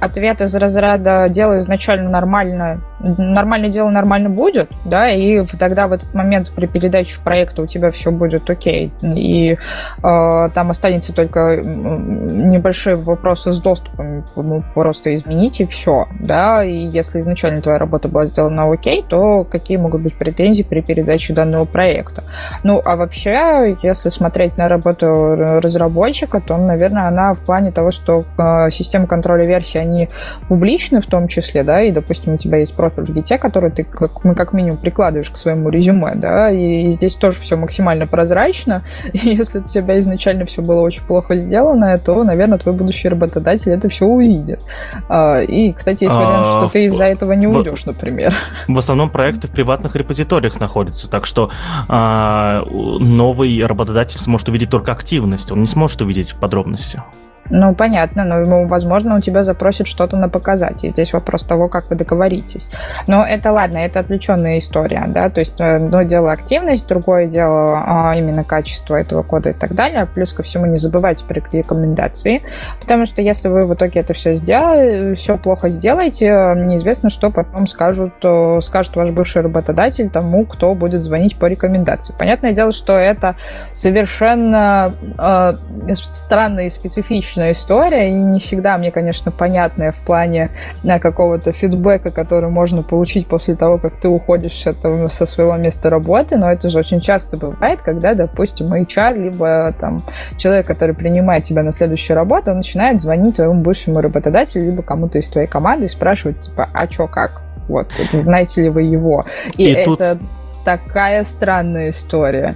ответ 0.00 0.40
из 0.40 0.54
разряда 0.54 1.28
«дело 1.28 1.58
изначально 1.58 2.10
нормально, 2.10 2.80
нормальное 3.00 3.70
дело 3.70 3.90
нормально 3.90 4.30
будет», 4.30 4.70
да, 4.84 5.10
и 5.10 5.44
тогда 5.58 5.88
в 5.88 5.92
этот 5.92 6.14
момент 6.14 6.52
при 6.54 6.66
передаче 6.66 7.20
проекта 7.22 7.62
у 7.62 7.66
тебя 7.66 7.90
все 7.90 8.10
будет 8.10 8.48
окей, 8.48 8.92
и 9.02 9.52
э, 9.52 9.56
там 10.02 10.70
останется 10.70 11.12
только 11.12 11.56
небольшие 11.56 12.96
вопросы 12.96 13.52
с 13.52 13.60
доступом, 13.60 14.24
ну, 14.36 14.62
просто 14.74 15.14
изменить 15.14 15.60
и 15.60 15.66
все, 15.66 16.06
да, 16.20 16.64
и 16.64 16.74
если 16.74 17.20
изначально 17.20 17.62
твоя 17.62 17.78
работа 17.78 18.08
была 18.08 18.26
сделана 18.26 18.70
окей, 18.70 19.04
то 19.06 19.44
какие 19.44 19.76
могут 19.76 20.02
быть 20.02 20.14
претензии 20.14 20.62
при 20.62 20.80
передаче 20.80 21.32
данного 21.32 21.64
проекта? 21.64 22.24
Ну, 22.62 22.80
а 22.84 22.96
вообще, 22.96 23.76
если 23.82 24.08
смотреть 24.08 24.56
на 24.56 24.68
работу 24.68 25.06
разработчика, 25.06 26.40
то, 26.40 26.56
наверное, 26.56 27.08
она 27.16 27.34
в 27.34 27.40
плане 27.40 27.72
того, 27.72 27.90
что 27.90 28.24
э, 28.38 28.70
системы 28.70 29.06
контроля 29.06 29.46
версий, 29.46 29.78
они 29.78 30.08
публичны 30.48 31.00
в 31.00 31.06
том 31.06 31.28
числе, 31.28 31.62
да, 31.62 31.82
и, 31.82 31.90
допустим, 31.90 32.34
у 32.34 32.36
тебя 32.36 32.58
есть 32.58 32.74
профиль 32.74 33.04
в 33.04 33.10
Git, 33.10 33.38
который 33.38 33.70
ты, 33.70 33.84
как, 33.84 34.24
мы 34.24 34.34
как 34.34 34.52
минимум, 34.52 34.78
прикладываешь 34.78 35.30
к 35.30 35.36
своему 35.36 35.70
резюме, 35.70 36.14
да, 36.14 36.50
и, 36.50 36.88
и 36.88 36.90
здесь 36.92 37.14
тоже 37.16 37.40
все 37.40 37.56
максимально 37.56 38.06
прозрачно, 38.06 38.82
и 39.12 39.30
если 39.30 39.60
у 39.60 39.68
тебя 39.68 39.98
изначально 39.98 40.44
все 40.44 40.62
было 40.62 40.82
очень 40.82 41.02
плохо 41.04 41.36
сделано, 41.36 41.98
то, 41.98 42.22
наверное, 42.22 42.58
твой 42.58 42.74
будущий 42.74 43.08
работодатель 43.08 43.72
это 43.72 43.88
все 43.88 44.04
увидит. 44.04 44.60
Э, 45.08 45.44
и, 45.44 45.72
кстати, 45.72 46.04
есть 46.04 46.14
вариант, 46.14 46.46
что 46.46 46.66
а, 46.66 46.68
ты 46.68 46.84
из-за 46.84 47.04
этого 47.04 47.32
не 47.32 47.46
уйдешь, 47.46 47.86
например. 47.86 48.34
В 48.68 48.78
основном 48.78 49.10
проекты 49.10 49.48
в 49.48 49.50
приватных 49.50 49.96
репозиториях 49.96 50.60
находятся, 50.60 51.08
так 51.08 51.26
что 51.26 51.50
э, 51.88 52.62
новый 52.68 53.64
работодатель 53.64 54.18
сможет 54.18 54.48
увидеть 54.48 54.70
только 54.70 54.92
активность, 54.92 55.50
он 55.50 55.60
не 55.60 55.66
сможет 55.66 56.00
увидеть 56.02 56.34
подробности. 56.34 57.02
Ну, 57.50 57.74
понятно, 57.74 58.24
но, 58.24 58.38
ему, 58.40 58.66
возможно, 58.66 59.16
у 59.16 59.20
тебя 59.20 59.44
запросят 59.44 59.86
что-то 59.86 60.16
на 60.16 60.28
показать. 60.28 60.84
И 60.84 60.90
здесь 60.90 61.12
вопрос 61.12 61.44
того, 61.44 61.68
как 61.68 61.90
вы 61.90 61.96
договоритесь. 61.96 62.70
Но 63.06 63.24
это 63.24 63.52
ладно, 63.52 63.78
это 63.78 64.00
отвлеченная 64.00 64.58
история, 64.58 65.04
да, 65.08 65.30
то 65.30 65.40
есть 65.40 65.60
э, 65.60 65.76
одно 65.76 66.02
дело 66.02 66.32
активность, 66.32 66.86
другое 66.86 67.26
дело 67.26 67.82
а, 67.86 68.14
именно 68.16 68.44
качество 68.44 68.94
этого 68.94 69.22
кода 69.22 69.50
и 69.50 69.52
так 69.52 69.74
далее. 69.74 70.06
Плюс 70.06 70.32
ко 70.32 70.42
всему 70.42 70.66
не 70.66 70.78
забывайте 70.78 71.24
про 71.24 71.40
рекомендации, 71.52 72.42
потому 72.80 73.06
что 73.06 73.22
если 73.22 73.48
вы 73.48 73.66
в 73.66 73.74
итоге 73.74 74.00
это 74.00 74.14
все 74.14 74.36
сделали, 74.36 75.14
все 75.14 75.36
плохо 75.36 75.70
сделаете, 75.70 76.54
неизвестно, 76.56 77.10
что 77.10 77.30
потом 77.30 77.66
скажут, 77.66 78.14
э, 78.22 78.58
скажет 78.62 78.96
ваш 78.96 79.10
бывший 79.10 79.42
работодатель 79.42 80.10
тому, 80.10 80.46
кто 80.46 80.74
будет 80.74 81.02
звонить 81.02 81.36
по 81.36 81.46
рекомендации. 81.46 82.14
Понятное 82.18 82.52
дело, 82.52 82.72
что 82.72 82.96
это 82.96 83.36
совершенно 83.72 84.94
э, 85.18 85.94
странно 85.94 86.66
и 86.66 86.70
специфично 86.70 87.35
личная 87.36 87.52
история, 87.52 88.10
и 88.10 88.14
не 88.14 88.40
всегда 88.40 88.78
мне, 88.78 88.90
конечно, 88.90 89.30
понятная 89.30 89.92
в 89.92 90.00
плане 90.00 90.50
на 90.82 90.98
какого-то 90.98 91.52
фидбэка, 91.52 92.10
который 92.10 92.48
можно 92.48 92.82
получить 92.82 93.26
после 93.26 93.54
того, 93.54 93.78
как 93.78 93.96
ты 93.96 94.08
уходишь 94.08 94.66
это, 94.66 95.08
со 95.08 95.26
своего 95.26 95.54
места 95.56 95.90
работы, 95.90 96.36
но 96.36 96.50
это 96.50 96.70
же 96.70 96.78
очень 96.78 97.00
часто 97.00 97.36
бывает, 97.36 97.82
когда, 97.82 98.14
допустим, 98.14 98.72
HR, 98.72 99.22
либо 99.22 99.74
там 99.78 100.02
человек, 100.36 100.66
который 100.66 100.94
принимает 100.94 101.44
тебя 101.44 101.62
на 101.62 101.72
следующую 101.72 102.16
работу, 102.16 102.50
он 102.50 102.58
начинает 102.58 103.00
звонить 103.00 103.36
твоему 103.36 103.60
бывшему 103.60 104.00
работодателю, 104.00 104.64
либо 104.66 104.82
кому-то 104.82 105.18
из 105.18 105.28
твоей 105.28 105.46
команды 105.46 105.86
и 105.86 105.88
спрашивать, 105.88 106.40
типа, 106.40 106.68
а 106.72 106.86
чё, 106.86 107.06
как? 107.06 107.42
Вот, 107.68 107.88
знаете 108.12 108.62
ли 108.62 108.68
вы 108.70 108.82
его? 108.82 109.26
И, 109.56 109.64
и 109.64 109.72
это 109.72 109.96
тут... 109.96 110.20
такая 110.64 111.24
странная 111.24 111.90
история. 111.90 112.54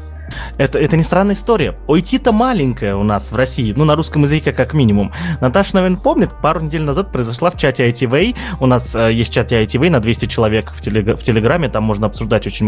Это, 0.59 0.79
это 0.79 0.97
не 0.97 1.03
странная 1.03 1.35
история. 1.35 1.77
OIT-то 1.87 2.33
маленькая 2.33 2.97
у 2.97 3.03
нас 3.03 3.33
в 3.33 3.37
России, 3.37 3.73
ну, 3.77 3.85
на 3.85 3.97
русском 3.97 4.23
языке 4.23 4.53
как 4.53 4.75
минимум. 4.75 5.13
Наташа, 5.41 5.77
наверное, 5.77 5.99
помнит, 5.99 6.31
пару 6.43 6.61
недель 6.61 6.83
назад 6.83 7.13
произошла 7.13 7.51
в 7.51 7.57
чате 7.57 7.89
ITV. 7.89 8.37
У 8.61 8.67
нас 8.67 8.95
э, 8.95 9.13
есть 9.13 9.33
чат 9.33 9.53
ITV 9.53 9.91
на 9.91 10.01
200 10.01 10.27
человек 10.27 10.73
в, 10.73 10.81
телег... 10.81 11.19
в 11.19 11.23
Телеграме, 11.23 11.69
там 11.69 11.85
можно 11.85 12.07
обсуждать 12.07 12.47
очень 12.47 12.67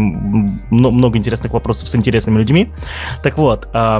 много 0.69 1.17
интересных 1.17 1.53
вопросов 1.53 1.89
с 1.89 1.95
интересными 1.95 2.39
людьми. 2.39 2.71
Так 3.21 3.37
вот, 3.37 3.67
э, 3.73 3.99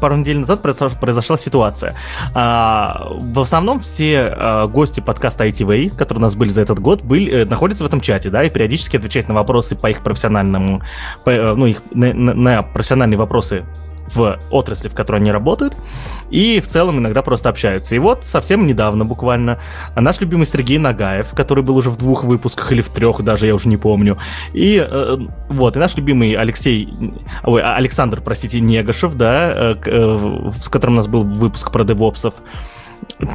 пару 0.00 0.16
недель 0.16 0.38
назад 0.38 0.62
произошла, 0.62 0.88
произошла 0.98 1.36
ситуация. 1.36 1.96
Э, 2.34 2.94
в 3.20 3.40
основном 3.40 3.80
все 3.80 4.34
э, 4.36 4.66
гости 4.68 5.00
подкаста 5.00 5.46
ITV, 5.46 5.96
которые 5.96 6.20
у 6.20 6.22
нас 6.22 6.34
были 6.34 6.48
за 6.50 6.62
этот 6.62 6.78
год, 6.78 7.02
были, 7.02 7.42
э, 7.42 7.44
находятся 7.44 7.84
в 7.84 7.86
этом 7.86 8.00
чате, 8.00 8.30
да, 8.30 8.44
и 8.44 8.50
периодически 8.50 8.96
отвечают 8.96 9.28
на 9.28 9.34
вопросы 9.34 9.76
по 9.76 9.88
их 9.90 10.02
профессиональному, 10.02 10.82
по, 11.24 11.30
э, 11.30 11.54
ну, 11.54 11.66
их 11.66 11.82
на, 11.92 12.12
на, 12.12 12.34
на 12.34 12.62
профессиональному 12.62 12.99
профессиональные 13.00 13.18
вопросы 13.18 13.64
в 14.14 14.40
отрасли, 14.50 14.88
в 14.88 14.94
которой 14.94 15.18
они 15.18 15.30
работают, 15.30 15.76
и 16.30 16.58
в 16.60 16.66
целом 16.66 16.98
иногда 16.98 17.22
просто 17.22 17.48
общаются. 17.48 17.94
И 17.94 17.98
вот 18.00 18.24
совсем 18.24 18.66
недавно 18.66 19.04
буквально 19.04 19.60
наш 19.94 20.20
любимый 20.20 20.46
Сергей 20.46 20.78
Нагаев, 20.78 21.28
который 21.34 21.62
был 21.62 21.76
уже 21.76 21.90
в 21.90 21.96
двух 21.96 22.24
выпусках 22.24 22.72
или 22.72 22.82
в 22.82 22.88
трех 22.88 23.22
даже, 23.22 23.46
я 23.46 23.54
уже 23.54 23.68
не 23.68 23.76
помню, 23.76 24.18
и 24.52 24.84
э, 24.84 25.16
вот, 25.48 25.76
и 25.76 25.78
наш 25.78 25.96
любимый 25.96 26.32
Алексей, 26.32 26.92
ой, 27.44 27.62
Александр, 27.62 28.20
простите, 28.20 28.58
Негашев, 28.60 29.14
да, 29.14 29.52
э, 29.52 29.74
э, 29.86 30.50
с 30.60 30.68
которым 30.68 30.94
у 30.94 30.98
нас 30.98 31.06
был 31.06 31.22
выпуск 31.22 31.70
про 31.70 31.84
девопсов, 31.84 32.34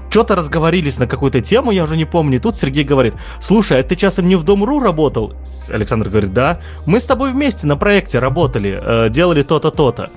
что-то 0.09 0.35
разговорились 0.35 0.97
на 0.97 1.07
какую-то 1.07 1.41
тему, 1.41 1.71
я 1.71 1.83
уже 1.83 1.97
не 1.97 2.05
помню. 2.05 2.37
И 2.37 2.39
тут 2.39 2.55
Сергей 2.55 2.83
говорит, 2.83 3.13
слушай, 3.39 3.79
а 3.79 3.83
ты 3.83 3.95
часом 3.95 4.27
не 4.27 4.35
в 4.35 4.43
Дом.ру 4.43 4.79
работал? 4.79 5.33
Александр 5.69 6.09
говорит, 6.09 6.33
да. 6.33 6.59
Мы 6.85 6.99
с 6.99 7.05
тобой 7.05 7.31
вместе 7.31 7.67
на 7.67 7.77
проекте 7.77 8.19
работали, 8.19 8.79
э, 8.81 9.09
делали 9.09 9.41
то-то, 9.41 9.71
то-то. 9.71 10.09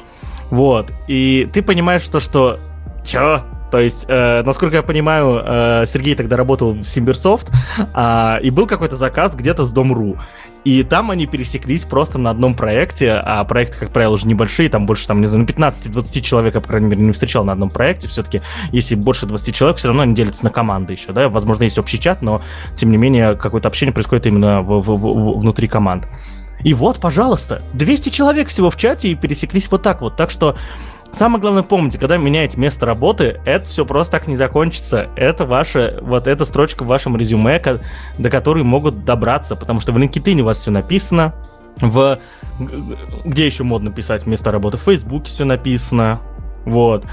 Вот. 0.51 0.93
И 1.09 1.49
ты 1.53 1.63
понимаешь, 1.63 2.03
что, 2.03 2.21
что 2.21 2.59
Чё? 3.05 3.43
То 3.71 3.79
есть, 3.79 4.07
э, 4.09 4.43
насколько 4.43 4.77
я 4.77 4.83
понимаю, 4.83 5.43
э, 5.45 5.85
Сергей 5.87 6.15
тогда 6.15 6.37
работал 6.37 6.73
в 6.73 6.85
Симберсофт, 6.85 7.51
э, 7.95 8.39
и 8.43 8.51
был 8.51 8.67
какой-то 8.67 8.97
заказ 8.97 9.35
где-то 9.35 9.65
с 9.65 9.73
Дом.ру. 9.73 10.17
И 10.65 10.83
там 10.83 11.11
они 11.11 11.27
пересеклись 11.27 11.85
просто 11.85 12.19
на 12.19 12.31
одном 12.31 12.55
проекте, 12.55 13.13
а 13.13 13.45
проекты, 13.45 13.79
как 13.79 13.91
правило, 13.91 14.15
уже 14.15 14.27
небольшие, 14.27 14.69
там 14.69 14.87
больше, 14.87 15.07
там, 15.07 15.21
не 15.21 15.27
знаю, 15.27 15.47
15-20 15.47 16.11
ну, 16.15 16.21
человек, 16.21 16.55
я, 16.55 16.61
по 16.61 16.69
крайней 16.69 16.89
мере, 16.89 17.03
не 17.03 17.13
встречал 17.13 17.45
на 17.45 17.53
одном 17.53 17.71
проекте. 17.71 18.09
Все-таки, 18.09 18.43
если 18.73 18.95
больше 18.95 19.27
20 19.27 19.55
человек, 19.55 19.79
все 19.79 19.89
равно 19.89 20.03
они 20.03 20.15
делятся 20.15 20.45
на 20.45 20.51
команды 20.51 20.95
еще, 20.95 21.13
да. 21.13 21.29
Возможно, 21.29 21.65
есть 21.65 21.79
общий 21.79 21.99
чат, 21.99 22.23
но, 22.23 22.43
тем 22.75 22.91
не 22.91 22.97
менее, 22.97 23.37
какое-то 23.37 23.69
общение 23.69 23.93
происходит 23.93 24.27
именно 24.27 24.63
в, 24.63 24.81
в, 24.81 24.97
в, 24.97 25.39
внутри 25.39 25.69
команд. 25.69 26.09
И 26.65 26.75
вот, 26.75 26.99
пожалуйста, 26.99 27.63
200 27.75 28.11
человек 28.11 28.49
всего 28.49 28.69
в 28.71 28.77
чате 28.77 29.09
и 29.09 29.15
пересеклись 29.15 29.71
вот 29.71 29.83
так 29.83 30.01
вот. 30.01 30.17
Так 30.17 30.31
что 30.31 30.57
Самое 31.11 31.41
главное, 31.41 31.63
помните, 31.63 31.99
когда 31.99 32.17
меняете 32.17 32.59
место 32.61 32.87
работы, 32.87 33.41
это 33.45 33.65
все 33.65 33.85
просто 33.85 34.13
так 34.13 34.29
не 34.29 34.37
закончится. 34.37 35.09
Это 35.17 35.47
ваша, 35.47 35.99
вот 36.03 36.27
эта 36.27 36.45
строчка 36.45 36.83
в 36.85 36.87
вашем 36.87 37.17
резюме, 37.17 37.61
до 38.19 38.31
которой 38.31 38.63
могут 38.63 39.05
добраться, 39.05 39.57
потому 39.57 39.81
что 39.81 39.93
в 39.93 39.99
LinkedIn 39.99 40.41
у 40.41 40.45
вас 40.45 40.59
все 40.59 40.71
написано, 40.71 41.35
в... 41.81 42.19
Где 43.25 43.47
еще 43.47 43.65
модно 43.65 43.91
писать 43.93 44.27
место 44.27 44.51
работы? 44.51 44.77
В 44.79 44.83
Фейсбуке 44.83 45.27
все 45.27 45.45
написано, 45.45 46.21
вот. 46.65 47.05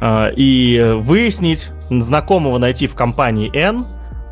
А, 0.00 0.28
и 0.28 0.96
выяснить, 0.96 1.70
знакомого 1.90 2.58
найти 2.58 2.86
в 2.86 2.94
компании 2.94 3.54
N, 3.54 3.86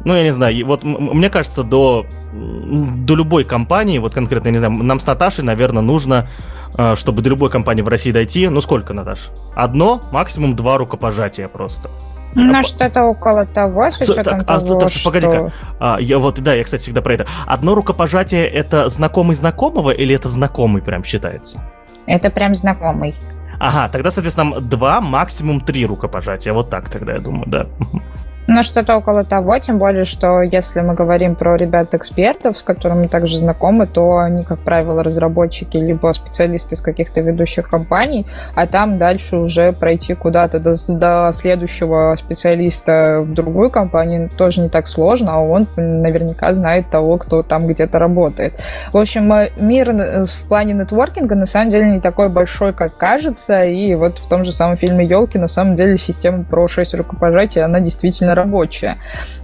ну, 0.05 0.15
я 0.15 0.23
не 0.23 0.31
знаю, 0.31 0.67
вот 0.67 0.85
мне 0.85 1.31
кажется, 1.31 1.63
до, 1.63 2.07
до 2.33 3.15
любой 3.15 3.45
компании, 3.45 3.99
вот 3.99 4.15
конкретно, 4.15 4.49
я 4.49 4.53
не 4.53 4.59
знаю, 4.59 4.75
нам 4.75 5.01
с 5.01 5.07
Наташей, 5.07 5.45
наверное, 5.45 5.83
нужно 5.83 6.29
а, 6.75 6.97
чтобы 6.97 7.23
до 7.23 7.31
любой 7.31 7.51
компании 7.51 7.83
в 7.83 7.89
России 7.89 8.13
дойти, 8.13 8.49
ну 8.49 8.61
сколько, 8.61 8.95
Наташ? 8.95 9.31
Одно, 9.55 10.03
максимум 10.11 10.57
два 10.57 10.79
рукопожатия 10.79 11.49
просто. 11.49 11.91
Ну, 12.35 12.59
а, 12.59 12.63
что-то 12.63 13.05
около 13.05 13.45
того, 13.45 13.91
с 13.91 14.01
учетом 14.01 14.39
так, 14.41 14.47
того, 14.47 14.77
а, 14.77 14.81
так, 14.81 14.91
что... 14.91 15.11
Погоди-ка. 15.11 15.53
А, 15.79 15.99
я 16.01 16.19
вот, 16.19 16.41
да, 16.41 16.55
я, 16.55 16.65
кстати, 16.65 16.83
всегда 16.83 17.03
про 17.03 17.13
это. 17.13 17.27
Одно 17.47 17.75
рукопожатие— 17.75 18.47
это 18.49 18.89
знакомый 18.89 19.35
знакомого 19.35 19.91
или 19.91 20.15
это 20.15 20.29
знакомый 20.29 20.81
прям 20.81 21.05
считается? 21.05 21.63
Это 22.07 22.31
прям 22.31 22.55
знакомый. 22.55 23.15
Ага, 23.61 23.91
тогда, 23.91 24.11
соответственно, 24.11 24.61
два, 24.61 25.03
максимум 25.03 25.61
три 25.61 25.85
рукопожатия. 25.85 26.55
Вот 26.55 26.71
так 26.71 26.89
тогда, 26.89 27.13
я 27.13 27.21
думаю, 27.21 27.45
да. 27.47 27.67
Ну, 28.49 28.63
что-то 28.65 28.97
около 28.97 29.25
того, 29.25 29.57
тем 29.59 29.79
более, 29.79 30.05
что 30.05 30.43
если 30.43 30.81
мы 30.81 30.95
говорим 30.95 31.37
про 31.37 31.57
ребят-экспертов, 31.57 32.59
с 32.59 32.63
которыми 32.63 33.07
также 33.07 33.39
знакомы, 33.39 33.87
то 33.87 34.19
они, 34.19 34.43
как 34.43 34.59
правило, 34.59 35.05
разработчики 35.05 35.77
либо 35.77 36.13
специалисты 36.13 36.75
из 36.75 36.81
каких-то 36.81 37.21
ведущих 37.21 37.71
компаний, 37.71 38.27
а 38.57 38.67
там 38.67 38.99
дальше 38.99 39.37
уже 39.37 39.73
пройти 39.73 40.15
куда-то 40.15 40.59
до, 40.59 40.75
до 40.89 41.31
следующего 41.33 42.15
специалиста 42.19 43.21
в 43.23 43.33
другую 43.33 43.71
компанию 43.71 44.29
тоже 44.29 44.61
не 44.61 44.69
так 44.69 44.89
сложно, 44.89 45.35
а 45.35 45.39
он 45.39 45.69
наверняка 45.77 46.53
знает 46.53 46.91
того, 46.91 47.19
кто 47.19 47.45
там 47.45 47.69
где-то 47.69 48.01
работает. 48.01 48.55
В 48.93 48.99
общем, 48.99 49.33
э, 49.33 49.51
мир 49.57 49.91
э, 49.91 50.25
в 50.25 50.49
плане 50.49 50.75
нетворкинга 50.75 51.37
на 51.37 51.47
самом 51.47 51.71
деле 51.71 51.91
не 51.93 52.01
такой 52.01 52.29
большой, 52.29 52.73
как 52.73 52.97
кажется, 52.97 53.65
и 53.65 53.95
вот 53.95 54.19
в 54.19 54.29
том 54.29 54.43
же 54.43 54.53
самом 54.53 54.77
фильме 54.77 55.07
«Елки» 55.07 55.39
на 55.39 55.49
самом 55.49 55.75
деле 55.75 55.97
система 55.97 56.43
про 56.43 56.67
6 56.67 56.95
рукопожатий, 56.95 57.63
она 57.63 57.79
действительно 57.79 58.32
действительно 58.33 58.35
рабочая. 58.35 58.99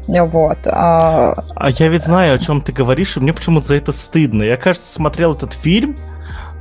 Вот. 0.07 0.59
А... 0.67 1.35
а 1.55 1.71
я 1.71 1.89
ведь 1.89 2.05
знаю, 2.05 2.35
о 2.35 2.39
чем 2.39 2.61
ты 2.61 2.73
говоришь, 2.73 3.17
и 3.17 3.21
мне 3.21 3.33
почему-то 3.33 3.69
за 3.69 3.77
это 3.77 3.93
стыдно. 3.93 4.43
Я, 4.43 4.57
кажется, 4.57 4.93
смотрел 4.93 5.35
этот 5.35 5.53
фильм, 5.53 5.97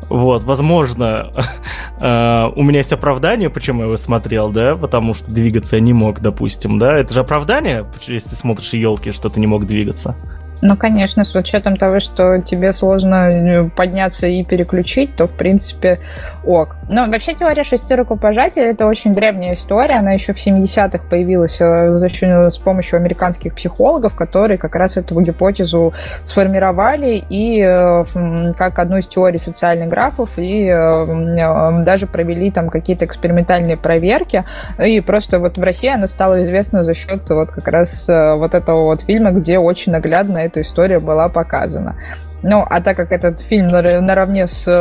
вот, 0.10 0.44
возможно, 0.44 1.32
э, 2.00 2.50
у 2.56 2.64
меня 2.64 2.80
есть 2.80 2.94
оправдание, 2.94 3.50
почему 3.50 3.82
я 3.82 3.86
его 3.88 3.98
смотрел, 3.98 4.52
да, 4.52 4.76
потому 4.76 5.14
что 5.14 5.30
двигаться 5.32 5.76
я 5.76 5.82
не 5.82 5.94
мог, 5.94 6.22
допустим, 6.22 6.80
да. 6.80 6.98
Это 6.98 7.14
же 7.14 7.20
оправдание, 7.22 7.86
если 8.06 8.30
ты 8.30 8.36
смотришь 8.36 8.74
елки, 8.74 9.12
что 9.12 9.30
ты 9.30 9.40
не 9.40 9.48
мог 9.48 9.66
двигаться. 9.66 10.16
Ну, 10.62 10.76
конечно, 10.76 11.24
с 11.24 11.36
учетом 11.36 11.78
того, 11.78 12.00
что 12.00 12.40
тебе 12.40 12.74
сложно 12.74 13.30
э, 13.30 13.70
подняться 13.70 14.28
и 14.28 14.44
переключить, 14.44 15.16
то, 15.16 15.28
в 15.28 15.38
принципе, 15.38 16.00
ок. 16.44 16.78
Но 16.90 17.06
вообще 17.06 17.36
теория 17.36 17.64
шести 17.64 17.94
рукопожатий— 17.94 18.62
это 18.64 18.88
очень 18.88 19.14
древняя 19.14 19.54
история. 19.54 19.96
Она 20.00 20.14
еще 20.14 20.34
в 20.34 20.38
70-х 20.38 21.06
появилась 21.10 21.62
э, 21.62 21.92
за 21.94 22.10
счет, 22.10 22.30
э, 22.30 22.50
с 22.50 22.58
помощью 22.58 22.98
американских 22.98 23.54
психологов, 23.54 24.16
которые 24.16 24.58
как 24.58 24.76
раз 24.76 24.98
эту 24.98 25.20
гипотезу 25.22 25.94
сформировали 26.24 27.24
и 27.30 27.62
как 28.58 28.80
одну 28.80 28.98
из 28.98 29.08
теорий 29.08 29.38
социальных 29.38 29.90
графов, 29.90 30.32
и 30.38 30.68
даже 31.84 32.08
провели 32.08 32.52
там 32.52 32.70
какие-то 32.70 33.06
экспериментальные 33.06 33.78
проверки. 33.78 34.46
И 34.84 35.02
просто 35.02 35.40
вот 35.40 35.58
в 35.58 35.64
России 35.64 35.90
она 35.90 36.08
стала 36.08 36.44
известна 36.44 36.84
за 36.84 36.94
счет 36.94 37.30
вот 37.30 37.52
как 37.52 37.68
раз 37.68 38.08
вот 38.08 38.54
этого 38.54 38.84
вот 38.84 39.02
фильма, 39.02 39.32
где 39.32 39.60
очень 39.60 39.92
наглядно 39.92 40.47
эта 40.48 40.62
история 40.62 41.00
была 41.00 41.30
показана. 41.30 41.96
Ну, 42.44 42.64
а 42.70 42.82
так 42.82 42.96
как 42.96 43.12
этот 43.12 43.40
фильм 43.40 43.68
наравне 43.70 44.46
с 44.46 44.68
э, 44.68 44.72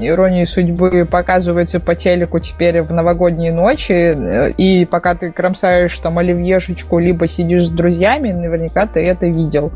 «Иронией 0.00 0.46
судьбы» 0.46 1.04
показывается 1.04 1.78
по 1.78 1.94
телеку 1.94 2.38
теперь 2.38 2.80
в 2.80 2.92
новогодние 2.92 3.52
ночи, 3.52 3.92
э, 3.92 4.50
и 4.52 4.86
пока 4.86 5.14
ты 5.14 5.30
кромсаешь 5.30 5.98
там 5.98 6.18
оливьешечку, 6.18 6.98
либо 6.98 7.26
сидишь 7.26 7.66
с 7.66 7.70
друзьями, 7.70 8.32
наверняка 8.32 8.86
ты 8.86 9.06
это 9.06 9.26
видел. 9.26 9.72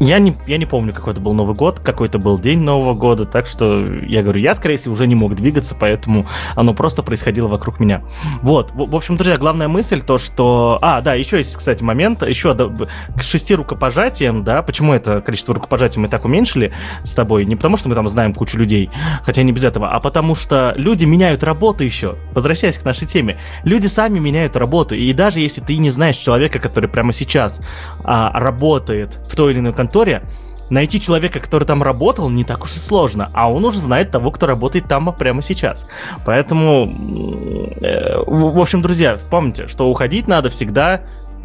Я 0.00 0.20
не, 0.20 0.36
я 0.46 0.58
не 0.58 0.66
помню, 0.66 0.94
какой 0.94 1.12
это 1.12 1.20
был 1.20 1.32
Новый 1.32 1.56
год, 1.56 1.80
какой 1.80 2.06
это 2.06 2.18
был 2.18 2.38
день 2.38 2.60
Нового 2.60 2.94
года, 2.94 3.24
так 3.24 3.46
что 3.46 3.84
я 4.02 4.22
говорю, 4.22 4.40
я, 4.40 4.54
скорее 4.54 4.76
всего, 4.76 4.94
уже 4.94 5.06
не 5.08 5.16
мог 5.16 5.34
двигаться, 5.34 5.74
поэтому 5.78 6.26
оно 6.54 6.72
просто 6.72 7.02
происходило 7.02 7.48
вокруг 7.48 7.80
меня. 7.80 8.02
Вот, 8.42 8.70
в, 8.70 8.90
в 8.90 8.94
общем, 8.94 9.16
друзья, 9.16 9.36
главная 9.36 9.66
мысль 9.66 10.00
то, 10.00 10.18
что... 10.18 10.78
А, 10.82 11.00
да, 11.00 11.14
еще 11.14 11.38
есть, 11.38 11.56
кстати, 11.56 11.82
момент, 11.82 12.22
еще 12.22 12.54
к 12.54 13.22
шести 13.22 13.54
рукопожатиям, 13.54 14.44
да, 14.44 14.62
почему 14.62 14.92
это 14.94 15.20
количество 15.20 15.54
рукопожатий 15.54 16.00
мы 16.00 16.06
так 16.06 16.24
уменьшили 16.24 16.72
с 17.02 17.12
тобой? 17.14 17.44
Не 17.44 17.56
потому, 17.56 17.76
что 17.76 17.88
мы 17.88 17.96
там 17.96 18.08
знаем 18.08 18.34
кучу 18.34 18.56
людей, 18.56 18.90
хотя 19.24 19.42
не 19.42 19.50
без 19.50 19.64
этого, 19.64 19.90
а 19.90 19.98
потому 20.00 20.36
что 20.36 20.74
люди 20.76 21.04
меняют 21.06 21.42
работу 21.42 21.82
еще. 21.82 22.16
Возвращаясь 22.32 22.78
к 22.78 22.84
нашей 22.84 23.08
теме, 23.08 23.38
люди 23.64 23.88
сами 23.88 24.20
меняют 24.20 24.54
работу, 24.54 24.94
и 24.94 25.12
даже 25.12 25.40
если 25.40 25.60
ты 25.60 25.76
не 25.78 25.90
знаешь 25.90 26.16
человека, 26.16 26.60
который 26.60 26.88
прямо 26.88 27.12
сейчас 27.12 27.60
а, 28.04 28.30
работает 28.38 29.18
в 29.28 29.34
той 29.34 29.52
или 29.52 29.58
иной 29.58 29.72
конторе, 29.88 30.22
найти 30.70 31.00
человека, 31.00 31.40
который 31.40 31.64
там 31.64 31.82
работал, 31.82 32.28
не 32.28 32.44
так 32.44 32.62
уж 32.64 32.76
и 32.76 32.78
сложно, 32.78 33.30
а 33.34 33.50
он 33.50 33.64
уже 33.64 33.78
знает 33.78 34.10
того, 34.10 34.30
кто 34.30 34.46
работает 34.46 34.86
там 34.86 35.14
прямо 35.14 35.40
сейчас. 35.40 35.86
Поэтому, 36.26 37.74
э, 37.80 38.18
в 38.26 38.60
общем, 38.60 38.82
друзья, 38.82 39.16
помните, 39.30 39.66
что 39.66 39.88
уходить 39.90 40.28
надо 40.28 40.50
всегда 40.50 41.02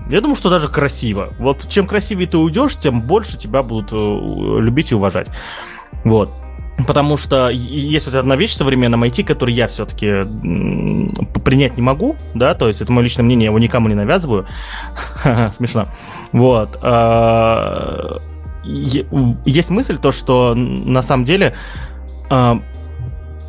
я 0.09 0.19
думаю, 0.19 0.35
что 0.35 0.49
даже 0.49 0.67
красиво. 0.67 1.29
Вот 1.39 1.69
чем 1.69 1.87
красивее 1.87 2.27
ты 2.27 2.37
уйдешь, 2.37 2.75
тем 2.75 3.01
больше 3.01 3.37
тебя 3.37 3.63
будут 3.63 3.93
э, 3.93 4.59
любить 4.59 4.91
и 4.91 4.95
уважать. 4.95 5.29
Вот. 6.03 6.29
Потому 6.85 7.15
что 7.15 7.49
есть 7.49 8.05
вот 8.05 8.15
одна 8.15 8.35
вещь 8.35 8.51
в 8.51 8.55
современном 8.55 9.03
IT, 9.05 9.23
которую 9.23 9.55
я 9.55 9.67
все-таки 9.69 10.25
принять 11.45 11.77
не 11.77 11.83
могу, 11.83 12.17
да, 12.33 12.53
то 12.53 12.67
есть 12.67 12.81
это 12.81 12.91
мое 12.91 13.03
личное 13.03 13.23
мнение, 13.23 13.45
я 13.45 13.49
его 13.51 13.59
никому 13.59 13.87
не 13.87 13.95
навязываю. 13.95 14.45
Смешно. 15.55 15.85
Вот. 16.33 16.77
Есть 18.63 19.69
мысль 19.69 19.97
то, 19.97 20.11
что 20.11 20.53
на 20.55 21.01
самом 21.01 21.25
деле 21.25 21.55
э, 22.29 22.55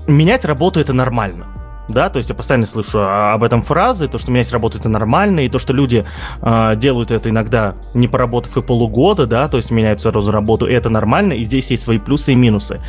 менять 0.06 0.44
работу 0.44 0.80
это 0.80 0.92
нормально. 0.92 1.46
Да, 1.86 2.08
то 2.08 2.16
есть 2.16 2.30
я 2.30 2.34
постоянно 2.34 2.64
слышу 2.64 3.02
об 3.02 3.42
этом 3.42 3.62
фразы, 3.62 4.08
то, 4.08 4.16
что 4.16 4.30
менять 4.30 4.50
работу 4.52 4.78
это 4.78 4.88
нормально, 4.88 5.40
и 5.40 5.50
то, 5.50 5.58
что 5.58 5.74
люди 5.74 6.06
э, 6.40 6.76
делают 6.76 7.10
это 7.10 7.28
иногда 7.28 7.74
не 7.92 8.08
поработав 8.08 8.56
и 8.56 8.62
полугода, 8.62 9.26
да, 9.26 9.48
то 9.48 9.58
есть 9.58 9.70
меняют 9.70 10.00
сразу 10.00 10.30
работу, 10.30 10.66
и 10.66 10.72
это 10.72 10.88
нормально, 10.88 11.34
и 11.34 11.44
здесь 11.44 11.70
есть 11.70 11.84
свои 11.84 11.98
плюсы 11.98 12.32
и 12.32 12.36
минусы. 12.36 12.80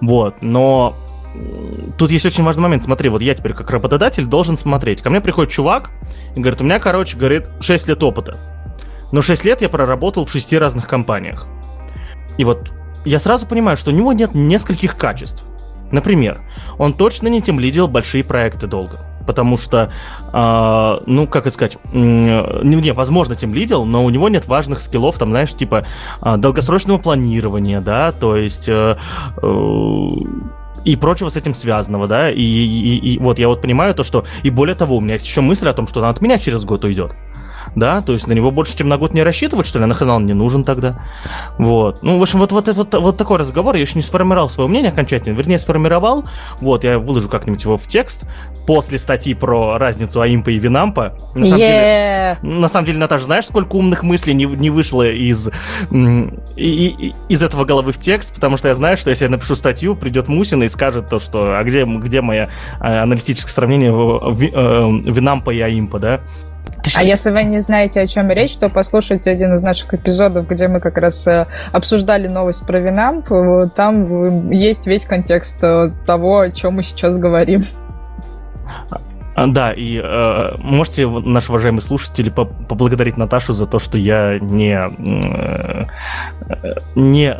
Вот, 0.00 0.42
но 0.42 0.96
тут 1.96 2.10
есть 2.10 2.26
очень 2.26 2.42
важный 2.42 2.62
момент. 2.62 2.82
Смотри, 2.84 3.08
вот 3.08 3.22
я 3.22 3.34
теперь 3.34 3.52
как 3.52 3.70
работодатель 3.70 4.26
должен 4.26 4.56
смотреть. 4.56 5.00
Ко 5.00 5.10
мне 5.10 5.20
приходит 5.20 5.52
чувак 5.52 5.90
и 6.34 6.40
говорит, 6.40 6.60
у 6.60 6.64
меня, 6.64 6.80
короче, 6.80 7.16
говорит, 7.16 7.48
6 7.60 7.86
лет 7.86 8.02
опыта. 8.02 8.38
Но 9.12 9.22
6 9.22 9.44
лет 9.44 9.62
я 9.62 9.68
проработал 9.68 10.24
в 10.24 10.30
6 10.30 10.52
разных 10.54 10.88
компаниях. 10.88 11.46
И 12.40 12.44
вот 12.44 12.72
я 13.04 13.18
сразу 13.18 13.46
понимаю, 13.46 13.76
что 13.76 13.90
у 13.90 13.94
него 13.94 14.14
нет 14.14 14.34
нескольких 14.34 14.96
качеств. 14.96 15.44
Например, 15.92 16.40
он 16.78 16.94
точно 16.94 17.28
не 17.28 17.42
тем 17.42 17.60
лидил 17.60 17.86
большие 17.86 18.24
проекты 18.24 18.66
долго. 18.66 19.00
Потому 19.26 19.58
что, 19.58 19.92
э, 20.32 21.00
ну, 21.04 21.26
как 21.26 21.46
это 21.46 21.54
сказать, 21.54 21.76
э, 21.92 22.60
не, 22.62 22.92
возможно, 22.94 23.36
тем 23.36 23.52
лидил, 23.52 23.84
но 23.84 24.02
у 24.02 24.08
него 24.08 24.30
нет 24.30 24.48
важных 24.48 24.80
скиллов, 24.80 25.18
там, 25.18 25.32
знаешь, 25.32 25.52
типа 25.52 25.86
э, 26.22 26.36
долгосрочного 26.38 26.96
планирования, 26.96 27.82
да, 27.82 28.10
то 28.12 28.36
есть... 28.36 28.70
Э, 28.70 28.96
э, 29.42 30.06
и 30.82 30.96
прочего 30.96 31.28
с 31.28 31.36
этим 31.36 31.52
связанного, 31.52 32.08
да, 32.08 32.30
и, 32.30 32.40
и, 32.40 32.96
и 32.96 33.18
вот 33.18 33.38
я 33.38 33.48
вот 33.48 33.60
понимаю 33.60 33.94
то, 33.94 34.02
что, 34.02 34.24
и 34.42 34.48
более 34.48 34.74
того, 34.74 34.96
у 34.96 35.02
меня 35.02 35.12
есть 35.12 35.26
еще 35.26 35.42
мысль 35.42 35.68
о 35.68 35.74
том, 35.74 35.86
что 35.86 36.00
он 36.00 36.06
от 36.06 36.22
меня 36.22 36.38
через 36.38 36.64
год 36.64 36.86
уйдет. 36.86 37.14
Да, 37.74 38.02
то 38.02 38.12
есть 38.12 38.26
на 38.26 38.32
него 38.32 38.50
больше, 38.50 38.76
чем 38.76 38.88
на 38.88 38.98
год 38.98 39.14
не 39.14 39.22
рассчитывать, 39.22 39.66
что 39.66 39.78
ли, 39.78 39.84
а 39.84 39.86
нахрена 39.86 40.16
он 40.16 40.26
не 40.26 40.34
нужен 40.34 40.64
тогда, 40.64 41.00
вот. 41.58 42.02
Ну, 42.02 42.18
в 42.18 42.22
общем, 42.22 42.38
вот, 42.38 42.52
вот, 42.52 42.68
вот, 42.68 42.94
вот 42.94 43.16
такой 43.16 43.38
разговор, 43.38 43.74
я 43.76 43.82
еще 43.82 43.94
не 43.96 44.02
сформировал 44.02 44.48
свое 44.48 44.68
мнение 44.68 44.90
окончательно, 44.92 45.36
вернее, 45.36 45.58
сформировал, 45.58 46.24
вот, 46.60 46.84
я 46.84 46.98
выложу 46.98 47.28
как-нибудь 47.28 47.62
его 47.64 47.76
в 47.76 47.86
текст, 47.86 48.26
после 48.66 48.98
статьи 48.98 49.34
про 49.34 49.78
разницу 49.78 50.20
Аимпа 50.20 50.50
и 50.50 50.58
Винампа. 50.58 51.14
На 51.34 51.44
самом, 51.44 51.60
yeah. 51.60 52.36
деле, 52.40 52.56
на 52.60 52.68
самом 52.68 52.86
деле, 52.86 52.98
Наташа, 52.98 53.24
знаешь, 53.24 53.46
сколько 53.46 53.74
умных 53.76 54.02
мыслей 54.02 54.34
не, 54.34 54.44
не 54.44 54.70
вышло 54.70 55.08
из, 55.10 55.50
и, 56.56 57.14
из 57.28 57.42
этого 57.42 57.64
головы 57.64 57.92
в 57.92 57.98
текст, 57.98 58.34
потому 58.34 58.56
что 58.56 58.68
я 58.68 58.74
знаю, 58.74 58.96
что 58.96 59.10
если 59.10 59.24
я 59.24 59.30
напишу 59.30 59.56
статью, 59.56 59.96
придет 59.96 60.28
Мусина 60.28 60.64
и 60.64 60.68
скажет 60.68 61.08
то, 61.08 61.18
что, 61.18 61.58
а 61.58 61.64
где, 61.64 61.84
где 61.84 62.20
моя 62.20 62.50
а, 62.78 63.02
аналитическое 63.02 63.52
сравнение 63.52 63.90
э, 63.90 65.10
Винампа 65.10 65.50
и 65.50 65.60
Аимпа, 65.60 65.98
да? 65.98 66.20
А 66.96 67.02
если 67.02 67.30
вы 67.30 67.44
не 67.44 67.60
знаете, 67.60 68.00
о 68.00 68.06
чем 68.06 68.30
речь, 68.30 68.56
то 68.56 68.68
послушайте 68.68 69.30
один 69.30 69.52
из 69.52 69.62
наших 69.62 69.94
эпизодов, 69.94 70.48
где 70.48 70.66
мы 70.66 70.80
как 70.80 70.98
раз 70.98 71.26
э, 71.26 71.46
обсуждали 71.72 72.26
новость 72.26 72.66
про 72.66 72.80
Винамп. 72.80 73.28
Там 73.74 74.50
есть 74.50 74.86
весь 74.86 75.04
контекст 75.04 75.58
э, 75.62 75.90
того, 76.06 76.40
о 76.40 76.50
чем 76.50 76.74
мы 76.74 76.82
сейчас 76.82 77.18
говорим. 77.18 77.64
А, 79.34 79.46
да, 79.46 79.72
и 79.72 80.00
э, 80.02 80.56
можете, 80.58 81.06
наши 81.06 81.50
уважаемые 81.50 81.82
слушатели, 81.82 82.30
поблагодарить 82.30 83.16
Наташу 83.16 83.52
за 83.52 83.66
то, 83.66 83.78
что 83.78 83.96
я 83.96 84.38
не, 84.40 84.76
э, 84.76 85.86
не 86.94 87.34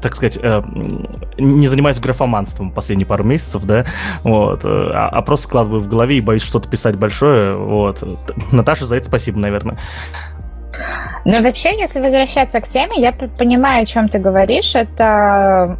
так 0.00 0.16
сказать, 0.16 0.38
э, 0.42 0.62
не 1.38 1.68
занимаюсь 1.68 2.00
графоманством 2.00 2.70
последние 2.70 3.06
пару 3.06 3.24
месяцев, 3.24 3.64
да, 3.64 3.84
вот, 4.22 4.64
э, 4.64 4.68
а, 4.68 5.08
а 5.08 5.22
просто 5.22 5.48
складываю 5.48 5.82
в 5.82 5.88
голове 5.88 6.18
и 6.18 6.20
боюсь 6.20 6.42
что-то 6.42 6.68
писать 6.68 6.96
большое, 6.96 7.56
вот. 7.56 8.02
Наташа, 8.52 8.86
за 8.86 8.96
это 8.96 9.06
спасибо, 9.06 9.38
наверное. 9.38 9.78
Ну, 11.24 11.42
вообще, 11.42 11.78
если 11.78 12.00
возвращаться 12.00 12.60
к 12.60 12.68
теме, 12.68 13.00
я 13.00 13.12
понимаю, 13.12 13.82
о 13.82 13.86
чем 13.86 14.08
ты 14.08 14.18
говоришь. 14.18 14.74
Это 14.74 15.76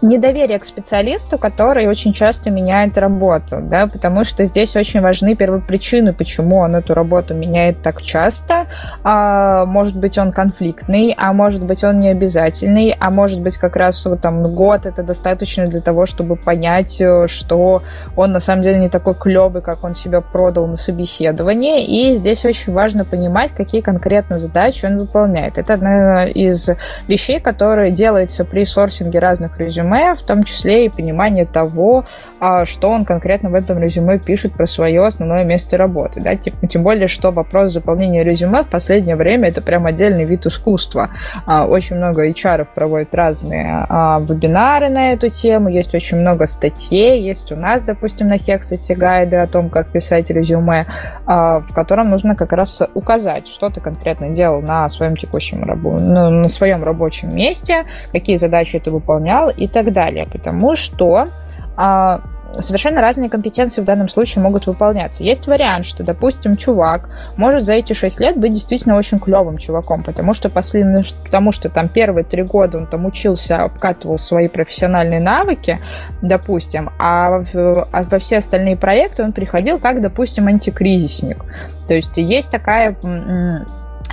недоверие 0.00 0.58
к 0.58 0.64
специалисту, 0.64 1.38
который 1.38 1.86
очень 1.88 2.12
часто 2.12 2.50
меняет 2.50 2.96
работу, 2.98 3.58
да, 3.60 3.86
потому 3.86 4.24
что 4.24 4.44
здесь 4.44 4.76
очень 4.76 5.00
важны 5.00 5.34
первопричины, 5.34 6.12
почему 6.12 6.58
он 6.58 6.76
эту 6.76 6.94
работу 6.94 7.34
меняет 7.34 7.82
так 7.82 8.02
часто. 8.02 8.66
А, 9.02 9.64
может 9.66 9.96
быть, 9.96 10.16
он 10.18 10.30
конфликтный, 10.30 11.14
а 11.16 11.32
может 11.32 11.62
быть, 11.62 11.82
он 11.82 11.98
не 11.98 12.08
обязательный, 12.08 12.96
а 12.98 13.10
может 13.10 13.40
быть, 13.40 13.56
как 13.56 13.76
раз 13.76 14.04
вот 14.06 14.20
там 14.20 14.54
год 14.54 14.86
это 14.86 15.02
достаточно 15.02 15.66
для 15.66 15.80
того, 15.80 16.06
чтобы 16.06 16.36
понять, 16.36 17.00
э, 17.00 17.26
что 17.26 17.82
он 18.16 18.32
на 18.32 18.40
самом 18.40 18.62
деле 18.62 18.78
не 18.78 18.88
такой 18.88 19.14
клевый, 19.14 19.62
как 19.62 19.82
он 19.82 19.94
себя 19.94 20.20
продал 20.20 20.66
на 20.68 20.76
собеседовании. 20.76 21.84
И 21.84 22.14
здесь 22.14 22.44
очень 22.44 22.72
важно 22.72 23.04
понимать, 23.04 23.50
какие 23.52 23.80
конкретно 23.80 24.38
задачи 24.38 24.86
он 24.86 24.98
выполняет. 24.98 25.58
Это 25.58 25.74
одна 25.74 26.26
из 26.26 26.68
вещей, 27.08 27.40
которые 27.40 27.90
делается 27.90 28.44
при 28.44 28.64
сорсинге 28.64 29.18
разных 29.18 29.58
резюме 29.58 29.87
резюме, 29.88 30.14
в 30.14 30.22
том 30.22 30.42
числе 30.42 30.86
и 30.86 30.88
понимание 30.88 31.44
того, 31.44 32.04
а, 32.40 32.64
что 32.64 32.90
он 32.90 33.04
конкретно 33.04 33.50
в 33.50 33.54
этом 33.54 33.78
резюме 33.78 34.18
пишет 34.18 34.52
про 34.52 34.66
свое 34.66 35.04
основное 35.04 35.44
место 35.44 35.76
работы. 35.76 36.20
Да? 36.20 36.36
Тем, 36.36 36.82
более, 36.82 37.08
что 37.08 37.30
вопрос 37.30 37.72
заполнения 37.72 38.24
резюме 38.24 38.62
в 38.62 38.68
последнее 38.68 39.16
время 39.16 39.48
это 39.48 39.60
прям 39.60 39.86
отдельный 39.86 40.24
вид 40.24 40.46
искусства. 40.46 41.10
А, 41.46 41.66
очень 41.66 41.96
много 41.96 42.28
HR 42.28 42.66
проводят 42.74 43.14
разные 43.14 43.86
а, 43.88 44.20
вебинары 44.20 44.88
на 44.88 45.12
эту 45.12 45.28
тему, 45.28 45.68
есть 45.68 45.94
очень 45.94 46.18
много 46.18 46.46
статей, 46.46 47.22
есть 47.22 47.52
у 47.52 47.56
нас, 47.56 47.82
допустим, 47.82 48.28
на 48.28 48.36
Hexlet 48.36 48.94
гайды 48.94 49.36
о 49.36 49.46
том, 49.46 49.70
как 49.70 49.88
писать 49.88 50.30
резюме, 50.30 50.86
в 51.26 51.74
котором 51.74 52.10
нужно 52.10 52.34
как 52.34 52.52
раз 52.52 52.82
указать, 52.94 53.48
что 53.48 53.70
ты 53.70 53.80
конкретно 53.80 54.30
делал 54.30 54.60
на 54.60 54.88
своем 54.88 55.16
текущем 55.16 55.62
рабо- 55.62 55.98
ну, 55.98 56.30
на 56.30 56.48
своем 56.48 56.82
рабочем 56.82 57.34
месте, 57.34 57.84
какие 58.12 58.36
задачи 58.36 58.78
ты 58.78 58.90
выполнял 58.90 59.50
и 59.50 59.66
так 59.84 59.92
далее, 59.92 60.26
потому 60.30 60.74
что 60.74 61.28
а, 61.76 62.20
совершенно 62.58 63.00
разные 63.00 63.30
компетенции 63.30 63.80
в 63.80 63.84
данном 63.84 64.08
случае 64.08 64.42
могут 64.42 64.66
выполняться. 64.66 65.22
Есть 65.22 65.46
вариант, 65.46 65.84
что, 65.84 66.02
допустим, 66.02 66.56
чувак 66.56 67.08
может 67.36 67.64
за 67.64 67.74
эти 67.74 67.92
6 67.92 68.20
лет 68.20 68.36
быть 68.36 68.52
действительно 68.52 68.96
очень 68.96 69.18
клевым 69.18 69.58
чуваком, 69.58 70.02
потому 70.02 70.32
что, 70.32 70.50
после, 70.50 70.84
ну, 70.84 71.02
потому 71.24 71.52
что 71.52 71.68
там 71.68 71.88
первые 71.88 72.24
три 72.24 72.42
года 72.42 72.78
он 72.78 72.86
там 72.86 73.06
учился, 73.06 73.62
обкатывал 73.62 74.18
свои 74.18 74.48
профессиональные 74.48 75.20
навыки, 75.20 75.78
допустим, 76.22 76.90
а, 76.98 77.40
в, 77.52 77.88
а 77.92 78.02
во 78.02 78.18
все 78.18 78.38
остальные 78.38 78.76
проекты 78.76 79.22
он 79.22 79.32
приходил 79.32 79.78
как, 79.78 80.00
допустим, 80.00 80.48
антикризисник. 80.48 81.44
То 81.86 81.94
есть 81.94 82.16
есть 82.16 82.50
такая 82.50 82.96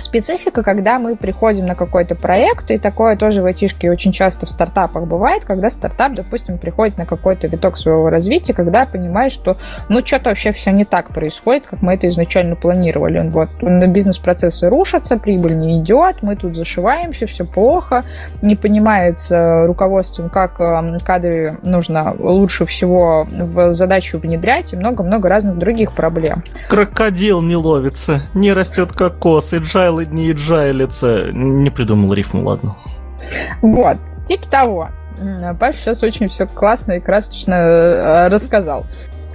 специфика, 0.00 0.62
когда 0.62 0.98
мы 0.98 1.16
приходим 1.16 1.66
на 1.66 1.74
какой-то 1.74 2.14
проект, 2.14 2.70
и 2.70 2.78
такое 2.78 3.16
тоже 3.16 3.42
в 3.42 3.46
айтишке 3.46 3.90
очень 3.90 4.12
часто 4.12 4.46
в 4.46 4.50
стартапах 4.50 5.04
бывает, 5.04 5.44
когда 5.44 5.70
стартап, 5.70 6.14
допустим, 6.14 6.58
приходит 6.58 6.98
на 6.98 7.06
какой-то 7.06 7.46
виток 7.46 7.76
своего 7.76 8.10
развития, 8.10 8.54
когда 8.54 8.86
понимает, 8.86 9.32
что 9.32 9.56
ну 9.88 10.04
что-то 10.04 10.30
вообще 10.30 10.52
все 10.52 10.70
не 10.70 10.84
так 10.84 11.12
происходит, 11.12 11.66
как 11.66 11.82
мы 11.82 11.94
это 11.94 12.08
изначально 12.08 12.56
планировали. 12.56 13.28
Вот 13.28 13.48
бизнес-процессы 13.62 14.68
рушатся, 14.68 15.18
прибыль 15.18 15.54
не 15.54 15.80
идет, 15.80 16.22
мы 16.22 16.36
тут 16.36 16.56
зашиваемся, 16.56 17.26
все 17.26 17.44
плохо, 17.44 18.04
не 18.42 18.56
понимается 18.56 19.66
руководством, 19.66 20.28
как 20.28 20.60
эм, 20.60 20.98
кадры 21.00 21.58
нужно 21.62 22.14
лучше 22.18 22.66
всего 22.66 23.26
в 23.30 23.72
задачу 23.72 24.18
внедрять, 24.18 24.72
и 24.72 24.76
много-много 24.76 25.28
разных 25.28 25.58
других 25.58 25.92
проблем. 25.92 26.44
Крокодил 26.68 27.42
не 27.42 27.56
ловится, 27.56 28.22
не 28.34 28.52
растет 28.52 28.92
кокос, 28.92 29.52
и 29.52 29.58
джай 29.58 29.85
Джайлы 29.86 30.06
не 30.06 30.32
джайлится. 30.32 31.30
Не 31.32 31.70
придумал 31.70 32.12
рифму, 32.12 32.44
ладно. 32.44 32.76
Вот, 33.62 33.98
типа 34.26 34.48
того. 34.48 34.88
Паш 35.60 35.76
сейчас 35.76 36.02
очень 36.02 36.28
все 36.28 36.46
классно 36.46 36.92
и 36.92 37.00
красочно 37.00 37.54
э, 37.54 38.28
рассказал. 38.28 38.84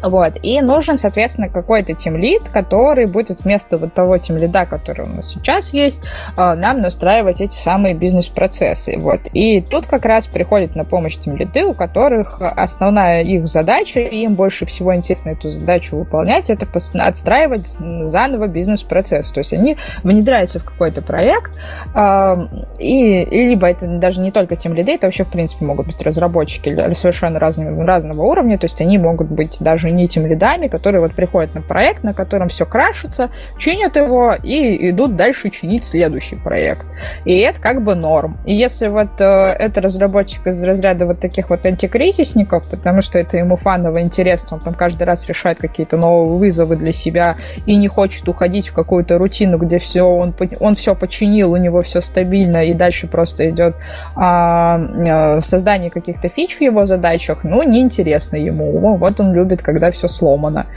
Вот. 0.03 0.33
И 0.41 0.61
нужен, 0.61 0.97
соответственно, 0.97 1.49
какой-то 1.49 1.93
тимлид, 1.93 2.49
который 2.49 3.05
будет 3.05 3.41
вместо 3.41 3.77
вот 3.77 3.93
того 3.93 4.17
тимлида, 4.17 4.65
который 4.65 5.05
у 5.05 5.09
нас 5.09 5.29
сейчас 5.29 5.73
есть, 5.73 6.01
а, 6.35 6.55
нам 6.55 6.81
настраивать 6.81 7.41
эти 7.41 7.55
самые 7.55 7.93
бизнес-процессы. 7.93 8.97
Вот. 8.97 9.21
И 9.33 9.61
тут 9.61 9.87
как 9.87 10.05
раз 10.05 10.27
приходят 10.27 10.75
на 10.75 10.85
помощь 10.85 11.17
тимлиды, 11.17 11.65
у 11.65 11.73
которых 11.73 12.41
основная 12.41 13.23
их 13.23 13.47
задача, 13.47 13.99
и 13.99 14.23
им 14.23 14.35
больше 14.35 14.65
всего 14.65 14.95
интересно 14.95 15.31
эту 15.31 15.49
задачу 15.49 15.97
выполнять, 15.97 16.49
это 16.49 16.67
отстраивать 16.95 17.77
заново 18.05 18.47
бизнес-процесс. 18.47 19.31
То 19.31 19.39
есть 19.39 19.53
они 19.53 19.77
внедряются 20.03 20.59
в 20.59 20.63
какой-то 20.63 21.01
проект, 21.01 21.51
а, 21.93 22.47
и 22.79 23.25
либо 23.25 23.67
это 23.67 23.87
даже 23.87 24.21
не 24.21 24.31
только 24.31 24.55
тимлиды, 24.55 24.93
это 24.93 25.07
вообще, 25.07 25.23
в 25.23 25.29
принципе, 25.29 25.65
могут 25.65 25.87
быть 25.87 26.01
разработчики 26.01 26.93
совершенно 26.93 27.39
разного, 27.39 27.85
разного 27.85 28.23
уровня, 28.23 28.57
то 28.57 28.65
есть 28.65 28.81
они 28.81 28.97
могут 28.97 29.29
быть 29.29 29.57
даже 29.59 29.90
не 29.91 30.07
тем 30.07 30.25
лидами, 30.25 30.67
которые 30.67 31.01
вот 31.01 31.13
приходят 31.13 31.53
на 31.55 31.61
проект, 31.61 32.03
на 32.03 32.13
котором 32.13 32.47
все 32.49 32.65
крашится, 32.65 33.29
чинят 33.57 33.95
его 33.95 34.35
и 34.41 34.89
идут 34.89 35.15
дальше 35.15 35.49
чинить 35.49 35.83
следующий 35.83 36.35
проект. 36.35 36.85
И 37.25 37.37
это 37.37 37.59
как 37.59 37.83
бы 37.83 37.95
норм. 37.95 38.37
И 38.45 38.55
если 38.55 38.87
вот 38.87 39.19
э, 39.19 39.23
это 39.23 39.81
разработчик 39.81 40.47
из 40.47 40.63
разряда 40.63 41.05
вот 41.05 41.19
таких 41.19 41.49
вот 41.49 41.65
антикризисников, 41.65 42.67
потому 42.69 43.01
что 43.01 43.19
это 43.19 43.37
ему 43.37 43.55
фаново 43.55 44.01
интересно, 44.01 44.57
он 44.57 44.63
там 44.63 44.73
каждый 44.73 45.03
раз 45.03 45.27
решает 45.27 45.59
какие-то 45.59 45.97
новые 45.97 46.37
вызовы 46.37 46.75
для 46.75 46.91
себя 46.91 47.37
и 47.65 47.75
не 47.75 47.87
хочет 47.87 48.27
уходить 48.27 48.69
в 48.69 48.73
какую-то 48.73 49.17
рутину, 49.17 49.57
где 49.57 49.77
все 49.77 50.03
он, 50.03 50.33
он 50.59 50.75
все 50.75 50.95
починил, 50.95 51.53
у 51.53 51.57
него 51.57 51.81
все 51.81 52.01
стабильно, 52.01 52.63
и 52.63 52.73
дальше 52.73 53.07
просто 53.07 53.49
идет 53.49 53.75
а, 54.15 54.79
а, 55.07 55.41
создание 55.41 55.89
каких-то 55.89 56.29
фич 56.29 56.57
в 56.57 56.61
его 56.61 56.85
задачах, 56.85 57.43
ну, 57.43 57.63
неинтересно 57.63 58.35
ему. 58.35 58.95
Вот 58.95 59.19
он 59.19 59.33
любит, 59.33 59.61
когда 59.61 59.80
когда 59.81 59.91
все 59.91 60.07
сломано, 60.07 60.67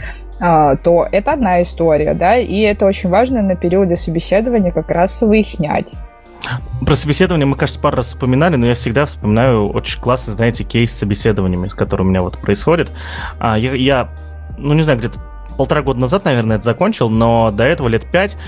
а, 0.40 0.76
то 0.76 1.06
это 1.12 1.32
одна 1.32 1.60
история, 1.60 2.14
да, 2.14 2.38
и 2.38 2.60
это 2.60 2.86
очень 2.86 3.10
важно 3.10 3.42
на 3.42 3.54
периоде 3.54 3.96
собеседования 3.96 4.72
как 4.72 4.88
раз 4.88 5.20
выяснять. 5.20 5.94
Про 6.86 6.94
собеседование 6.94 7.44
мы, 7.44 7.56
кажется, 7.56 7.80
пару 7.80 7.98
раз 7.98 8.14
упоминали, 8.14 8.56
но 8.56 8.66
я 8.66 8.74
всегда 8.74 9.04
вспоминаю 9.04 9.68
очень 9.68 10.00
классный, 10.00 10.34
знаете, 10.34 10.64
кейс 10.64 10.90
с 10.90 10.98
собеседованиями, 10.98 11.68
с 11.68 11.74
которым 11.74 12.06
у 12.06 12.10
меня 12.10 12.22
вот 12.22 12.38
происходит. 12.38 12.92
А, 13.38 13.58
я, 13.58 13.74
я, 13.74 14.08
ну, 14.56 14.72
не 14.72 14.82
знаю, 14.82 14.98
где-то 14.98 15.20
полтора 15.58 15.82
года 15.82 16.00
назад, 16.00 16.24
наверное, 16.24 16.56
это 16.56 16.64
закончил, 16.64 17.10
но 17.10 17.50
до 17.50 17.64
этого 17.64 17.88
лет 17.88 18.06
пять 18.10 18.38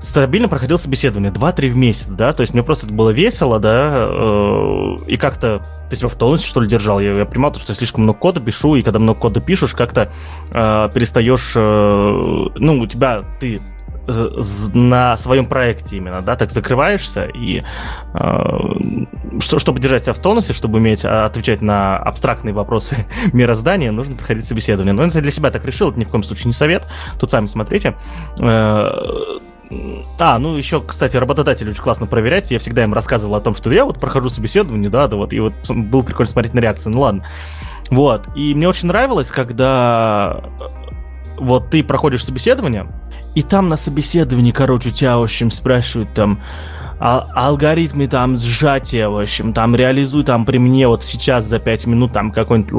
стабильно 0.00 0.48
проходил 0.48 0.78
собеседование, 0.78 1.32
2-3 1.32 1.68
в 1.68 1.76
месяц, 1.76 2.06
да, 2.06 2.32
то 2.32 2.42
есть 2.42 2.52
мне 2.52 2.62
просто 2.62 2.86
это 2.86 2.94
было 2.94 3.10
весело, 3.10 3.58
да, 3.58 4.06
э, 4.08 4.96
и 5.06 5.16
как-то 5.16 5.62
ты 5.88 5.96
себя 5.96 6.08
в 6.08 6.14
тонусе, 6.14 6.46
что 6.46 6.60
ли, 6.60 6.68
держал. 6.68 7.00
Я, 7.00 7.16
я 7.16 7.24
понимал, 7.24 7.54
что 7.54 7.72
я 7.72 7.76
слишком 7.76 8.04
много 8.04 8.18
кода 8.18 8.40
пишу, 8.40 8.76
и 8.76 8.82
когда 8.82 8.98
много 8.98 9.20
кода 9.20 9.40
пишешь, 9.40 9.74
как-то 9.74 10.10
э, 10.50 10.88
перестаешь, 10.92 11.52
э, 11.54 11.60
ну, 11.60 12.80
у 12.80 12.86
тебя, 12.86 13.22
ты 13.40 13.62
э, 14.06 14.42
на 14.74 15.16
своем 15.16 15.46
проекте 15.46 15.96
именно, 15.96 16.20
да, 16.22 16.36
так 16.36 16.50
закрываешься 16.50 17.24
и 17.26 17.62
э, 18.14 18.24
что, 19.40 19.58
чтобы 19.58 19.80
держать 19.80 20.02
себя 20.02 20.12
в 20.12 20.18
тонусе, 20.18 20.52
чтобы 20.52 20.78
уметь 20.78 21.04
а, 21.04 21.26
отвечать 21.26 21.62
на 21.62 21.96
абстрактные 21.96 22.54
вопросы 22.54 23.06
мироздания, 23.32 23.92
нужно 23.92 24.16
проходить 24.16 24.44
собеседование. 24.44 24.92
Но 24.92 25.04
это 25.04 25.20
для 25.20 25.30
себя 25.30 25.50
так 25.50 25.64
решил, 25.64 25.90
это 25.90 25.98
ни 25.98 26.04
в 26.04 26.08
коем 26.08 26.22
случае 26.22 26.46
не 26.46 26.52
совет. 26.52 26.86
Тут 27.18 27.30
сами 27.30 27.46
смотрите. 27.46 27.94
Э, 28.38 29.38
а, 30.18 30.38
ну 30.38 30.56
еще, 30.56 30.80
кстати, 30.80 31.16
работодатели 31.16 31.70
очень 31.70 31.82
классно 31.82 32.06
проверять. 32.06 32.50
Я 32.50 32.58
всегда 32.58 32.84
им 32.84 32.94
рассказывал 32.94 33.34
о 33.34 33.40
том, 33.40 33.54
что 33.54 33.72
я 33.72 33.84
вот 33.84 33.98
прохожу 34.00 34.30
собеседование, 34.30 34.90
да, 34.90 35.08
да, 35.08 35.16
вот, 35.16 35.32
и 35.32 35.40
вот 35.40 35.54
было 35.68 36.02
прикольно 36.02 36.30
смотреть 36.30 36.54
на 36.54 36.60
реакцию. 36.60 36.92
Ну 36.92 37.00
ладно. 37.00 37.26
Вот. 37.90 38.28
И 38.36 38.54
мне 38.54 38.68
очень 38.68 38.88
нравилось, 38.88 39.30
когда 39.30 40.40
вот 41.38 41.70
ты 41.70 41.82
проходишь 41.82 42.24
собеседование, 42.24 42.86
и 43.34 43.42
там 43.42 43.68
на 43.68 43.76
собеседовании, 43.76 44.52
короче, 44.52 44.90
тебя, 44.90 45.18
в 45.18 45.22
общем, 45.22 45.50
спрашивают 45.50 46.14
там, 46.14 46.40
а, 46.98 47.28
алгоритмы 47.34 48.08
там 48.08 48.38
сжатия, 48.38 49.08
в 49.08 49.20
общем, 49.20 49.52
там 49.52 49.76
реализуй 49.76 50.24
там 50.24 50.46
при 50.46 50.58
мне 50.58 50.88
вот 50.88 51.04
сейчас 51.04 51.44
за 51.44 51.58
5 51.58 51.86
минут 51.86 52.12
там 52.12 52.30
какой-нибудь 52.30 52.72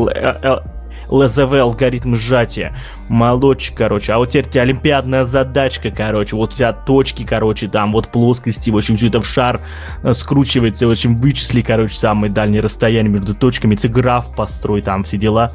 ЛЗВ 1.09 1.53
алгоритм 1.53 2.15
сжатия. 2.15 2.77
Молодчик, 3.09 3.77
короче. 3.77 4.13
А 4.13 4.17
вот 4.17 4.29
теперь 4.29 4.47
у 4.47 4.51
тебя 4.51 4.61
олимпиадная 4.63 5.23
задачка, 5.25 5.91
короче. 5.91 6.35
Вот 6.35 6.53
у 6.53 6.55
тебя 6.55 6.73
точки, 6.73 7.23
короче, 7.23 7.67
там 7.67 7.91
вот 7.91 8.09
плоскости. 8.09 8.69
В 8.69 8.77
общем, 8.77 8.95
все 8.95 9.07
это 9.07 9.21
в 9.21 9.27
шар 9.27 9.61
э, 10.03 10.13
скручивается. 10.13 10.87
В 10.87 10.91
общем, 10.91 11.17
вычисли, 11.17 11.61
короче, 11.61 11.95
самые 11.95 12.31
дальние 12.31 12.61
расстояния 12.61 13.09
между 13.09 13.33
точками. 13.33 13.75
Ты 13.75 13.87
граф 13.87 14.35
построй, 14.35 14.81
там 14.81 15.03
все 15.03 15.17
дела. 15.17 15.53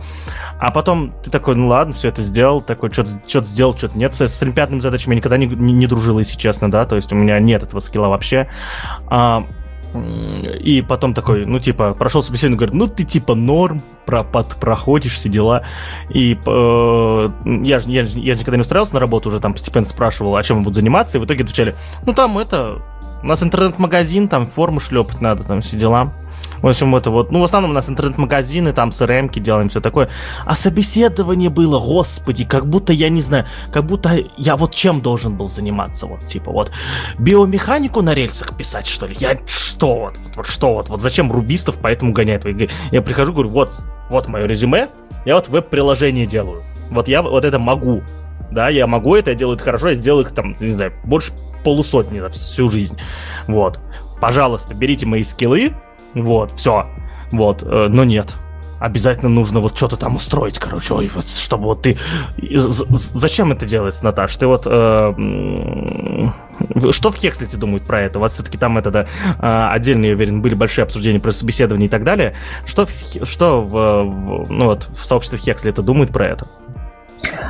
А 0.59 0.71
потом 0.71 1.13
ты 1.23 1.31
такой, 1.31 1.57
ну 1.57 1.69
ладно, 1.69 1.93
все 1.93 2.09
это 2.09 2.23
сделал, 2.23 2.61
такой, 2.61 2.91
что-то 2.93 3.11
что 3.27 3.43
сделал, 3.43 3.77
что-то 3.77 3.99
нет. 3.99 4.15
С, 4.15 4.21
с 4.29 4.43
олимпиадными 4.43 4.81
задачами 4.81 5.15
я 5.15 5.17
никогда 5.17 5.37
не, 5.37 5.47
не, 5.47 5.73
не 5.73 5.87
дружил, 5.87 6.19
если 6.19 6.39
честно, 6.39 6.71
да, 6.71 6.87
то 6.87 6.97
есть 6.97 7.13
у 7.13 7.17
меня 7.17 7.39
нет 7.41 7.63
этого 7.63 7.81
скилла 7.81 8.09
вообще. 8.09 8.49
А, 9.09 9.47
и 9.95 10.83
потом 10.87 11.15
такой, 11.15 11.45
ну, 11.47 11.59
типа, 11.59 11.95
прошел 11.95 12.23
собеседование, 12.23 12.59
говорит, 12.59 12.75
ну, 12.75 12.87
ты, 12.87 13.05
типа, 13.05 13.35
норм, 13.35 13.83
про, 14.07 14.25
под, 14.25 14.57
проходишь, 14.57 15.15
все 15.15 15.29
дела. 15.29 15.63
И 16.11 16.35
э, 16.35 17.31
я 17.45 17.79
же 17.79 17.91
я, 17.91 18.03
я 18.03 18.35
никогда 18.35 18.57
не 18.57 18.63
устраивался 18.63 18.95
на 18.95 19.01
работу, 19.01 19.29
уже 19.29 19.41
там 19.41 19.53
постепенно 19.53 19.87
спрашивал, 19.87 20.37
о 20.37 20.43
чем 20.43 20.59
мы 20.59 20.63
будут 20.65 20.77
заниматься, 20.77 21.19
и 21.19 21.21
в 21.21 21.25
итоге 21.25 21.45
отвечали, 21.45 21.75
ну, 22.07 22.15
там 22.15 22.39
это, 22.39 22.83
у 23.23 23.27
нас 23.27 23.43
интернет-магазин, 23.43 24.29
там 24.29 24.47
формы 24.47 24.81
шлепать 24.81 25.21
надо, 25.21 25.45
там 25.45 25.61
все 25.61 25.77
дела. 25.77 26.13
В 26.63 26.69
общем, 26.69 26.95
это 26.95 27.11
вот, 27.11 27.33
ну, 27.33 27.41
в 27.41 27.45
основном 27.45 27.73
у 27.73 27.75
нас 27.75 27.89
интернет-магазины, 27.89 28.73
там 28.73 28.91
CRM-ки 28.91 29.41
делаем, 29.41 29.69
все 29.69 29.81
такое. 29.81 30.09
А 30.45 30.55
собеседование 30.55 31.51
было, 31.51 31.81
господи, 31.81 32.45
как 32.45 32.67
будто, 32.67 32.93
я 32.93 33.09
не 33.09 33.21
знаю, 33.21 33.47
как 33.73 33.85
будто 33.85 34.17
я 34.37 34.57
вот 34.57 34.75
чем 34.75 35.03
должен 35.03 35.37
был 35.37 35.49
заниматься, 35.49 36.07
вот, 36.07 36.25
типа, 36.27 36.53
вот, 36.53 36.71
биомеханику 37.19 38.01
на 38.03 38.15
рельсах 38.15 38.57
писать, 38.57 38.87
что 38.87 39.07
ли? 39.07 39.17
Я 39.19 39.39
что 39.47 39.97
вот, 39.97 40.15
вот 40.37 40.47
что 40.47 40.75
вот, 40.75 40.89
вот 40.89 41.01
зачем 41.01 41.33
рубистов 41.33 41.79
поэтому 41.83 42.13
гонять? 42.13 42.45
Я 42.93 43.03
прихожу, 43.03 43.33
говорю, 43.33 43.51
вот, 43.51 43.73
вот 44.09 44.29
мое 44.29 44.47
резюме, 44.47 44.89
я 45.25 45.35
вот 45.35 45.49
веб-приложение 45.49 46.27
делаю. 46.27 46.63
Вот 46.91 47.09
я 47.09 47.23
вот 47.23 47.45
это 47.45 47.59
могу. 47.59 48.03
Да, 48.51 48.69
я 48.69 48.87
могу 48.87 49.17
это, 49.17 49.31
я 49.31 49.37
делаю 49.37 49.57
это 49.57 49.65
хорошо, 49.65 49.89
я 49.89 49.95
сделаю 49.95 50.27
их 50.27 50.33
там, 50.33 50.55
не 50.61 50.75
знаю, 50.75 50.93
больше 51.05 51.33
полусотни 51.65 52.21
за 52.21 52.29
всю 52.29 52.69
жизнь. 52.69 52.99
Вот. 53.47 53.81
Пожалуйста, 54.21 54.75
берите 54.75 55.07
мои 55.07 55.23
скиллы, 55.23 55.73
вот, 56.15 56.53
все. 56.53 56.87
Вот, 57.31 57.63
э, 57.63 57.89
но 57.89 58.05
нет. 58.05 58.37
Обязательно 58.79 59.29
нужно 59.29 59.61
вот 59.61 59.77
что-то 59.77 59.97
там 59.97 60.17
устроить, 60.17 60.59
короче, 60.59 60.95
ой, 60.95 61.11
вот, 61.15 61.29
чтобы 61.29 61.67
вот 61.67 61.83
ты... 61.83 61.99
Зачем 62.37 63.53
это 63.53 63.65
делается, 63.65 64.05
Наташ? 64.05 64.37
Ты 64.37 64.47
вот... 64.47 64.67
Э, 64.67 65.13
что 66.91 67.11
в 67.11 67.17
Хекслите 67.17 67.57
думают 67.57 67.85
про 67.85 68.03
это? 68.03 68.19
У 68.19 68.23
вас 68.23 68.33
все-таки 68.33 68.59
там 68.59 68.79
это, 68.79 68.91
да, 68.91 69.07
э, 69.39 69.69
отдельно, 69.73 70.07
я 70.07 70.15
уверен, 70.15 70.43
были 70.43 70.55
большие 70.55 70.83
обсуждения 70.83 71.21
про 71.21 71.33
собеседование 71.33 71.87
и 71.87 71.91
так 71.91 72.03
далее. 72.03 72.35
Что, 72.67 72.87
что 73.23 73.63
в, 73.63 74.47
ну 74.51 74.67
вот, 74.67 74.89
в 74.89 75.07
сообществе 75.07 75.39
Хексли 75.39 75.71
это 75.71 75.83
думают 75.83 76.11
про 76.11 76.27
это? 76.27 76.49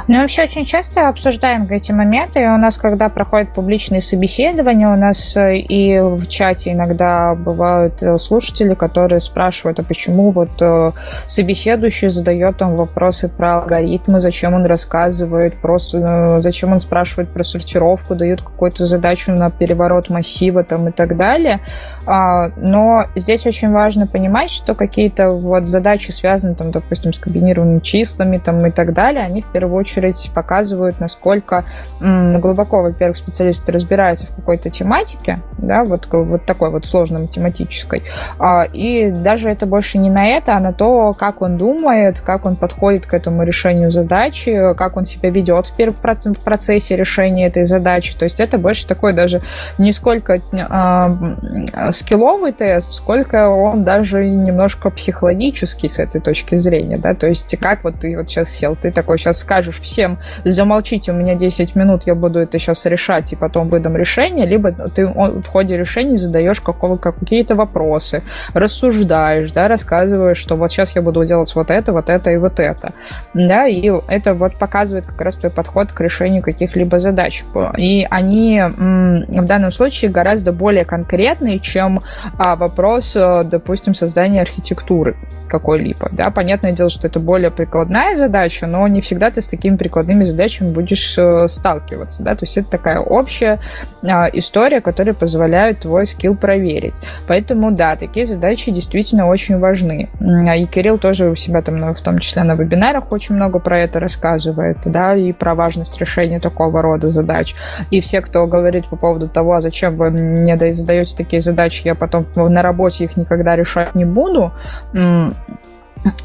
Ну, 0.09 0.21
вообще 0.21 0.43
очень 0.43 0.65
часто 0.65 1.09
обсуждаем 1.09 1.67
эти 1.71 1.93
моменты. 1.93 2.43
И 2.43 2.47
у 2.47 2.57
нас, 2.57 2.77
когда 2.77 3.09
проходят 3.09 3.55
публичные 3.55 4.03
собеседования, 4.03 4.89
у 4.89 4.97
нас 4.97 5.37
э, 5.37 5.57
и 5.57 6.01
в 6.01 6.27
чате 6.27 6.73
иногда 6.73 7.35
бывают 7.35 8.03
э, 8.03 8.19
слушатели, 8.19 8.75
которые 8.75 9.21
спрашивают, 9.21 9.79
а 9.81 9.83
почему 9.83 10.31
вот 10.31 10.51
э, 10.61 10.93
собеседующий 11.27 12.11
задает 12.11 12.57
там 12.57 12.77
вопросы 12.77 13.29
про 13.29 13.59
алгоритмы, 13.59 14.21
зачем 14.21 14.55
он 14.55 14.67
рассказывает, 14.67 15.61
просто 15.61 16.39
зачем 16.39 16.73
он 16.73 16.81
спрашивает 16.81 17.31
про 17.31 17.45
сортировку, 17.45 18.15
дает 18.15 18.43
какую-то 18.43 18.87
задачу 18.87 19.33
на 19.33 19.51
переворот 19.51 20.09
массива 20.09 20.65
там 20.65 20.89
и 20.89 20.93
так 20.93 21.17
далее. 21.17 21.61
А, 22.07 22.51
но 22.57 23.07
здесь 23.15 23.47
очень 23.47 23.71
важно 23.71 24.07
понимать, 24.07 24.51
что 24.51 24.75
какие-то 24.75 25.31
вот 25.31 25.67
задачи 25.67 26.11
связаны 26.11 26.55
там, 26.55 26.71
допустим, 26.71 27.13
с 27.13 27.19
комбинированными 27.19 27.79
числами 27.79 28.39
там 28.39 28.67
и 28.67 28.71
так 28.71 28.93
далее, 28.93 29.25
они 29.25 29.43
в 29.43 29.47
первую 29.47 29.62
первую 29.63 29.79
очередь 29.79 30.31
показывают, 30.35 30.99
насколько 30.99 31.65
глубоко, 32.01 32.83
во-первых, 32.83 33.17
специалисты 33.17 33.71
разбираются 33.71 34.27
в 34.27 34.35
какой-то 34.35 34.71
тематике, 34.71 35.39
да, 35.59 35.85
вот, 35.85 36.09
вот 36.11 36.45
такой 36.47 36.71
вот 36.71 36.85
сложной 36.85 37.23
математической. 37.23 38.03
А, 38.41 38.65
и 38.65 39.11
даже 39.13 39.49
это 39.49 39.67
больше 39.67 39.99
не 39.99 40.11
на 40.11 40.27
это, 40.27 40.57
а 40.57 40.61
на 40.61 40.73
то, 40.73 41.15
как 41.15 41.43
он 41.43 41.59
думает, 41.59 42.21
как 42.21 42.45
он 42.45 42.57
подходит 42.57 43.07
к 43.07 43.15
этому 43.15 43.45
решению 43.45 43.93
задачи, 43.93 44.75
как 44.77 44.97
он 44.97 45.05
себя 45.05 45.31
ведет 45.31 45.69
в 45.69 46.41
процессе 46.41 46.97
решения 46.97 47.47
этой 47.47 47.65
задачи. 47.65 48.17
То 48.17 48.25
есть 48.25 48.41
это 48.41 48.59
больше 48.59 48.89
такой 48.89 49.13
даже 49.13 49.43
не 49.79 49.93
сколько 49.93 50.35
э, 50.35 51.93
скилловый 51.93 52.51
тест, 52.51 52.95
сколько 52.95 53.49
он 53.49 53.85
даже 53.85 54.25
немножко 54.27 54.91
психологический 54.91 55.89
с 55.89 56.01
этой 56.01 56.21
точки 56.21 56.57
зрения, 56.57 56.99
да, 56.99 57.15
то 57.15 57.29
есть 57.29 57.57
как 57.61 57.85
вот 57.85 58.01
ты 58.01 58.17
вот 58.17 58.29
сейчас 58.29 58.49
сел, 58.51 58.75
ты 58.75 58.91
такой 58.91 59.19
сейчас 59.19 59.39
скажешь 59.53 59.81
всем, 59.81 60.19
замолчите, 60.45 61.13
у 61.13 61.15
меня 61.15 61.35
10 61.35 61.77
минут, 61.77 62.05
я 62.07 62.15
буду 62.15 62.39
это 62.39 62.59
сейчас 62.59 62.87
решать 62.87 63.33
и 63.33 63.37
потом 63.37 63.69
выдам 63.69 63.97
решение, 63.97 64.47
либо 64.47 64.73
ты 64.73 65.07
в 65.07 65.47
ходе 65.47 65.77
решений 65.77 66.17
задаешь 66.17 66.63
какого, 66.63 66.97
какие-то 66.97 67.55
вопросы, 67.55 68.23
рассуждаешь, 68.55 69.53
да, 69.53 69.69
рассказываешь, 69.69 70.39
что 70.39 70.57
вот 70.57 70.73
сейчас 70.73 70.97
я 70.97 71.03
буду 71.03 71.23
делать 71.27 71.55
вот 71.55 71.71
это, 71.71 71.93
вот 71.93 72.09
это 72.09 72.31
и 72.31 72.39
вот 72.39 72.61
это. 72.61 72.95
Да, 73.35 73.67
и 73.67 73.93
это 74.09 74.33
вот 74.33 74.57
показывает 74.59 75.07
как 75.07 75.21
раз 75.21 75.37
твой 75.37 75.53
подход 75.53 75.93
к 75.93 76.01
решению 76.01 76.43
каких-либо 76.43 76.99
задач. 76.99 77.45
И 77.77 78.07
они 78.09 78.59
в 78.63 79.45
данном 79.45 79.71
случае 79.71 80.11
гораздо 80.11 80.53
более 80.53 80.87
конкретные, 80.87 81.59
чем 81.59 82.01
а, 82.39 82.57
вопрос, 82.57 83.15
э, 83.17 83.45
допустим, 83.45 83.95
создания 83.95 84.41
архитектуры 84.41 85.17
какой-либо. 85.53 86.09
Да, 86.13 86.31
понятное 86.31 86.73
дело, 86.73 86.89
что 86.89 87.07
это 87.07 87.21
более 87.21 87.51
прикладная 87.51 88.17
задача, 88.17 88.67
но 88.67 88.89
не 88.89 89.03
всегда 89.03 89.31
ты 89.33 89.43
с 89.43 89.49
такими 89.49 89.77
прикладными 89.77 90.25
задачами 90.25 90.71
будешь 90.71 91.17
э, 91.19 91.49
сталкиваться. 91.49 92.23
Да? 92.23 92.35
То 92.35 92.45
есть 92.45 92.57
это 92.57 92.71
такая 92.71 93.01
общая 93.01 93.61
э, 94.03 94.07
история, 94.35 94.81
которая 94.81 95.15
позволяет 95.15 95.81
твой 95.81 96.07
скилл 96.07 96.37
проверить. 96.37 96.95
Поэтому, 97.27 97.71
да, 97.71 97.97
такие 97.97 98.27
задачи 98.27 98.71
действительно 98.71 99.27
очень 99.27 99.59
важны. 99.59 100.09
И 100.21 100.67
Кирилл 100.67 100.99
тоже 100.99 101.31
у 101.31 101.35
себя 101.35 101.63
там, 101.63 101.77
ну, 101.79 101.93
в 101.93 102.01
том 102.01 102.19
числе 102.19 102.45
на 102.45 102.55
вебинарах, 102.55 103.13
очень 103.13 103.35
много 103.35 103.59
про 103.59 103.81
это 103.81 104.01
рассказывает, 104.01 104.79
да, 104.85 105.15
и 105.15 105.33
про 105.33 105.55
важность 105.55 105.99
решения 105.99 106.41
такого 106.41 106.83
рода 106.83 107.11
задач. 107.11 107.55
И 107.91 108.01
все, 108.01 108.21
кто 108.21 108.47
говорит 108.47 108.89
по 108.89 108.97
поводу 108.97 109.29
того, 109.29 109.55
а 109.55 109.61
зачем 109.61 109.97
вы 109.97 110.11
мне 110.11 110.57
задаете 110.73 111.17
такие 111.17 111.43
задачи, 111.43 111.83
я 111.85 111.95
потом 111.95 112.27
на 112.35 112.63
работе 112.63 113.05
их 113.05 113.17
никогда 113.17 113.57
решать 113.57 113.95
не 113.95 114.05
буду, 114.05 114.53
а, 114.95 115.33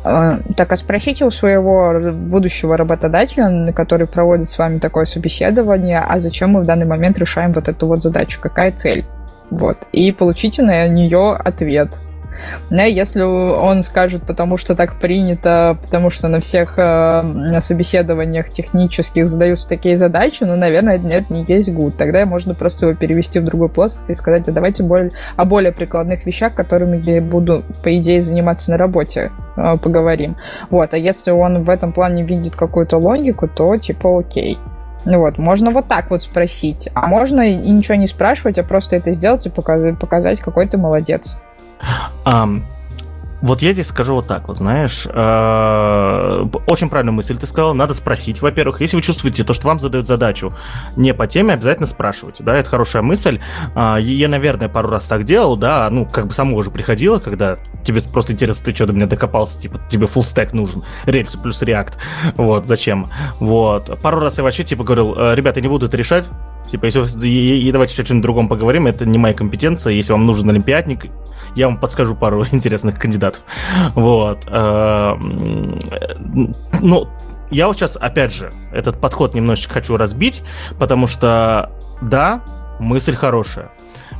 так, 0.04 0.72
а 0.72 0.76
спросите 0.76 1.26
у 1.26 1.32
своего 1.32 2.00
будущего 2.12 2.78
работодателя, 2.78 3.72
который 3.74 4.08
проводит 4.08 4.48
с 4.48 4.58
вами 4.58 4.80
такое 4.80 5.06
собеседование, 5.06 6.00
а 6.00 6.20
зачем 6.20 6.52
мы 6.52 6.62
в 6.62 6.66
данный 6.66 6.86
момент 6.86 7.18
решаем 7.18 7.54
вот 7.54 7.68
эту 7.68 7.88
вот 7.88 8.02
задачу, 8.02 8.40
какая 8.42 8.72
цель? 8.72 9.06
Вот. 9.50 9.78
И 9.92 10.12
получите 10.12 10.64
на 10.64 10.88
нее 10.88 11.34
ответ. 11.36 11.90
Да, 12.70 12.84
если 12.84 13.22
он 13.22 13.84
скажет, 13.84 14.24
потому 14.24 14.58
что 14.58 14.76
так 14.76 15.00
принято, 15.00 15.78
потому 15.84 16.10
что 16.10 16.28
на 16.28 16.40
всех 16.40 16.76
э, 16.78 17.60
собеседованиях 17.62 18.50
технических 18.50 19.28
задаются 19.28 19.70
такие 19.70 19.98
задачи, 19.98 20.44
ну, 20.44 20.56
наверное, 20.56 20.98
нет, 20.98 21.30
не 21.30 21.46
есть 21.48 21.74
гуд. 21.74 21.98
Тогда 21.98 22.26
можно 22.26 22.54
просто 22.54 22.88
его 22.88 22.96
перевести 22.96 23.40
в 23.40 23.46
другую 23.46 23.70
плоскость 23.70 24.10
и 24.10 24.14
сказать, 24.14 24.46
да 24.46 24.52
давайте 24.52 24.84
более, 24.84 25.12
о 25.36 25.46
более 25.46 25.72
прикладных 25.72 26.26
вещах, 26.26 26.56
которыми 26.56 26.98
я 26.98 27.22
буду, 27.22 27.64
по 27.84 27.98
идее, 27.98 28.22
заниматься 28.22 28.72
на 28.72 28.78
работе, 28.78 29.32
э, 29.56 29.78
поговорим. 29.78 30.36
Вот, 30.70 30.94
а 30.94 30.98
если 30.98 31.32
он 31.32 31.64
в 31.64 31.70
этом 31.70 31.94
плане 31.94 32.24
видит 32.24 32.56
какую-то 32.56 32.98
логику, 32.98 33.48
то 33.48 33.78
типа 33.78 34.20
окей. 34.20 34.58
Ну 35.06 35.20
вот, 35.20 35.38
можно 35.38 35.72
вот 35.72 35.88
так 35.88 36.10
вот 36.10 36.22
спросить, 36.22 36.90
а 36.94 37.08
можно 37.08 37.50
и 37.50 37.56
ничего 37.56 37.96
не 37.96 38.08
спрашивать, 38.08 38.60
а 38.60 38.64
просто 38.64 38.98
это 38.98 39.14
сделать 39.14 39.46
и 39.46 39.50
показать, 39.50 39.98
показать 39.98 40.42
какой 40.42 40.68
ты 40.68 40.78
молодец. 40.78 41.38
Um, 42.26 42.64
Вот 43.42 43.62
я 43.62 43.72
здесь 43.72 43.88
скажу 43.88 44.16
вот 44.16 44.28
так 44.28 44.48
вот, 44.48 44.58
знаешь, 44.58 45.06
э, 45.08 46.46
очень 46.66 46.90
правильную 46.90 47.14
мысль 47.14 47.38
ты 47.38 47.46
сказал, 47.46 47.76
надо 47.76 47.94
спросить, 47.94 48.42
во-первых, 48.42 48.82
если 48.82 48.96
вы 48.96 49.04
чувствуете 49.04 49.44
то, 49.44 49.54
что 49.54 49.68
вам 49.68 49.80
задают 49.80 50.08
задачу 50.08 50.56
не 50.96 51.14
по 51.14 51.28
теме, 51.28 51.54
обязательно 51.54 51.86
спрашивайте, 51.86 52.44
да, 52.44 52.56
это 52.56 52.68
хорошая 52.68 53.04
мысль. 53.04 53.40
А, 53.76 53.98
я, 53.98 54.28
наверное, 54.28 54.70
пару 54.70 54.90
раз 54.90 55.06
так 55.06 55.24
делал, 55.24 55.56
да, 55.56 55.88
ну, 55.92 56.08
как 56.08 56.28
бы 56.28 56.34
само 56.34 56.58
уже 56.58 56.72
приходило, 56.72 57.20
когда 57.20 57.58
тебе 57.84 58.02
просто 58.12 58.34
интересно, 58.34 58.66
ты 58.66 58.74
что 58.74 58.88
до 58.88 58.94
меня 58.94 59.06
докопался, 59.06 59.62
типа, 59.62 59.80
тебе 59.88 60.08
full 60.08 60.24
stack 60.24 60.50
нужен, 60.54 60.84
рельсы 61.06 61.40
плюс 61.40 61.62
React, 61.62 61.94
вот, 62.38 62.66
зачем, 62.66 63.12
вот. 63.40 64.02
Пару 64.02 64.20
раз 64.20 64.40
я 64.40 64.44
вообще, 64.44 64.64
типа, 64.64 64.84
говорил, 64.84 65.14
«Э, 65.16 65.36
ребята, 65.36 65.62
не 65.62 65.68
буду 65.68 65.86
это 65.86 65.96
решать, 65.96 66.28
Типа, 66.68 66.86
если 66.86 67.28
и, 67.28 67.68
и 67.68 67.72
давайте 67.72 68.01
о 68.01 68.05
чем-нибудь 68.05 68.24
другом 68.24 68.49
поговорим, 68.49 68.88
это 68.88 69.05
не 69.05 69.18
моя 69.18 69.34
компетенция. 69.34 69.93
Если 69.93 70.11
вам 70.11 70.26
нужен 70.26 70.49
олимпиадник, 70.49 71.05
я 71.55 71.68
вам 71.68 71.78
подскажу 71.78 72.15
пару 72.15 72.45
интересных 72.51 72.99
кандидатов. 72.99 73.43
Вот. 73.95 74.43
Эм, 74.47 75.80
ну, 76.82 77.07
я 77.49 77.68
вот 77.68 77.78
сейчас, 77.78 77.95
опять 77.95 78.34
же, 78.34 78.51
этот 78.74 78.99
подход 78.99 79.34
немножечко 79.34 79.76
хочу 79.76 79.95
разбить, 79.95 80.43
потому 80.78 81.07
что, 81.07 81.72
да, 82.01 82.43
мысль 82.80 83.15
хорошая. 83.15 83.72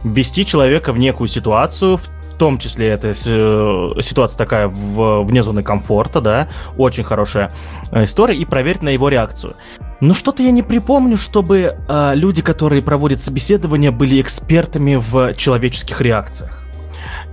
Ввести 0.04 0.46
человека 0.46 0.94
в 0.94 0.98
некую 0.98 1.28
ситуацию, 1.28 1.98
в 1.98 2.10
в 2.38 2.40
том 2.40 2.60
числе 2.60 2.90
это 2.90 3.16
ситуация 3.16 4.38
такая 4.38 4.68
в, 4.68 5.24
вне 5.24 5.42
зоны 5.42 5.64
комфорта, 5.64 6.22
да, 6.22 6.50
очень 6.78 7.04
хорошая 7.04 7.52
э, 7.92 8.04
история, 8.04 8.38
и 8.38 8.46
проверить 8.46 8.84
на 8.84 8.90
его 8.90 9.10
реакцию. 9.10 9.56
Но 10.00 10.14
что-то 10.14 10.44
я 10.44 10.52
не 10.52 10.62
припомню, 10.62 11.18
чтобы 11.18 11.76
э, 11.88 12.12
люди, 12.16 12.42
которые 12.42 12.82
проводят 12.82 13.20
собеседования, 13.20 13.92
были 13.92 14.22
экспертами 14.22 14.96
в 14.96 15.34
человеческих 15.34 16.02
реакциях. 16.02 16.64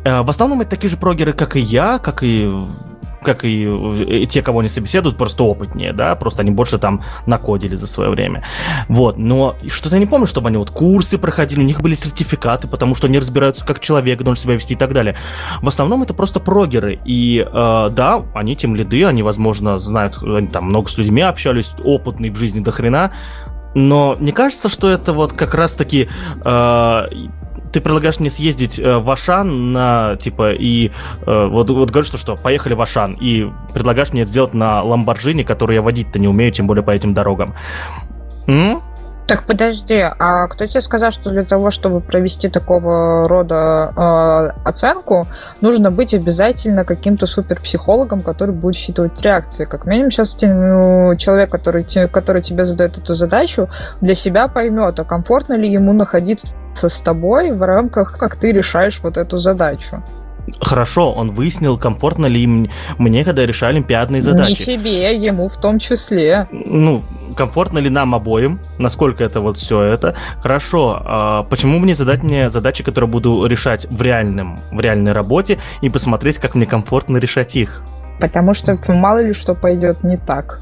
Э, 0.05 0.23
в 0.23 0.31
основном 0.31 0.63
это 0.63 0.71
такие 0.71 0.89
же 0.89 0.97
прогеры, 0.97 1.33
как 1.33 1.57
и 1.57 1.61
я, 1.61 1.99
как 1.99 2.23
и 2.23 2.51
как 3.25 3.45
и 3.45 4.27
те, 4.31 4.43
кого 4.43 4.61
они 4.61 4.69
собеседуют, 4.69 5.17
просто 5.17 5.43
опытнее, 5.43 5.93
да, 5.93 6.15
просто 6.15 6.43
они 6.43 6.51
больше 6.51 6.79
там 6.79 7.03
накодили 7.27 7.75
за 7.75 7.87
свое 7.87 8.11
время. 8.11 8.45
Вот, 8.89 9.17
но 9.17 9.57
что-то 9.69 9.97
я 9.97 10.01
не 10.01 10.07
помню, 10.07 10.27
чтобы 10.27 10.49
они 10.49 10.59
вот 10.59 10.71
курсы 10.71 11.19
проходили, 11.19 11.61
у 11.61 11.65
них 11.65 11.81
были 11.81 11.95
сертификаты, 11.95 12.69
потому 12.69 12.95
что 12.95 13.07
они 13.07 13.19
разбираются, 13.19 13.65
как 13.65 13.81
человек 13.81 14.23
должен 14.23 14.43
себя 14.43 14.55
вести 14.55 14.75
и 14.75 14.77
так 14.77 14.93
далее. 14.93 15.17
В 15.61 15.69
основном 15.69 16.03
это 16.03 16.15
просто 16.15 16.41
прогеры, 16.41 17.01
и 17.05 17.45
э, 17.45 17.89
да, 17.91 18.23
они 18.35 18.55
тем 18.57 18.77
лиды, 18.77 19.05
они, 19.05 19.23
возможно, 19.23 19.79
знают, 19.79 20.23
они 20.23 20.49
там 20.49 20.67
много 20.67 20.89
с 20.89 20.99
людьми 20.99 21.23
общались, 21.23 21.75
опытные 21.83 22.31
в 22.31 22.37
жизни 22.37 22.61
до 22.61 22.71
хрена, 22.71 23.13
но 23.75 24.17
мне 24.19 24.33
кажется, 24.33 24.69
что 24.69 24.89
это 24.89 25.13
вот 25.13 25.33
как 25.33 25.55
раз-таки 25.55 26.09
э, 26.45 27.07
ты 27.75 27.81
предлагаешь 27.81 28.21
мне 28.21 28.31
съездить 28.31 28.79
э, 28.79 28.99
в 28.99 29.11
Ашан 29.11 29.73
на, 29.73 30.15
типа, 30.17 30.53
и 30.53 30.93
э, 31.27 31.47
вот, 31.49 31.69
вот 31.71 31.91
говоришь, 31.91 32.07
что 32.07 32.19
что, 32.19 32.37
поехали 32.37 32.75
в 32.75 32.81
Ашан, 32.81 33.19
и 33.21 33.51
предлагаешь 33.73 34.13
мне 34.13 34.23
это 34.23 34.31
сделать 34.31 34.55
на 34.55 34.81
Ламборджини, 34.83 35.43
который 35.43 35.75
я 35.75 35.83
водить-то 35.83 36.21
не 36.21 36.29
умею, 36.29 36.53
тем 36.53 36.69
более 36.69 36.85
по 36.85 36.93
этим 36.93 37.15
дорогам. 37.15 37.55
М? 38.47 38.81
Так 39.27 39.45
подожди, 39.45 40.05
а 40.19 40.47
кто 40.49 40.67
тебе 40.67 40.83
сказал, 40.83 41.11
что 41.11 41.31
для 41.31 41.45
того, 41.45 41.71
чтобы 41.71 42.01
провести 42.01 42.51
такого 42.51 43.27
рода 43.27 43.91
э, 43.97 44.69
оценку, 44.69 45.27
нужно 45.63 45.91
быть 45.91 46.13
обязательно 46.13 46.85
каким-то 46.85 47.27
суперпсихологом, 47.27 48.21
который 48.21 48.55
будет 48.55 48.77
считывать 48.77 49.23
реакции? 49.23 49.65
Как 49.65 49.87
минимум 49.87 50.11
сейчас 50.11 50.37
ну, 50.43 51.17
человек, 51.17 51.51
который, 51.51 51.87
который 52.09 52.43
тебе 52.43 52.67
задает 52.67 52.99
эту 52.99 53.15
задачу, 53.15 53.71
для 54.03 54.15
себя 54.15 54.47
поймет, 54.47 55.01
а 55.01 55.05
комфортно 55.05 55.55
ли 55.55 55.73
ему 55.73 55.95
находиться 55.95 56.55
с 56.83 57.01
тобой 57.01 57.51
в 57.51 57.63
рамках, 57.63 58.19
как 58.19 58.37
ты 58.37 58.53
решаешь 58.53 59.01
вот 59.03 59.17
эту 59.17 59.39
задачу. 59.39 60.03
Хорошо, 60.61 61.13
он 61.13 61.31
выяснил, 61.31 61.79
комфортно 61.79 62.27
ли 62.27 62.47
мне, 62.99 63.25
когда 63.25 63.43
я 63.43 63.49
решаю 63.49 63.71
олимпиадные 63.71 64.23
задачи. 64.23 64.51
Не 64.51 64.57
тебе, 64.57 65.17
ему 65.17 65.49
в 65.49 65.57
том 65.57 65.79
числе. 65.79 66.47
Ну, 66.51 67.03
комфортно 67.37 67.79
ли 67.79 67.89
нам 67.91 68.15
обоим, 68.15 68.61
насколько 68.79 69.25
это 69.25 69.41
вот 69.41 69.57
все 69.57 69.81
это. 69.81 70.15
Хорошо, 70.43 71.01
а 71.05 71.43
почему 71.45 71.79
мне 71.79 71.95
задать 71.95 72.23
мне 72.23 72.51
задачи, 72.51 72.85
которые 72.85 73.09
буду 73.09 73.47
решать 73.47 73.87
в 73.91 74.03
реальном, 74.03 74.61
в 74.71 74.81
реальной 74.81 75.13
работе, 75.13 75.59
и 75.81 75.89
посмотреть, 75.89 76.39
как 76.39 76.55
мне 76.55 76.67
комфортно 76.67 77.17
решать 77.17 77.57
их? 77.57 77.83
Потому 78.21 78.55
что 78.55 78.79
мало 78.89 79.23
ли 79.23 79.33
что 79.33 79.55
пойдет 79.55 80.05
не 80.05 80.17
так. 80.17 80.61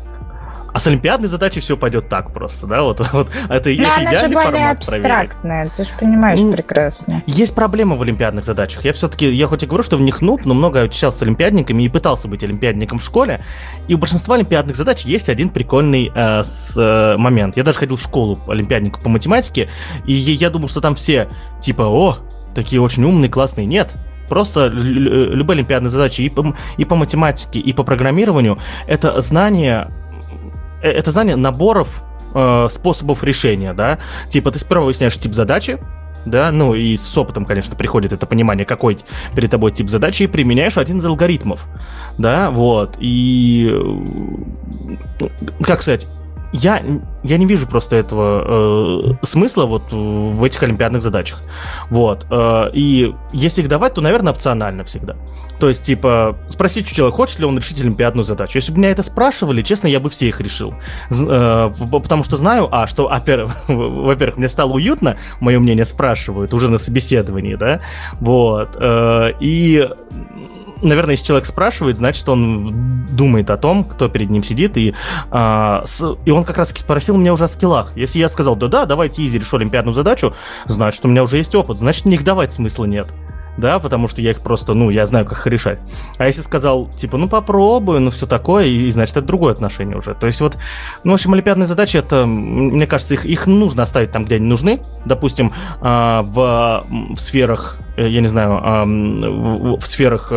А 0.72 0.78
с 0.78 0.86
олимпиадной 0.86 1.28
задачей 1.28 1.60
все 1.60 1.76
пойдет 1.76 2.08
так 2.08 2.32
просто, 2.32 2.66
да? 2.66 2.82
Вот, 2.82 3.00
вот 3.12 3.30
это, 3.48 3.70
Но 3.70 3.82
это 3.82 3.94
она 3.94 4.14
же 4.16 4.28
более 4.28 4.70
абстрактная, 4.70 5.66
проверить. 5.66 5.72
ты 5.72 5.84
же 5.84 5.90
понимаешь 5.98 6.40
ну, 6.40 6.52
прекрасно. 6.52 7.22
Есть 7.26 7.54
проблема 7.54 7.96
в 7.96 8.02
олимпиадных 8.02 8.44
задачах. 8.44 8.84
Я 8.84 8.92
все-таки, 8.92 9.30
я 9.30 9.46
хоть 9.46 9.62
и 9.62 9.66
говорю, 9.66 9.82
что 9.82 9.96
в 9.96 10.00
них 10.00 10.22
нуб, 10.22 10.44
но 10.44 10.54
много 10.54 10.82
общался 10.82 11.18
с 11.18 11.22
олимпиадниками 11.22 11.82
и 11.82 11.88
пытался 11.88 12.26
быть 12.26 12.42
олимпиадником 12.42 12.98
в 12.98 13.04
школе. 13.04 13.44
И 13.88 13.94
у 13.94 13.98
большинства 13.98 14.36
олимпиадных 14.36 14.76
задач 14.76 15.02
есть 15.02 15.28
один 15.28 15.50
прикольный 15.50 16.10
э, 16.14 16.42
с, 16.42 16.76
э, 16.78 17.16
момент. 17.18 17.56
Я 17.56 17.64
даже 17.64 17.78
ходил 17.78 17.96
в 17.96 18.02
школу 18.02 18.40
олимпиаднику 18.48 19.00
по 19.02 19.10
математике, 19.10 19.68
и 20.06 20.12
я 20.12 20.48
думал, 20.48 20.68
что 20.68 20.80
там 20.80 20.94
все 20.94 21.28
типа, 21.60 21.82
о, 21.82 22.16
такие 22.54 22.80
очень 22.80 23.04
умные, 23.04 23.30
классные. 23.30 23.66
Нет, 23.66 23.94
Просто 24.28 24.68
любые 24.68 25.56
олимпиадные 25.56 25.90
задачи 25.90 26.22
и 26.22 26.30
по, 26.30 26.56
и 26.78 26.86
по 26.86 26.96
математике, 26.96 27.60
и 27.60 27.74
по 27.74 27.82
программированию— 27.82 28.58
это 28.86 29.20
знание 29.20 29.90
это 30.82 31.10
знание 31.10 31.36
наборов 31.36 32.02
э, 32.34 32.68
способов 32.70 33.24
решения, 33.24 33.74
да. 33.74 33.98
Типа 34.28 34.50
ты 34.50 34.58
сперва 34.58 34.84
выясняешь 34.84 35.18
тип 35.18 35.34
задачи, 35.34 35.78
да, 36.24 36.50
ну 36.52 36.74
и 36.74 36.96
с 36.96 37.16
опытом, 37.18 37.44
конечно, 37.44 37.76
приходит 37.76 38.12
это 38.12 38.26
понимание, 38.26 38.64
какой 38.64 38.98
перед 39.34 39.50
тобой 39.50 39.72
тип 39.72 39.88
задачи, 39.88 40.24
и 40.24 40.26
применяешь 40.26 40.78
один 40.78 40.98
из 40.98 41.04
алгоритмов, 41.04 41.66
да, 42.18 42.50
вот, 42.50 42.96
и, 43.00 43.68
э, 45.20 45.26
как 45.62 45.82
сказать, 45.82 46.08
я, 46.52 46.82
я 47.22 47.38
не 47.38 47.46
вижу 47.46 47.66
просто 47.66 47.96
этого 47.96 49.14
э, 49.22 49.26
смысла 49.26 49.64
вот 49.64 49.90
в 49.90 50.44
этих 50.44 50.62
олимпиадных 50.62 51.02
задачах. 51.02 51.42
Вот. 51.90 52.26
Э, 52.30 52.70
и 52.72 53.14
если 53.32 53.62
их 53.62 53.68
давать, 53.68 53.94
то, 53.94 54.00
наверное, 54.00 54.32
опционально 54.32 54.84
всегда. 54.84 55.16
То 55.58 55.68
есть, 55.68 55.86
типа, 55.86 56.36
спросить 56.48 56.90
у 56.90 56.94
человека, 56.94 57.16
хочет 57.16 57.38
ли 57.38 57.46
он 57.46 57.56
решить 57.56 57.80
олимпиадную 57.80 58.24
задачу. 58.24 58.58
Если 58.58 58.72
бы 58.72 58.78
меня 58.78 58.90
это 58.90 59.02
спрашивали, 59.02 59.62
честно, 59.62 59.86
я 59.86 60.00
бы 60.00 60.10
все 60.10 60.28
их 60.28 60.40
решил. 60.40 60.74
Э, 61.10 61.70
потому 61.90 62.22
что 62.22 62.36
знаю, 62.36 62.68
а, 62.70 62.86
что, 62.86 63.04
во-первых, 63.68 64.36
мне 64.36 64.48
стало 64.48 64.72
уютно, 64.72 65.16
мое 65.40 65.58
мнение 65.58 65.84
спрашивают 65.84 66.52
уже 66.52 66.68
на 66.68 66.78
собеседовании, 66.78 67.54
да, 67.54 67.80
вот. 68.20 68.76
Э, 68.78 69.32
и 69.40 69.88
наверное, 70.82 71.12
если 71.12 71.26
человек 71.26 71.46
спрашивает, 71.46 71.96
значит, 71.96 72.28
он 72.28 73.06
думает 73.10 73.50
о 73.50 73.56
том, 73.56 73.84
кто 73.84 74.08
перед 74.08 74.30
ним 74.30 74.42
сидит, 74.42 74.76
и, 74.76 74.94
а, 75.30 75.82
с, 75.86 76.16
и 76.24 76.30
он 76.30 76.44
как 76.44 76.58
раз 76.58 76.70
спросил 76.70 77.16
меня 77.16 77.32
уже 77.32 77.44
о 77.44 77.48
скиллах. 77.48 77.92
Если 77.96 78.18
я 78.18 78.28
сказал, 78.28 78.56
да-да, 78.56 78.86
давайте 78.86 79.24
изи, 79.24 79.38
решу 79.38 79.56
олимпиадную 79.56 79.94
задачу, 79.94 80.34
значит, 80.66 81.04
у 81.04 81.08
меня 81.08 81.22
уже 81.22 81.38
есть 81.38 81.54
опыт, 81.54 81.78
значит, 81.78 82.04
них 82.04 82.24
давать 82.24 82.52
смысла 82.52 82.84
нет 82.84 83.08
да, 83.56 83.78
потому 83.78 84.08
что 84.08 84.22
я 84.22 84.30
их 84.30 84.40
просто, 84.40 84.74
ну, 84.74 84.90
я 84.90 85.04
знаю, 85.06 85.26
как 85.26 85.38
их 85.38 85.46
решать. 85.46 85.80
А 86.18 86.26
если 86.26 86.42
сказал, 86.42 86.88
типа, 86.88 87.16
ну, 87.16 87.28
попробую, 87.28 88.00
ну, 88.00 88.10
все 88.10 88.26
такое, 88.26 88.66
и, 88.66 88.90
значит, 88.90 89.16
это 89.16 89.26
другое 89.26 89.52
отношение 89.52 89.96
уже. 89.96 90.14
То 90.14 90.26
есть 90.26 90.40
вот, 90.40 90.56
ну, 91.04 91.12
в 91.12 91.14
общем, 91.14 91.32
олимпиадные 91.32 91.66
задачи, 91.66 91.96
это, 91.96 92.26
мне 92.26 92.86
кажется, 92.86 93.14
их, 93.14 93.26
их 93.26 93.46
нужно 93.46 93.82
оставить 93.82 94.10
там, 94.10 94.24
где 94.24 94.36
они 94.36 94.46
нужны. 94.46 94.80
Допустим, 95.04 95.52
э, 95.80 96.20
в, 96.22 96.86
в 97.14 97.20
сферах, 97.20 97.78
я 97.96 98.20
не 98.20 98.28
знаю, 98.28 99.76
в, 99.76 99.86
сферах 99.86 100.28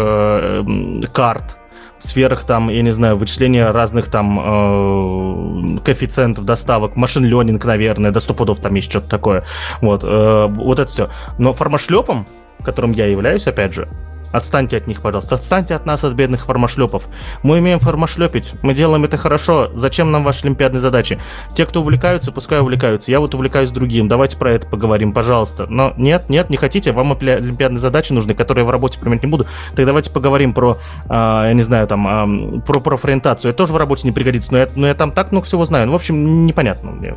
карт, 1.13 1.57
в 1.97 2.03
сферах 2.03 2.43
там, 2.43 2.69
я 2.69 2.81
не 2.81 2.91
знаю, 2.91 3.17
вычисления 3.17 3.71
разных 3.71 4.09
там 4.09 4.39
э, 4.39 5.77
коэффициентов 5.83 6.45
доставок, 6.45 6.95
машин 6.95 7.25
ленинг, 7.25 7.63
наверное, 7.65 8.11
до 8.11 8.19
100 8.19 8.33
пудов 8.33 8.59
там 8.59 8.73
есть 8.75 8.89
что-то 8.89 9.09
такое. 9.09 9.45
Вот, 9.81 10.03
э, 10.03 10.45
вот 10.49 10.79
это 10.79 10.91
все. 10.91 11.09
Но 11.37 11.53
формашлепом 11.53 12.27
которым 12.65 12.91
я 12.91 13.05
являюсь, 13.05 13.47
опять 13.47 13.73
же, 13.73 13.87
Отстаньте 14.35 14.75
от 14.75 14.85
них, 14.85 15.01
пожалуйста. 15.01 15.35
Отстаньте 15.35 15.75
от 15.75 15.85
нас, 15.85 16.03
от 16.03 16.13
бедных 16.13 16.45
формашлепов. 16.45 17.07
Мы 17.41 17.59
умеем 17.59 17.79
формашлепить. 17.79 18.53
Мы 18.63 18.73
делаем 18.73 19.05
это 19.05 19.15
хорошо. 19.15 19.69
Зачем 19.73 20.11
нам 20.11 20.25
ваши 20.25 20.43
олимпиадные 20.43 20.81
задачи? 20.81 21.21
Те, 21.53 21.65
кто 21.65 21.79
увлекаются, 21.79 22.33
пускай 22.33 22.59
увлекаются. 22.59 23.11
Я 23.11 23.21
вот 23.21 23.33
увлекаюсь 23.33 23.71
другим. 23.71 24.09
Давайте 24.09 24.35
про 24.35 24.51
это 24.51 24.67
поговорим, 24.67 25.13
пожалуйста. 25.13 25.67
Но 25.69 25.93
нет, 25.95 26.27
нет, 26.27 26.49
не 26.49 26.57
хотите. 26.57 26.91
Вам 26.91 27.13
олимпиадные 27.13 27.79
задачи 27.79 28.11
нужны, 28.11 28.33
которые 28.33 28.63
я 28.63 28.67
в 28.67 28.71
работе 28.71 28.99
применять 28.99 29.23
не 29.23 29.29
буду. 29.29 29.47
Так 29.73 29.85
давайте 29.85 30.11
поговорим 30.11 30.53
про, 30.53 30.79
э, 31.05 31.13
я 31.13 31.53
не 31.53 31.61
знаю, 31.61 31.87
там, 31.87 32.57
э, 32.57 32.59
про 32.59 32.81
профориентацию. 32.81 33.51
Это 33.51 33.57
тоже 33.59 33.71
в 33.71 33.77
работе 33.77 34.05
не 34.05 34.11
пригодится. 34.11 34.51
Но 34.51 34.57
я, 34.57 34.67
но 34.75 34.87
я 34.87 34.95
там 34.95 35.13
так 35.13 35.31
много 35.31 35.45
всего 35.45 35.63
знаю. 35.63 35.85
Ну, 35.85 35.93
в 35.93 35.95
общем, 35.95 36.45
непонятно 36.45 36.91
мне. 36.91 37.15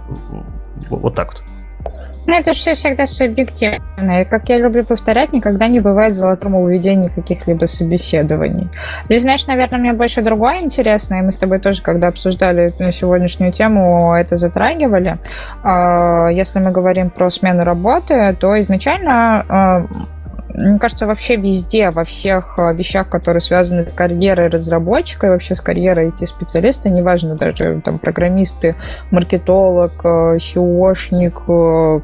Вот 0.88 1.16
так 1.16 1.32
вот. 1.32 1.57
Ну, 2.28 2.34
это 2.34 2.52
все 2.52 2.74
всегда 2.74 3.06
субъективно. 3.06 4.20
И, 4.20 4.24
как 4.26 4.50
я 4.50 4.58
люблю 4.58 4.84
повторять, 4.84 5.32
никогда 5.32 5.66
не 5.66 5.80
бывает 5.80 6.14
золотого 6.14 6.56
уведения 6.56 7.08
каких-либо 7.08 7.64
собеседований. 7.64 8.68
Здесь, 9.06 9.22
знаешь, 9.22 9.46
наверное, 9.46 9.78
мне 9.78 9.92
больше 9.94 10.20
другое 10.20 10.60
интересно, 10.60 11.14
и 11.14 11.22
мы 11.22 11.32
с 11.32 11.38
тобой 11.38 11.58
тоже, 11.58 11.80
когда 11.80 12.08
обсуждали 12.08 12.74
сегодняшнюю 12.92 13.50
тему, 13.52 14.14
это 14.14 14.36
затрагивали. 14.36 15.16
А, 15.62 16.28
если 16.28 16.58
мы 16.58 16.70
говорим 16.70 17.08
про 17.08 17.30
смену 17.30 17.64
работы, 17.64 18.36
то 18.38 18.60
изначально 18.60 19.44
а, 19.48 19.86
мне 20.58 20.78
кажется, 20.78 21.06
вообще 21.06 21.36
везде, 21.36 21.90
во 21.90 22.04
всех 22.04 22.58
э, 22.58 22.74
вещах, 22.74 23.08
которые 23.08 23.40
связаны 23.40 23.86
с 23.86 23.92
карьерой 23.92 24.48
разработчика 24.48 25.28
и 25.28 25.30
вообще 25.30 25.54
с 25.54 25.60
карьерой 25.60 26.08
IT-специалиста, 26.08 26.90
неважно 26.90 27.36
даже 27.36 27.80
там 27.84 27.98
программисты, 27.98 28.74
маркетолог, 29.10 30.04
SEOшник, 30.04 31.40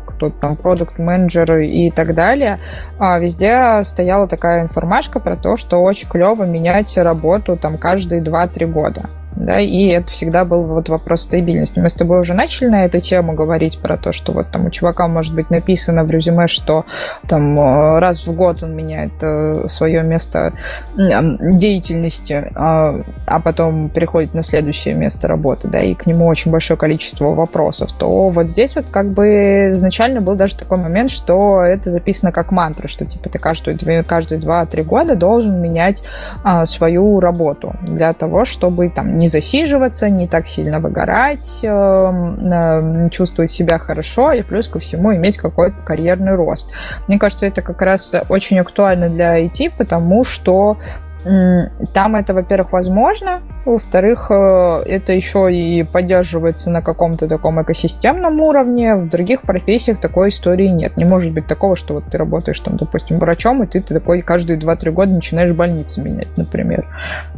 кто 0.07 0.31
там, 0.31 0.57
продукт-менеджер 0.57 1.59
и 1.59 1.91
так 1.91 2.15
далее, 2.15 2.61
а 2.99 3.19
везде 3.19 3.83
стояла 3.85 4.29
такая 4.29 4.63
информашка 4.63 5.21
про 5.21 5.37
то, 5.37 5.57
что 5.57 5.83
очень 5.83 6.09
клево 6.09 6.45
менять 6.45 6.97
работу 6.97 7.57
там 7.57 7.79
каждые 7.79 8.23
2-3 8.23 8.67
года 8.67 9.11
да, 9.37 9.61
и 9.61 9.87
это 9.89 10.09
всегда 10.11 10.45
был 10.45 10.65
вот 10.65 10.89
вопрос 10.89 11.23
стабильности. 11.23 11.79
Мы 11.79 11.89
с 11.89 11.95
тобой 11.95 12.21
уже 12.21 12.35
начали 12.35 12.69
на 12.69 12.85
эту 12.85 13.01
тему 13.01 13.33
говорить 13.35 13.79
про 13.79 13.97
то, 13.97 14.13
что 14.13 14.33
вот 14.33 14.49
там 14.51 14.67
у 14.67 14.71
чувака 14.71 15.09
может 15.09 15.35
быть 15.35 15.51
написано 15.51 16.05
в 16.05 16.11
резюме, 16.11 16.47
что 16.47 16.85
там 17.29 17.59
э, 17.59 17.99
раз 17.99 18.27
в 18.27 18.33
год 18.33 18.63
он 18.63 18.77
меняет 18.77 19.13
э, 19.21 19.67
свое 19.69 20.03
место 20.03 20.53
деятельности, 20.97 22.51
а, 22.55 23.01
а 23.27 23.41
потом 23.41 23.89
переходит 23.89 24.35
на 24.35 24.43
следующее 24.43 24.95
место 24.95 25.29
работы, 25.29 25.69
да, 25.69 25.83
и 25.83 25.95
к 25.95 26.07
нему 26.07 26.27
очень 26.27 26.51
большое 26.51 26.79
количество 26.79 27.35
вопросов, 27.35 27.93
то 27.93 28.29
вот 28.29 28.49
здесь 28.49 28.77
вот 28.77 28.87
как 28.91 29.13
бы 29.13 29.71
изначально 29.73 30.21
был 30.21 30.37
даже 30.37 30.57
такой 30.57 30.79
момент, 30.79 31.11
что 31.11 31.63
это 31.63 31.91
записано 31.91 32.33
как 32.33 32.51
мантра, 32.51 32.89
что 32.89 33.05
типа 33.05 33.29
ты 33.29 33.39
каждые, 33.39 34.03
каждые 34.05 34.41
2-3 34.41 34.83
года 34.85 35.17
должен 35.17 35.61
менять 35.61 36.03
а, 36.43 36.67
свою 36.67 37.21
работу 37.21 37.75
для 37.83 38.13
того, 38.13 38.45
чтобы 38.45 38.91
там 38.91 39.19
не 39.19 39.24
засиживаться, 39.29 40.09
не 40.09 40.27
так 40.27 40.47
сильно 40.47 40.81
выгорать, 40.81 41.61
эм, 41.63 43.11
чувствовать 43.11 43.51
себя 43.51 43.79
хорошо 43.79 44.33
и 44.33 44.43
плюс 44.43 44.69
ко 44.69 44.79
всему 44.79 45.15
иметь 45.15 45.39
какой-то 45.39 45.81
карьерный 45.81 46.35
рост. 46.35 46.71
Мне 47.09 47.19
кажется, 47.19 47.47
это 47.47 47.63
как 47.63 47.81
раз 47.83 48.15
очень 48.29 48.59
актуально 48.59 49.09
для 49.09 49.39
IT, 49.45 49.73
потому 49.77 50.25
что 50.25 50.79
там 51.25 52.17
это, 52.17 52.35
во-первых, 52.35 52.73
возможно, 52.73 53.41
во-вторых, 53.65 54.31
э, 54.31 54.83
это 54.87 55.13
еще 55.13 55.53
и 55.53 55.83
поддерживается 55.83 56.71
на 56.71 56.83
каком-то 56.83 57.29
таком 57.29 57.63
экосистемном 57.63 58.41
уровне. 58.41 58.95
В 58.97 59.09
других 59.09 59.43
профессиях 59.43 59.99
такой 59.99 60.29
истории 60.29 60.69
нет. 60.69 60.97
Не 60.97 61.05
может 61.05 61.33
быть 61.33 61.47
такого, 61.47 61.77
что 61.77 61.95
вот 61.95 62.05
ты 62.11 62.19
работаешь 62.19 62.61
там, 62.61 62.77
допустим, 62.77 63.19
врачом, 63.19 63.63
и 63.63 63.67
ты, 63.67 63.81
ты 63.81 63.95
такой 63.95 64.21
каждые 64.21 64.59
2-3 64.59 64.91
года 64.91 65.13
начинаешь 65.13 65.53
больницы 65.53 66.03
менять, 66.03 66.37
например. 66.37 66.87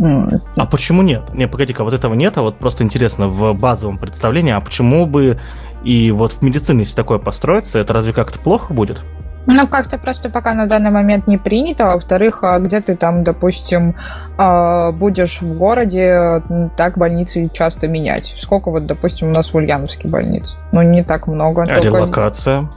А 0.00 0.66
почему 0.66 1.02
нет? 1.02 1.22
Не, 1.32 1.46
погоди-ка, 1.46 1.84
вот 1.84 1.94
этого 1.94 2.14
нет, 2.14 2.36
а 2.38 2.42
вот 2.42 2.56
просто 2.56 2.82
интересно 2.82 3.28
в 3.28 3.54
базовом 3.54 3.98
представлении, 3.98 4.52
а 4.52 4.60
почему 4.60 5.06
бы 5.06 5.38
и 5.84 6.10
вот 6.10 6.32
в 6.32 6.42
медицине, 6.42 6.80
если 6.80 6.96
такое 6.96 7.18
построится, 7.18 7.78
это 7.78 7.92
разве 7.92 8.12
как-то 8.12 8.40
плохо 8.40 8.74
будет? 8.74 9.02
Ну, 9.46 9.66
как-то 9.68 9.96
просто 9.96 10.28
пока 10.28 10.54
на 10.54 10.66
данный 10.66 10.90
момент 10.90 11.26
не 11.26 11.38
принято. 11.38 11.86
Во-вторых, 11.86 12.42
а 12.42 12.58
где 12.58 12.80
ты 12.80 12.96
там, 12.96 13.22
допустим, 13.24 13.94
а, 14.36 14.92
будешь 14.92 15.40
в 15.40 15.56
городе, 15.56 16.42
так 16.76 16.98
больницы 16.98 17.48
часто 17.52 17.88
менять. 17.88 18.34
Сколько 18.36 18.70
вот, 18.70 18.86
допустим, 18.86 19.28
у 19.28 19.30
нас 19.30 19.52
в 19.52 19.56
Ульяновске 19.56 20.08
больниц? 20.08 20.56
Ну, 20.72 20.82
не 20.82 21.04
так 21.04 21.28
много. 21.28 21.62
А 21.62 21.66
только... 21.66 21.82
релокация? 21.82 22.68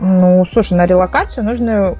Ну, 0.00 0.44
слушай, 0.44 0.74
на 0.74 0.86
релокацию 0.86 1.44
нужно 1.44 1.96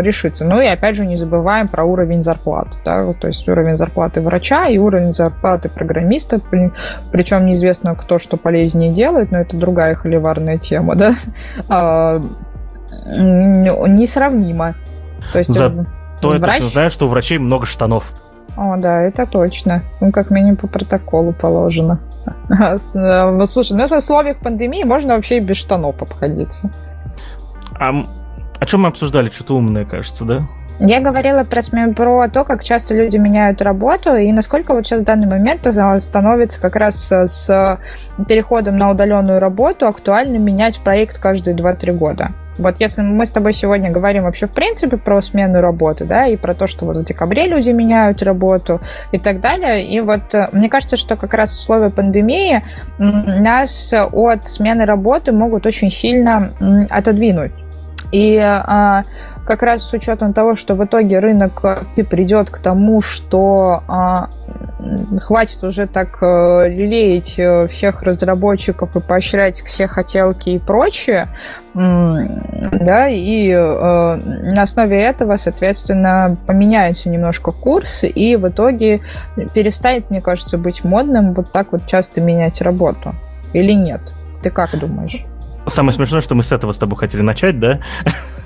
решиться. 0.00 0.44
Ну 0.44 0.60
и 0.60 0.66
опять 0.66 0.94
же 0.94 1.04
не 1.04 1.16
забываем 1.16 1.66
про 1.66 1.84
уровень 1.84 2.22
зарплат. 2.22 2.68
Да? 2.84 3.12
То 3.14 3.26
есть 3.26 3.48
уровень 3.48 3.76
зарплаты 3.76 4.20
врача 4.20 4.68
и 4.68 4.78
уровень 4.78 5.10
зарплаты 5.10 5.68
программиста. 5.68 6.40
Причем 7.10 7.46
неизвестно, 7.46 7.96
кто 7.96 8.20
что 8.20 8.36
полезнее 8.36 8.92
делает, 8.92 9.32
но 9.32 9.38
это 9.38 9.56
другая 9.56 9.96
холиварная 9.96 10.58
тема, 10.58 10.94
да. 10.94 11.14
Несравнимо. 13.06 14.74
То 15.32 15.38
есть 15.38 15.52
Зато 15.52 15.84
врач... 16.22 16.40
я 16.40 16.52
точно 16.52 16.68
знаю, 16.68 16.90
что 16.90 17.06
у 17.06 17.08
врачей 17.08 17.38
много 17.38 17.66
штанов. 17.66 18.12
О, 18.56 18.76
да, 18.76 19.02
это 19.02 19.26
точно. 19.26 19.82
Ну, 20.00 20.12
как 20.12 20.30
минимум 20.30 20.56
по 20.56 20.66
протоколу 20.66 21.32
положено. 21.32 22.00
Э, 22.50 23.46
слушай, 23.46 23.76
ну 23.76 23.86
в 23.86 23.92
условиях 23.92 24.38
пандемии 24.38 24.82
можно 24.82 25.14
вообще 25.14 25.38
и 25.38 25.40
без 25.40 25.56
штанов 25.56 26.02
обходиться. 26.02 26.70
А 27.78 27.92
о 28.58 28.66
чем 28.66 28.82
мы 28.82 28.88
обсуждали? 28.88 29.30
Что-то 29.30 29.54
умное, 29.56 29.84
кажется, 29.84 30.24
да? 30.24 30.42
Я 30.80 31.00
говорила 31.00 31.44
про, 31.44 31.60
про 31.94 32.28
то, 32.28 32.44
как 32.44 32.64
часто 32.64 32.94
люди 32.94 33.16
меняют 33.18 33.62
работу 33.62 34.14
и 34.14 34.32
насколько 34.32 34.74
вот 34.74 34.86
сейчас 34.86 35.02
в 35.02 35.04
данный 35.04 35.28
момент 35.28 35.66
становится 35.98 36.60
как 36.60 36.76
раз 36.76 37.12
с 37.12 37.78
переходом 38.26 38.78
на 38.78 38.90
удаленную 38.90 39.40
работу 39.40 39.86
актуально 39.86 40.38
менять 40.38 40.80
проект 40.80 41.18
каждые 41.18 41.56
2-3 41.56 41.92
года. 41.92 42.30
Вот 42.60 42.76
если 42.78 43.02
мы 43.02 43.24
с 43.24 43.30
тобой 43.30 43.52
сегодня 43.52 43.90
говорим 43.90 44.24
вообще 44.24 44.46
в 44.46 44.52
принципе 44.52 44.96
про 44.96 45.20
смену 45.22 45.60
работы, 45.60 46.04
да, 46.04 46.26
и 46.26 46.36
про 46.36 46.54
то, 46.54 46.66
что 46.66 46.84
вот 46.84 46.96
в 46.96 47.04
декабре 47.04 47.46
люди 47.46 47.70
меняют 47.70 48.22
работу 48.22 48.80
и 49.12 49.18
так 49.18 49.40
далее, 49.40 49.84
и 49.84 50.00
вот 50.00 50.34
э, 50.34 50.48
мне 50.52 50.68
кажется, 50.68 50.96
что 50.96 51.16
как 51.16 51.34
раз 51.34 51.56
условия 51.56 51.90
пандемии 51.90 52.62
нас 52.98 53.92
от 53.94 54.48
смены 54.48 54.84
работы 54.84 55.32
могут 55.32 55.66
очень 55.66 55.90
сильно 55.90 56.52
отодвинуть. 56.90 57.52
И 58.12 58.36
а, 58.38 59.04
как 59.46 59.62
раз 59.62 59.82
с 59.82 59.92
учетом 59.92 60.32
того, 60.32 60.54
что 60.54 60.74
в 60.74 60.84
итоге 60.84 61.18
рынок 61.18 61.62
придет 62.08 62.50
к 62.50 62.58
тому, 62.58 63.00
что 63.00 63.82
а, 63.88 64.30
хватит 65.20 65.62
уже 65.64 65.86
так 65.86 66.22
а, 66.22 66.66
лелеять 66.66 67.38
э, 67.38 67.66
всех 67.68 68.02
разработчиков 68.02 68.96
и 68.96 69.00
поощрять 69.00 69.62
все 69.62 69.86
хотелки 69.86 70.50
и 70.50 70.58
прочее, 70.58 71.28
да, 71.74 73.08
и 73.08 73.52
а, 73.52 74.16
на 74.16 74.62
основе 74.62 75.02
этого, 75.02 75.36
соответственно, 75.36 76.36
поменяется 76.46 77.08
немножко 77.08 77.52
курс, 77.52 78.04
и 78.04 78.36
в 78.36 78.48
итоге 78.48 79.00
перестанет, 79.54 80.10
мне 80.10 80.20
кажется, 80.20 80.58
быть 80.58 80.84
модным 80.84 81.34
вот 81.34 81.52
так 81.52 81.72
вот 81.72 81.86
часто 81.86 82.20
менять 82.20 82.60
работу. 82.60 83.14
Или 83.52 83.72
нет? 83.72 84.00
Ты 84.42 84.50
как 84.50 84.78
думаешь? 84.78 85.24
Самое 85.66 85.92
смешное, 85.92 86.20
что 86.20 86.34
мы 86.34 86.42
с 86.42 86.52
этого 86.52 86.72
с 86.72 86.78
тобой 86.78 86.98
хотели 86.98 87.22
начать, 87.22 87.58
да? 87.58 87.80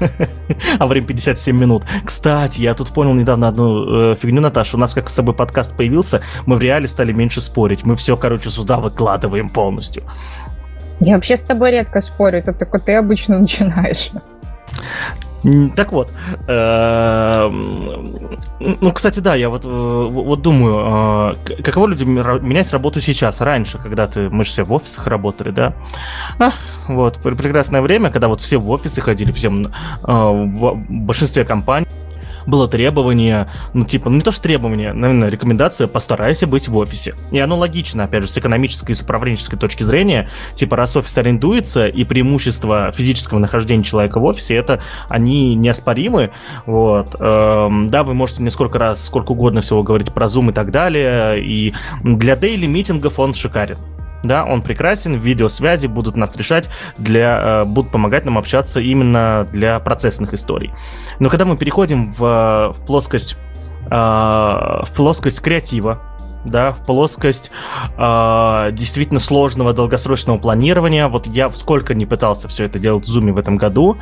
а 0.78 0.86
время 0.86 1.06
57 1.06 1.56
минут. 1.56 1.84
Кстати, 2.04 2.60
я 2.60 2.74
тут 2.74 2.88
понял 2.88 3.14
недавно 3.14 3.48
одну 3.48 4.12
э, 4.12 4.16
фигню, 4.16 4.40
Наташа. 4.40 4.76
У 4.76 4.80
нас 4.80 4.94
как 4.94 5.08
с 5.08 5.14
собой 5.14 5.34
подкаст 5.34 5.76
появился, 5.76 6.22
мы 6.46 6.56
в 6.56 6.60
реале 6.60 6.88
стали 6.88 7.12
меньше 7.12 7.40
спорить. 7.40 7.84
Мы 7.84 7.96
все, 7.96 8.16
короче, 8.16 8.50
сюда 8.50 8.78
выкладываем 8.78 9.48
полностью. 9.48 10.04
Я 11.00 11.14
вообще 11.14 11.36
с 11.36 11.42
тобой 11.42 11.70
редко 11.72 12.00
спорю, 12.00 12.38
это 12.38 12.52
только 12.52 12.78
ты 12.78 12.94
обычно 12.94 13.38
начинаешь. 13.38 14.10
Так 15.76 15.92
вот, 15.92 16.10
эм, 16.48 18.38
ну, 18.60 18.92
кстати, 18.92 19.20
да, 19.20 19.34
я 19.34 19.50
вот, 19.50 19.66
э, 19.66 19.68
вот 19.68 20.40
думаю, 20.40 21.36
э, 21.46 21.62
каково 21.62 21.88
людям 21.88 22.12
менять 22.12 22.72
работу 22.72 23.02
сейчас, 23.02 23.42
раньше, 23.42 23.78
когда 23.78 24.06
ты, 24.06 24.30
мы 24.30 24.44
же 24.44 24.50
все 24.50 24.64
в 24.64 24.72
офисах 24.72 25.06
работали, 25.06 25.50
да? 25.50 25.74
А, 26.38 26.52
вот, 26.88 27.18
прекрасное 27.18 27.82
время, 27.82 28.10
когда 28.10 28.28
вот 28.28 28.40
все 28.40 28.56
в 28.56 28.70
офисы 28.70 29.02
ходили, 29.02 29.32
всем 29.32 29.66
э, 29.66 29.70
в 30.06 30.82
большинстве 30.88 31.44
компаний 31.44 31.86
было 32.46 32.68
требование, 32.68 33.48
ну, 33.72 33.84
типа, 33.84 34.10
ну, 34.10 34.16
не 34.16 34.22
то 34.22 34.32
что 34.32 34.42
требование, 34.42 34.92
наверное, 34.92 35.30
рекомендация 35.30 35.86
«постарайся 35.86 36.46
быть 36.46 36.68
в 36.68 36.76
офисе». 36.76 37.14
И 37.30 37.38
оно 37.38 37.56
логично, 37.56 38.04
опять 38.04 38.24
же, 38.24 38.30
с 38.30 38.38
экономической 38.38 38.92
и 38.92 38.94
с 38.94 39.02
управленческой 39.02 39.58
точки 39.58 39.82
зрения. 39.82 40.30
Типа, 40.54 40.76
раз 40.76 40.96
офис 40.96 41.16
арендуется, 41.18 41.86
и 41.86 42.04
преимущество 42.04 42.92
физического 42.92 43.38
нахождения 43.38 43.84
человека 43.84 44.20
в 44.20 44.24
офисе, 44.24 44.54
это 44.54 44.80
они 45.08 45.54
неоспоримы, 45.54 46.32
вот. 46.66 47.16
Эм, 47.18 47.88
да, 47.88 48.04
вы 48.04 48.14
можете 48.14 48.42
мне 48.42 48.50
сколько 48.50 48.78
раз, 48.78 49.04
сколько 49.04 49.32
угодно 49.32 49.60
всего 49.60 49.82
говорить 49.82 50.12
про 50.12 50.26
Zoom 50.26 50.50
и 50.50 50.52
так 50.52 50.70
далее, 50.70 51.42
и 51.42 51.74
для 52.02 52.36
дейли 52.36 52.66
митингов 52.66 53.18
он 53.18 53.34
шикарен 53.34 53.78
да, 54.24 54.44
он 54.44 54.62
прекрасен, 54.62 55.14
видеосвязи 55.14 55.86
будут 55.86 56.16
нас 56.16 56.34
решать, 56.36 56.68
для, 56.98 57.62
э, 57.62 57.64
будут 57.64 57.92
помогать 57.92 58.24
нам 58.24 58.38
общаться 58.38 58.80
именно 58.80 59.46
для 59.52 59.78
процессных 59.78 60.34
историй. 60.34 60.72
Но 61.20 61.28
когда 61.28 61.44
мы 61.44 61.56
переходим 61.56 62.12
в, 62.12 62.72
в 62.72 62.86
плоскость 62.86 63.36
э, 63.86 63.94
в 63.94 64.88
плоскость 64.94 65.40
креатива, 65.40 66.02
да, 66.44 66.72
в 66.72 66.84
плоскость 66.84 67.50
э, 67.96 68.68
действительно 68.72 69.20
сложного 69.20 69.72
долгосрочного 69.72 70.38
планирования. 70.38 71.08
Вот 71.08 71.26
я 71.26 71.50
сколько 71.52 71.94
не 71.94 72.06
пытался 72.06 72.48
все 72.48 72.64
это 72.64 72.78
делать 72.78 73.06
в 73.06 73.08
Zoom 73.08 73.32
в 73.32 73.38
этом 73.38 73.56
году, 73.56 73.96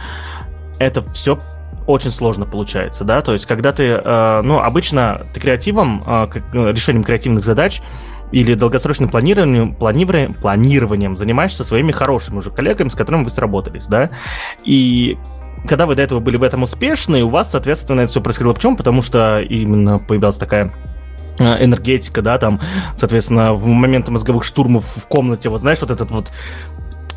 это 0.79 1.03
все 1.13 1.39
очень 1.87 2.11
сложно 2.11 2.47
получается, 2.47 3.05
да, 3.05 3.23
то 3.23 3.33
есть 3.33 3.47
когда 3.47 3.73
ты, 3.73 3.85
э, 3.85 4.41
ну, 4.43 4.61
обычно 4.61 5.27
ты 5.35 5.41
креативом, 5.41 6.03
э, 6.07 6.29
решением 6.53 7.03
креативных 7.05 7.45
задач 7.45 7.83
или 8.33 8.55
долгосрочным 8.55 9.09
планированием, 9.09 9.75
планированием, 9.75 10.35
планированием 10.35 11.17
занимаешься 11.17 11.65
своими 11.65 11.93
хорошими 11.93 12.39
уже 12.39 12.51
коллегами, 12.51 12.89
с 12.89 12.95
которыми 12.95 13.25
вы 13.25 13.31
сработались, 13.31 13.87
да, 13.87 14.11
и 14.65 15.17
когда 15.67 15.87
вы 15.87 15.95
до 15.95 16.03
этого 16.03 16.21
были 16.21 16.37
в 16.37 16.43
этом 16.43 16.65
успешны, 16.65 17.23
у 17.23 17.29
вас, 17.29 17.53
соответственно, 17.53 18.01
это 18.01 18.11
все 18.11 18.21
происходило. 18.21 18.53
Почему? 18.53 18.77
Потому 18.77 19.01
что 19.03 19.41
именно 19.41 19.99
появилась 19.99 20.37
такая 20.37 20.73
э, 21.39 21.65
энергетика, 21.65 22.21
да, 22.21 22.39
там, 22.39 22.61
соответственно, 22.97 23.53
в 23.55 23.67
момент 23.67 24.09
мозговых 24.09 24.45
штурмов 24.45 24.85
в 24.85 25.07
комнате, 25.07 25.49
вот 25.49 25.61
знаешь, 25.61 25.81
вот 25.81 25.91
этот 25.91 26.11
вот 26.11 26.33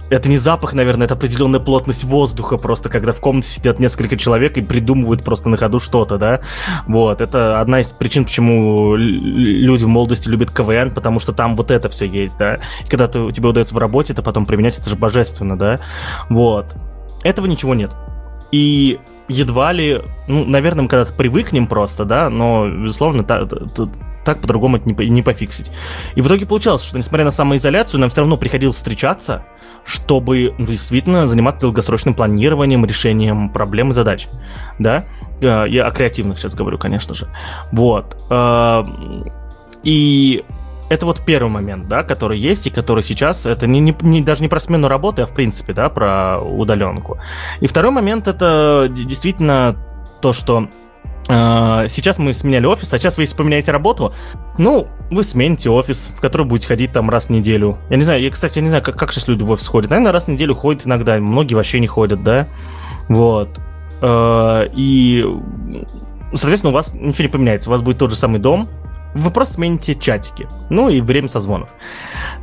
это 0.09 0.29
не 0.29 0.37
запах, 0.37 0.73
наверное, 0.73 1.05
это 1.05 1.15
определенная 1.15 1.59
плотность 1.59 2.03
воздуха, 2.03 2.57
просто 2.57 2.89
когда 2.89 3.11
в 3.11 3.19
комнате 3.19 3.49
сидят 3.49 3.79
несколько 3.79 4.17
человек 4.17 4.57
и 4.57 4.61
придумывают 4.61 5.23
просто 5.23 5.49
на 5.49 5.57
ходу 5.57 5.79
что-то, 5.79 6.17
да. 6.17 6.41
Вот, 6.87 7.21
это 7.21 7.59
одна 7.59 7.79
из 7.79 7.91
причин, 7.91 8.25
почему 8.25 8.95
люди 8.95 9.83
в 9.83 9.87
молодости 9.87 10.29
любят 10.29 10.51
КВН, 10.51 10.91
потому 10.91 11.19
что 11.19 11.33
там 11.33 11.55
вот 11.55 11.71
это 11.71 11.89
все 11.89 12.05
есть, 12.05 12.37
да. 12.37 12.59
И 12.85 12.89
когда 12.89 13.07
ты, 13.07 13.31
тебе 13.31 13.49
удается 13.49 13.75
в 13.75 13.77
работе, 13.77 14.13
это 14.13 14.21
потом 14.21 14.45
применять, 14.45 14.77
это 14.77 14.89
же 14.89 14.95
божественно, 14.95 15.57
да. 15.57 15.79
Вот. 16.29 16.75
Этого 17.23 17.47
ничего 17.47 17.73
нет. 17.73 17.91
И 18.51 18.99
едва 19.27 19.71
ли, 19.71 20.01
ну, 20.27 20.45
наверное, 20.45 20.83
мы 20.83 20.89
когда-то 20.89 21.13
привыкнем 21.13 21.67
просто, 21.67 22.05
да, 22.05 22.29
но, 22.29 22.69
безусловно, 22.69 23.23
та, 23.23 23.45
та, 23.45 23.89
так 24.23 24.41
по-другому 24.41 24.77
это 24.77 24.89
не, 24.89 25.09
не 25.09 25.21
пофиксить. 25.21 25.71
И 26.15 26.21
в 26.21 26.27
итоге 26.27 26.45
получалось, 26.45 26.83
что 26.83 26.97
несмотря 26.97 27.25
на 27.25 27.31
самоизоляцию, 27.31 28.01
нам 28.01 28.09
все 28.09 28.21
равно 28.21 28.37
приходилось 28.37 28.75
встречаться, 28.75 29.45
чтобы 29.85 30.55
ну, 30.57 30.65
действительно 30.65 31.27
заниматься 31.27 31.61
долгосрочным 31.61 32.15
планированием, 32.15 32.85
решением 32.85 33.49
проблем 33.49 33.91
и 33.91 33.93
задач. 33.93 34.27
Да? 34.79 35.05
Э, 35.39 35.65
я 35.67 35.85
о 35.85 35.91
креативных 35.91 36.39
сейчас 36.39 36.55
говорю, 36.55 36.77
конечно 36.77 37.13
же. 37.13 37.27
Вот. 37.71 38.17
Э, 38.29 38.83
и 39.83 40.43
это 40.89 41.05
вот 41.05 41.23
первый 41.23 41.49
момент, 41.49 41.87
да, 41.87 42.03
который 42.03 42.39
есть 42.39 42.67
и 42.67 42.69
который 42.71 43.03
сейчас, 43.03 43.45
это 43.45 43.67
не, 43.67 43.79
не, 43.79 43.95
не, 44.01 44.21
даже 44.21 44.41
не 44.41 44.47
про 44.47 44.59
смену 44.59 44.87
работы, 44.87 45.21
а 45.21 45.25
в 45.27 45.33
принципе, 45.33 45.73
да, 45.73 45.89
про 45.89 46.39
удаленку. 46.39 47.19
И 47.59 47.67
второй 47.67 47.91
момент 47.91 48.27
это 48.27 48.87
действительно 48.89 49.75
то, 50.21 50.33
что 50.33 50.67
сейчас 51.27 52.17
мы 52.17 52.33
сменяли 52.33 52.65
офис, 52.65 52.93
а 52.93 52.97
сейчас 52.97 53.17
вы, 53.17 53.23
если 53.23 53.35
поменяете 53.35 53.71
работу, 53.71 54.13
ну, 54.57 54.87
вы 55.09 55.23
смените 55.23 55.69
офис, 55.69 56.11
в 56.15 56.21
который 56.21 56.45
будете 56.45 56.67
ходить 56.67 56.91
там 56.91 57.09
раз 57.09 57.27
в 57.27 57.29
неделю. 57.31 57.77
Я 57.89 57.97
не 57.97 58.03
знаю, 58.03 58.21
я, 58.21 58.29
кстати, 58.29 58.59
не 58.59 58.67
знаю, 58.67 58.83
как, 58.83 58.97
как 58.97 59.11
сейчас 59.11 59.27
люди 59.27 59.43
в 59.43 59.51
офис 59.51 59.67
ходят. 59.67 59.89
Наверное, 59.89 60.11
раз 60.11 60.25
в 60.25 60.27
неделю 60.29 60.55
ходят 60.55 60.85
иногда, 60.85 61.17
многие 61.17 61.55
вообще 61.55 61.79
не 61.79 61.87
ходят, 61.87 62.23
да? 62.23 62.47
Вот. 63.09 63.59
Uh, 64.01 64.69
и, 64.75 65.25
соответственно, 66.33 66.71
у 66.71 66.75
вас 66.75 66.93
ничего 66.93 67.23
не 67.23 67.29
поменяется. 67.29 67.69
У 67.69 67.71
вас 67.71 67.81
будет 67.81 67.97
тот 67.97 68.11
же 68.11 68.15
самый 68.15 68.39
дом, 68.39 68.69
вы 69.15 69.31
просто 69.31 69.55
смените 69.55 69.95
чатики. 69.95 70.47
Ну 70.69 70.89
и 70.89 70.99
время 71.01 71.29
созвонов. 71.29 71.69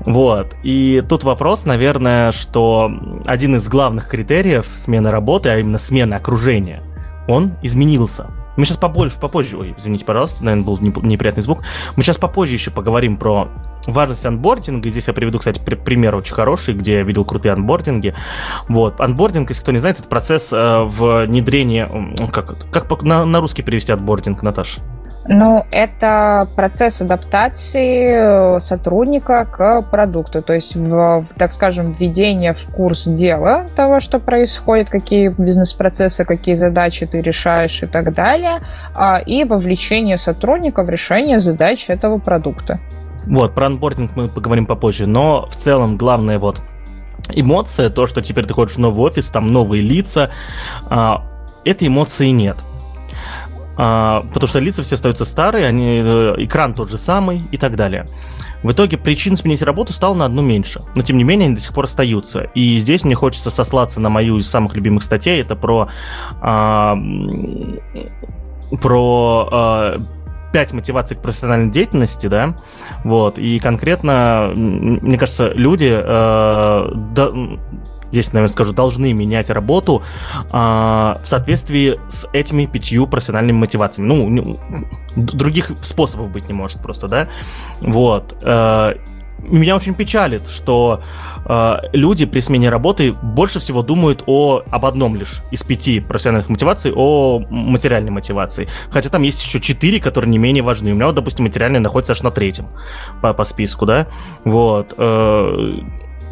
Вот. 0.00 0.54
И 0.62 1.02
тут 1.08 1.22
вопрос, 1.22 1.66
наверное, 1.66 2.32
что 2.32 2.90
один 3.26 3.56
из 3.56 3.68
главных 3.68 4.08
критериев 4.08 4.66
смены 4.76 5.10
работы, 5.10 5.50
а 5.50 5.58
именно 5.58 5.78
смены 5.78 6.14
окружения, 6.14 6.82
он 7.28 7.52
изменился. 7.62 8.30
Мы 8.56 8.64
сейчас 8.64 8.76
побольше, 8.76 9.18
попозже, 9.18 9.58
ой, 9.58 9.74
извините, 9.76 10.04
пожалуйста, 10.04 10.44
наверное, 10.44 10.64
был 10.64 10.78
неприятный 10.80 11.42
звук. 11.42 11.62
Мы 11.96 12.02
сейчас 12.02 12.18
попозже 12.18 12.54
еще 12.54 12.70
поговорим 12.70 13.16
про 13.16 13.48
важность 13.86 14.26
анбординга. 14.26 14.88
Здесь 14.90 15.08
я 15.08 15.14
приведу, 15.14 15.38
кстати, 15.38 15.60
пример 15.60 16.14
очень 16.14 16.34
хороший, 16.34 16.74
где 16.74 16.94
я 16.94 17.02
видел 17.02 17.24
крутые 17.24 17.52
анбординги. 17.52 18.14
Вот. 18.68 19.00
Анбординг, 19.00 19.48
если 19.50 19.62
кто 19.62 19.72
не 19.72 19.78
знает, 19.78 20.00
это 20.00 20.08
процесс 20.08 20.52
э, 20.52 20.82
внедрения... 20.84 21.90
Как, 22.32 22.70
как 22.70 23.02
на, 23.02 23.24
на 23.24 23.40
русский 23.40 23.62
перевести 23.62 23.92
анбординг, 23.92 24.42
Наташа? 24.42 24.80
Ну, 25.28 25.64
это 25.70 26.48
процесс 26.56 27.00
адаптации 27.00 28.56
э, 28.56 28.60
сотрудника 28.60 29.44
к 29.44 29.82
продукту, 29.82 30.42
то 30.42 30.52
есть, 30.52 30.74
в, 30.74 31.24
так 31.36 31.52
скажем, 31.52 31.92
введение 31.92 32.54
в 32.54 32.66
курс 32.66 33.06
дела 33.06 33.66
того, 33.76 34.00
что 34.00 34.18
происходит, 34.18 34.90
какие 34.90 35.28
бизнес-процессы, 35.28 36.24
какие 36.24 36.56
задачи 36.56 37.06
ты 37.06 37.22
решаешь 37.22 37.82
и 37.84 37.86
так 37.86 38.14
далее, 38.14 38.62
а, 38.94 39.20
и 39.24 39.44
вовлечение 39.44 40.18
сотрудника 40.18 40.82
в 40.82 40.90
решение 40.90 41.38
задач 41.38 41.88
этого 41.88 42.18
продукта. 42.18 42.80
Вот, 43.26 43.54
про 43.54 43.66
анбординг 43.66 44.16
мы 44.16 44.28
поговорим 44.28 44.66
попозже, 44.66 45.06
но 45.06 45.46
в 45.48 45.54
целом 45.54 45.96
главное 45.96 46.40
вот 46.40 46.62
эмоция, 47.30 47.90
то, 47.90 48.08
что 48.08 48.22
теперь 48.22 48.46
ты 48.46 48.54
ходишь 48.54 48.74
в 48.74 48.80
новый 48.80 49.04
офис, 49.04 49.30
там 49.30 49.46
новые 49.52 49.82
лица, 49.82 50.30
а, 50.90 51.24
этой 51.64 51.86
эмоции 51.86 52.28
нет. 52.30 52.56
А, 53.76 54.22
потому 54.32 54.48
что 54.48 54.58
лица 54.58 54.82
все 54.82 54.96
остаются 54.96 55.24
старые, 55.24 55.66
они, 55.66 56.02
э, 56.04 56.34
экран 56.38 56.74
тот 56.74 56.90
же 56.90 56.98
самый 56.98 57.42
и 57.50 57.56
так 57.56 57.76
далее. 57.76 58.06
В 58.62 58.70
итоге 58.70 58.98
причин 58.98 59.36
сменить 59.36 59.62
работу 59.62 59.92
стало 59.92 60.14
на 60.14 60.26
одну 60.26 60.42
меньше, 60.42 60.82
но 60.94 61.02
тем 61.02 61.16
не 61.16 61.24
менее 61.24 61.46
они 61.46 61.54
до 61.54 61.60
сих 61.60 61.72
пор 61.72 61.84
остаются. 61.84 62.42
И 62.54 62.78
здесь 62.78 63.04
мне 63.04 63.14
хочется 63.14 63.50
сослаться 63.50 64.00
на 64.00 64.08
мою 64.08 64.38
из 64.38 64.48
самых 64.48 64.74
любимых 64.74 65.02
статей, 65.02 65.40
это 65.40 65.56
про 65.56 65.88
а, 66.40 66.96
про 68.80 69.48
а, 69.50 70.02
5 70.52 70.72
мотиваций 70.74 71.16
к 71.16 71.22
профессиональной 71.22 71.70
деятельности, 71.70 72.26
да, 72.26 72.54
вот, 73.04 73.38
и 73.38 73.58
конкретно, 73.58 74.52
мне 74.54 75.18
кажется, 75.18 75.50
люди 75.54 75.90
э, 75.90 76.92
да, 76.94 77.32
здесь, 78.12 78.32
наверное, 78.32 78.52
скажу, 78.52 78.72
должны 78.72 79.12
менять 79.12 79.50
работу 79.50 80.02
э, 80.32 80.52
в 80.52 81.22
соответствии 81.24 81.98
с 82.10 82.28
этими 82.32 82.66
пятью 82.66 83.06
профессиональными 83.06 83.58
мотивациями. 83.58 84.06
Ну, 84.06 84.60
других 85.16 85.72
способов 85.82 86.30
быть 86.30 86.46
не 86.48 86.54
может 86.54 86.80
просто, 86.80 87.08
да. 87.08 87.28
Вот. 87.80 88.36
Э, 88.42 88.94
меня 89.42 89.74
очень 89.74 89.94
печалит, 89.94 90.48
что 90.48 91.02
э, 91.46 91.76
люди 91.92 92.26
при 92.26 92.40
смене 92.40 92.68
работы 92.68 93.12
больше 93.12 93.58
всего 93.58 93.82
думают 93.82 94.22
о, 94.26 94.62
об 94.70 94.86
одном 94.86 95.16
лишь 95.16 95.42
из 95.50 95.64
пяти 95.64 95.98
профессиональных 95.98 96.48
мотиваций, 96.48 96.92
о 96.94 97.40
материальной 97.50 98.10
мотивации. 98.10 98.68
Хотя 98.90 99.08
там 99.08 99.22
есть 99.22 99.44
еще 99.44 99.60
четыре, 99.60 100.00
которые 100.00 100.30
не 100.30 100.38
менее 100.38 100.62
важны. 100.62 100.92
У 100.92 100.94
меня 100.94 101.06
вот, 101.06 101.16
допустим, 101.16 101.44
материальная 101.44 101.80
находится 101.80 102.12
аж 102.12 102.22
на 102.22 102.30
третьем 102.30 102.66
по, 103.20 103.32
по 103.32 103.44
списку, 103.44 103.84
да. 103.84 104.06
Вот. 104.44 104.94
Э, 104.96 105.80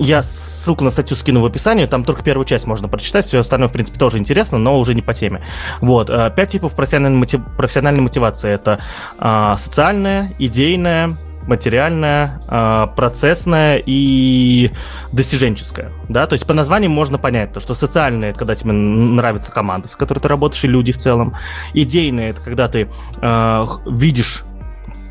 я 0.00 0.22
ссылку 0.22 0.82
на 0.82 0.90
статью 0.90 1.16
скину 1.16 1.40
в 1.40 1.46
описании, 1.46 1.86
там 1.86 2.04
только 2.04 2.24
первую 2.24 2.46
часть 2.46 2.66
можно 2.66 2.88
прочитать, 2.88 3.26
все 3.26 3.38
остальное, 3.38 3.68
в 3.68 3.72
принципе, 3.72 3.98
тоже 3.98 4.18
интересно, 4.18 4.58
но 4.58 4.78
уже 4.78 4.94
не 4.94 5.02
по 5.02 5.14
теме. 5.14 5.42
Вот, 5.80 6.10
э, 6.10 6.32
пять 6.34 6.50
типов 6.50 6.74
профессиональной, 6.74 7.18
мотив... 7.18 7.40
профессиональной 7.56 8.00
мотивации. 8.00 8.50
Это 8.50 8.80
а, 9.18 9.56
социальная, 9.56 10.32
идейная, 10.38 11.18
материальная, 11.46 12.40
э, 12.48 12.86
процессная 12.96 13.82
и 13.84 14.70
достиженческая, 15.12 15.90
да, 16.08 16.26
то 16.26 16.34
есть 16.34 16.46
по 16.46 16.54
названиям 16.54 16.92
можно 16.92 17.18
понять, 17.18 17.52
то, 17.52 17.60
что 17.60 17.74
социальная 17.74 18.30
это 18.30 18.38
когда 18.38 18.54
тебе 18.54 18.72
нравится 18.72 19.50
команда, 19.50 19.88
с 19.88 19.96
которой 19.96 20.20
ты 20.20 20.28
работаешь, 20.28 20.64
и 20.64 20.68
люди 20.68 20.92
в 20.92 20.98
целом, 20.98 21.34
идейная 21.74 22.30
это 22.30 22.40
когда 22.42 22.68
ты 22.68 22.88
э, 23.20 23.66
видишь 23.86 24.44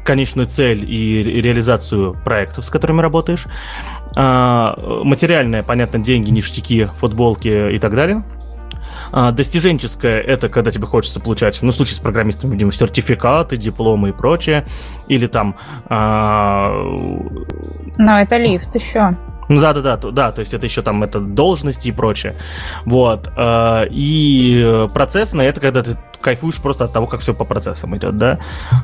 конечную 0.09 0.47
цель 0.47 0.91
и 0.91 1.21
реализацию 1.39 2.15
проектов, 2.25 2.65
с 2.65 2.71
которыми 2.71 2.99
работаешь. 2.99 3.45
А, 4.15 4.75
материальное, 5.03 5.63
понятно, 5.63 5.99
деньги, 5.99 6.29
ништяки, 6.29 6.85
футболки 6.97 7.71
и 7.73 7.79
так 7.79 7.95
далее. 7.95 8.23
А, 9.11 9.31
достиженческое— 9.31 10.19
это 10.21 10.49
когда 10.49 10.71
тебе 10.71 10.85
хочется 10.85 11.19
получать, 11.19 11.59
ну, 11.61 11.71
в 11.71 11.75
случае 11.75 11.95
с 11.95 11.99
программистом, 11.99 12.49
видимо, 12.49 12.71
сертификаты, 12.71 13.57
дипломы 13.57 14.09
и 14.09 14.11
прочее. 14.11 14.65
Или 15.07 15.27
там... 15.27 15.55
А... 15.89 16.71
Но 17.97 18.19
это 18.19 18.37
лифт 18.37 18.75
еще. 18.75 19.15
Ну 19.49 19.59
да, 19.59 19.73
да, 19.73 19.81
да, 19.81 19.97
да, 19.97 20.31
то 20.31 20.41
есть 20.41 20.53
это 20.53 20.67
еще 20.67 20.83
там 20.83 21.03
это 21.03 21.19
должности 21.19 21.87
и 21.87 21.91
прочее. 21.91 22.35
Вот. 22.85 23.31
Э, 23.35 23.87
и 23.89 24.87
процессно 24.93 25.41
это 25.41 25.59
когда 25.59 25.81
ты 25.81 25.97
кайфуешь 26.21 26.61
просто 26.61 26.85
от 26.85 26.93
того, 26.93 27.07
как 27.07 27.21
все 27.21 27.33
по 27.33 27.45
процессам 27.45 27.97
идет, 27.97 28.15
да. 28.17 28.39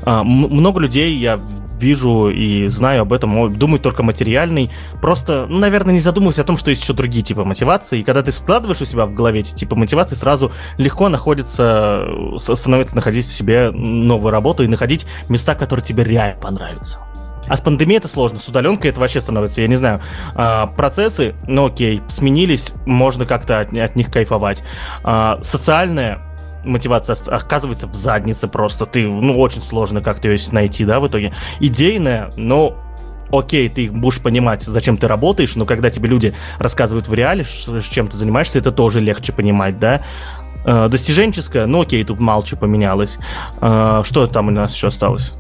Э, 0.05 0.24
много 0.24 0.80
людей 0.80 1.16
я 1.18 1.39
вижу 1.80 2.30
и 2.30 2.68
знаю 2.68 3.03
об 3.03 3.13
этом, 3.13 3.53
думают 3.53 3.84
только 3.84 4.01
материальный. 4.01 4.72
Просто, 5.01 5.45
ну, 5.47 5.59
наверное, 5.59 5.93
не 5.93 5.99
задумываясь 5.99 6.39
о 6.39 6.43
том, 6.43 6.57
что 6.57 6.72
есть 6.72 6.82
еще 6.82 6.93
другие 6.93 7.24
типы 7.24 7.43
мотивации. 7.43 7.99
И 7.99 8.03
когда 8.03 8.24
ты 8.24 8.32
складываешь 8.32 8.82
у 8.82 8.86
себя 8.86 9.05
в 9.05 9.13
голове 9.13 9.41
эти 9.41 9.53
типы 9.53 9.76
мотивации, 9.76 10.16
сразу 10.16 10.51
легко 10.80 11.09
находится, 11.09 12.07
становится 12.38 12.95
находить 12.95 13.28
себе 13.28 13.70
новую 13.70 14.32
работу 14.32 14.63
и 14.63 14.68
находить 14.68 15.05
места, 15.30 15.53
которые 15.53 15.86
тебе 15.86 16.03
реально 16.03 16.41
понравятся. 16.41 16.99
А 17.47 17.55
с 17.55 17.61
пандемией 17.61 17.97
это 17.99 18.07
сложно, 18.07 18.39
с 18.39 18.47
удаленкой 18.47 18.89
это 18.91 18.99
вообще 18.99 19.21
становится, 19.21 19.61
я 19.61 19.67
не 19.67 19.75
знаю, 19.75 20.01
а, 20.33 20.67
процессы, 20.67 21.35
ну 21.47 21.67
окей, 21.67 22.01
сменились, 22.07 22.73
можно 22.85 23.25
как-то 23.25 23.59
от, 23.59 23.73
от 23.73 23.95
них 23.95 24.11
кайфовать. 24.11 24.63
А, 25.03 25.39
социальная 25.43 26.21
мотивация 26.63 27.15
оказывается 27.27 27.87
в 27.87 27.93
заднице 27.93 28.47
просто, 28.47 28.87
ты, 28.87 29.07
ну, 29.07 29.39
очень 29.39 29.61
сложно 29.61 30.01
как-то 30.01 30.29
ее 30.29 30.39
найти, 30.51 30.85
да, 30.85 30.99
в 30.99 31.07
итоге. 31.07 31.33
Идейная, 31.59 32.31
ну, 32.35 32.75
окей, 33.31 33.69
ты 33.69 33.91
будешь 33.91 34.19
понимать, 34.19 34.63
зачем 34.63 34.97
ты 34.97 35.07
работаешь, 35.07 35.55
но 35.55 35.65
когда 35.65 35.91
тебе 35.91 36.09
люди 36.09 36.33
рассказывают 36.57 37.07
в 37.07 37.13
реале, 37.13 37.45
чем 37.91 38.07
ты 38.07 38.17
занимаешься, 38.17 38.57
это 38.57 38.71
тоже 38.71 38.99
легче 39.01 39.31
понимать, 39.33 39.77
да. 39.77 40.03
А, 40.65 40.89
достиженческая, 40.89 41.67
ну 41.67 41.81
окей, 41.81 42.03
тут 42.03 42.19
мало 42.19 42.43
чего 42.43 42.61
поменялось. 42.61 43.19
Что 43.57 44.27
там 44.31 44.47
у 44.47 44.51
нас 44.51 44.73
еще 44.73 44.87
осталось? 44.87 45.35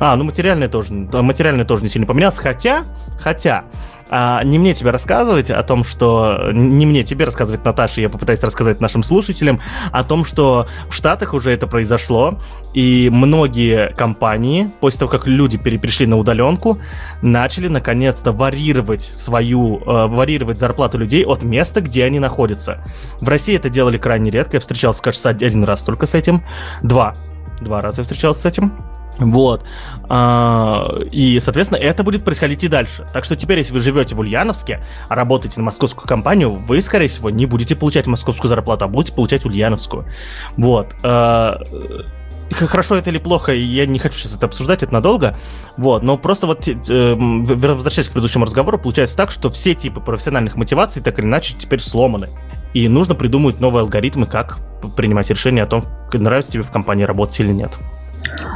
А, 0.00 0.16
ну 0.16 0.24
материальное 0.24 0.68
тоже, 0.68 0.94
материальное 0.94 1.64
тоже 1.64 1.82
не 1.82 1.90
сильно 1.90 2.06
поменялось, 2.06 2.38
хотя, 2.38 2.84
хотя 3.20 3.64
а, 4.08 4.42
не 4.42 4.58
мне 4.58 4.74
тебе 4.74 4.90
рассказывать 4.90 5.50
о 5.50 5.62
том, 5.62 5.84
что... 5.84 6.50
Не 6.52 6.84
мне 6.84 7.02
тебе 7.04 7.26
рассказывать, 7.26 7.64
Наташа, 7.64 8.00
я 8.00 8.08
попытаюсь 8.08 8.42
рассказать 8.42 8.80
нашим 8.80 9.02
слушателям 9.02 9.60
о 9.92 10.02
том, 10.02 10.24
что 10.24 10.66
в 10.88 10.94
Штатах 10.94 11.32
уже 11.32 11.52
это 11.52 11.66
произошло, 11.66 12.40
и 12.74 13.08
многие 13.12 13.94
компании, 13.94 14.72
после 14.80 15.00
того, 15.00 15.12
как 15.12 15.26
люди 15.26 15.58
перешли 15.58 16.06
на 16.06 16.16
удаленку, 16.16 16.80
начали 17.22 17.68
наконец-то 17.68 18.32
варьировать 18.32 19.02
свою... 19.02 19.80
Э, 19.86 20.06
варьировать 20.06 20.58
зарплату 20.58 20.98
людей 20.98 21.24
от 21.24 21.42
места, 21.44 21.80
где 21.80 22.04
они 22.04 22.18
находятся. 22.18 22.82
В 23.20 23.28
России 23.28 23.54
это 23.54 23.68
делали 23.68 23.98
крайне 23.98 24.30
редко, 24.30 24.56
я 24.56 24.60
встречался, 24.60 25.02
кажется, 25.02 25.28
один 25.28 25.62
раз 25.62 25.82
только 25.82 26.06
с 26.06 26.14
этим. 26.14 26.42
Два. 26.82 27.14
Два 27.60 27.80
раза 27.80 28.00
я 28.00 28.02
встречался 28.04 28.40
с 28.40 28.46
этим. 28.46 28.89
Вот. 29.18 29.64
А, 30.08 30.98
и, 31.10 31.38
соответственно, 31.40 31.78
это 31.78 32.02
будет 32.02 32.24
происходить 32.24 32.64
и 32.64 32.68
дальше. 32.68 33.06
Так 33.12 33.24
что 33.24 33.36
теперь, 33.36 33.58
если 33.58 33.74
вы 33.74 33.80
живете 33.80 34.14
в 34.14 34.20
Ульяновске, 34.20 34.82
работаете 35.08 35.58
на 35.58 35.64
московскую 35.64 36.06
компанию, 36.06 36.52
вы, 36.52 36.80
скорее 36.80 37.08
всего, 37.08 37.30
не 37.30 37.46
будете 37.46 37.76
получать 37.76 38.06
московскую 38.06 38.48
зарплату, 38.48 38.84
а 38.84 38.88
будете 38.88 39.12
получать 39.12 39.44
ульяновскую. 39.44 40.06
Вот. 40.56 40.94
А, 41.02 41.60
хорошо 42.50 42.96
это 42.96 43.10
или 43.10 43.18
плохо, 43.18 43.52
я 43.52 43.86
не 43.86 43.98
хочу 43.98 44.18
сейчас 44.18 44.36
это 44.36 44.46
обсуждать, 44.46 44.82
это 44.82 44.92
надолго. 44.92 45.38
Вот, 45.76 46.02
но 46.02 46.16
просто 46.18 46.46
вот 46.46 46.66
э, 46.68 47.14
возвращаясь 47.14 48.08
к 48.08 48.12
предыдущему 48.12 48.44
разговору, 48.44 48.78
получается 48.78 49.16
так, 49.16 49.30
что 49.30 49.50
все 49.50 49.74
типы 49.74 50.00
профессиональных 50.00 50.56
мотиваций 50.56 51.02
так 51.02 51.18
или 51.18 51.26
иначе 51.26 51.54
теперь 51.56 51.80
сломаны. 51.80 52.30
И 52.72 52.88
нужно 52.88 53.14
придумать 53.14 53.60
новые 53.60 53.82
алгоритмы, 53.82 54.26
как 54.26 54.58
принимать 54.96 55.28
решение 55.30 55.64
о 55.64 55.66
том, 55.66 55.82
нравится 56.12 56.52
тебе 56.52 56.62
в 56.62 56.70
компании 56.70 57.04
работать 57.04 57.40
или 57.40 57.52
нет. 57.52 57.78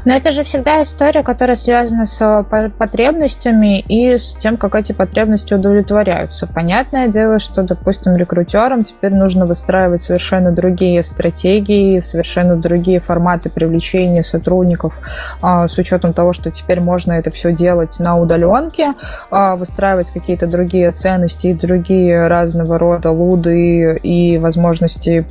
Но 0.04 0.14
это 0.14 0.32
же 0.32 0.44
всегда 0.44 0.82
история, 0.82 1.22
которая 1.22 1.56
связана 1.56 2.06
с 2.06 2.20
э, 2.20 2.70
потребностями 2.70 3.80
и 3.80 4.18
с 4.18 4.36
тем, 4.36 4.56
как 4.56 4.74
эти 4.74 4.92
потребности 4.92 5.54
удовлетворяются. 5.54 6.46
Понятное 6.46 7.08
дело, 7.08 7.38
что, 7.38 7.62
допустим, 7.62 8.16
рекрутерам 8.16 8.82
теперь 8.82 9.14
нужно 9.14 9.46
выстраивать 9.46 10.00
совершенно 10.00 10.52
другие 10.52 11.02
стратегии, 11.02 11.98
совершенно 12.00 12.56
другие 12.56 13.00
форматы 13.00 13.48
привлечения 13.48 14.22
сотрудников 14.22 14.98
а, 15.40 15.66
с 15.66 15.78
учетом 15.78 16.12
того, 16.12 16.32
что 16.32 16.50
теперь 16.50 16.80
можно 16.80 17.12
это 17.12 17.30
все 17.30 17.52
делать 17.52 17.98
на 17.98 18.18
удаленке, 18.18 18.94
а, 19.30 19.56
выстраивать 19.56 20.10
какие-то 20.10 20.46
другие 20.46 20.90
ценности 20.92 21.48
и 21.48 21.54
другие 21.54 22.28
разного 22.28 22.78
рода 22.78 23.10
луды 23.10 23.96
и 24.02 24.38
возможности 24.38 25.26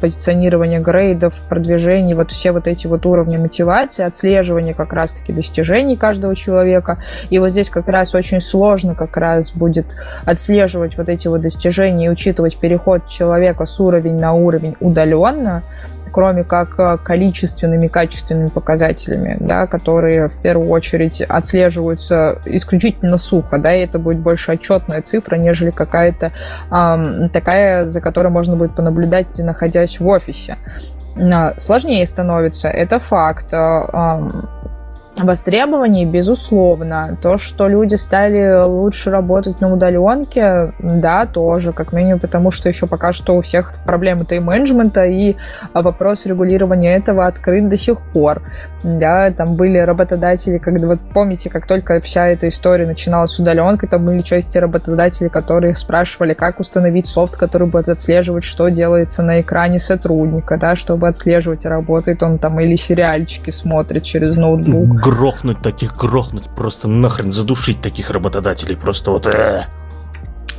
позиционирования 0.00 0.80
грейдов, 0.80 1.40
продвижений, 1.48 2.14
вот 2.14 2.32
все 2.32 2.52
вот 2.52 2.66
эти 2.66 2.86
вот 2.86 3.06
уровни 3.06 3.36
мотивации, 3.36 3.59
отслеживания 4.06 4.74
как 4.74 4.92
раз-таки 4.92 5.32
достижений 5.32 5.96
каждого 5.96 6.34
человека. 6.34 7.02
И 7.30 7.38
вот 7.38 7.50
здесь 7.50 7.70
как 7.70 7.88
раз 7.88 8.14
очень 8.14 8.40
сложно 8.40 8.94
как 8.94 9.16
раз 9.16 9.52
будет 9.52 9.86
отслеживать 10.24 10.96
вот 10.96 11.08
эти 11.08 11.28
вот 11.28 11.40
достижения 11.42 12.06
и 12.06 12.10
учитывать 12.10 12.56
переход 12.56 13.06
человека 13.08 13.66
с 13.66 13.80
уровень 13.80 14.18
на 14.18 14.32
уровень 14.32 14.76
удаленно, 14.80 15.62
кроме 16.10 16.44
как 16.44 16.78
э, 16.78 16.98
количественными, 17.02 17.88
качественными 17.88 18.48
показателями, 18.48 19.36
да, 19.40 19.66
которые 19.66 20.28
в 20.28 20.40
первую 20.42 20.68
очередь 20.70 21.20
отслеживаются 21.22 22.38
исключительно 22.44 23.16
сухо, 23.16 23.58
да, 23.58 23.74
и 23.74 23.84
это 23.84 23.98
будет 23.98 24.18
больше 24.18 24.52
отчетная 24.52 25.02
цифра, 25.02 25.36
нежели 25.36 25.70
какая-то 25.70 26.32
эм, 26.70 27.30
такая, 27.30 27.88
за 27.88 28.00
которой 28.00 28.28
можно 28.28 28.56
будет 28.56 28.74
понаблюдать, 28.74 29.38
находясь 29.38 30.00
в 30.00 30.06
офисе. 30.06 30.56
Сложнее 31.58 32.06
становится, 32.06 32.68
это 32.68 32.98
факт. 32.98 33.52
Востребований, 35.18 36.06
безусловно. 36.06 37.18
То, 37.20 37.36
что 37.36 37.68
люди 37.68 37.96
стали 37.96 38.62
лучше 38.64 39.10
работать 39.10 39.60
на 39.60 39.70
удаленке, 39.70 40.72
да, 40.78 41.26
тоже, 41.26 41.72
как 41.72 41.92
минимум, 41.92 42.20
потому 42.20 42.50
что 42.50 42.68
еще 42.68 42.86
пока 42.86 43.12
что 43.12 43.36
у 43.36 43.40
всех 43.42 43.74
проблемы 43.84 44.24
тайм-менеджмента, 44.24 45.04
и 45.04 45.36
вопрос 45.74 46.24
регулирования 46.26 46.94
этого 46.94 47.26
открыт 47.26 47.68
до 47.68 47.76
сих 47.76 48.00
пор. 48.00 48.42
Да, 48.82 49.30
там 49.30 49.56
были 49.56 49.76
работодатели, 49.76 50.56
когда, 50.56 50.86
вот 50.86 51.00
помните, 51.12 51.50
как 51.50 51.66
только 51.66 52.00
вся 52.00 52.28
эта 52.28 52.48
история 52.48 52.86
начиналась 52.86 53.32
с 53.32 53.38
удаленкой, 53.38 53.90
там 53.90 54.06
были 54.06 54.22
части 54.22 54.56
работодателей, 54.56 55.28
которые 55.28 55.74
спрашивали, 55.76 56.32
как 56.32 56.60
установить 56.60 57.06
софт, 57.06 57.36
который 57.36 57.68
будет 57.68 57.90
отслеживать, 57.90 58.44
что 58.44 58.68
делается 58.68 59.22
на 59.22 59.42
экране 59.42 59.80
сотрудника, 59.80 60.56
да, 60.56 60.76
чтобы 60.76 61.08
отслеживать, 61.08 61.66
работает 61.66 62.22
он 62.22 62.38
там 62.38 62.58
или 62.58 62.76
сериальчики 62.76 63.50
смотрит 63.50 64.04
через 64.04 64.36
ноутбук 64.36 64.99
грохнуть 65.00 65.60
таких, 65.60 65.96
грохнуть, 65.96 66.48
просто 66.54 66.88
нахрен 66.88 67.32
задушить 67.32 67.80
таких 67.80 68.10
работодателей, 68.10 68.76
просто 68.76 69.10
вот... 69.10 69.26
Э. 69.26 69.64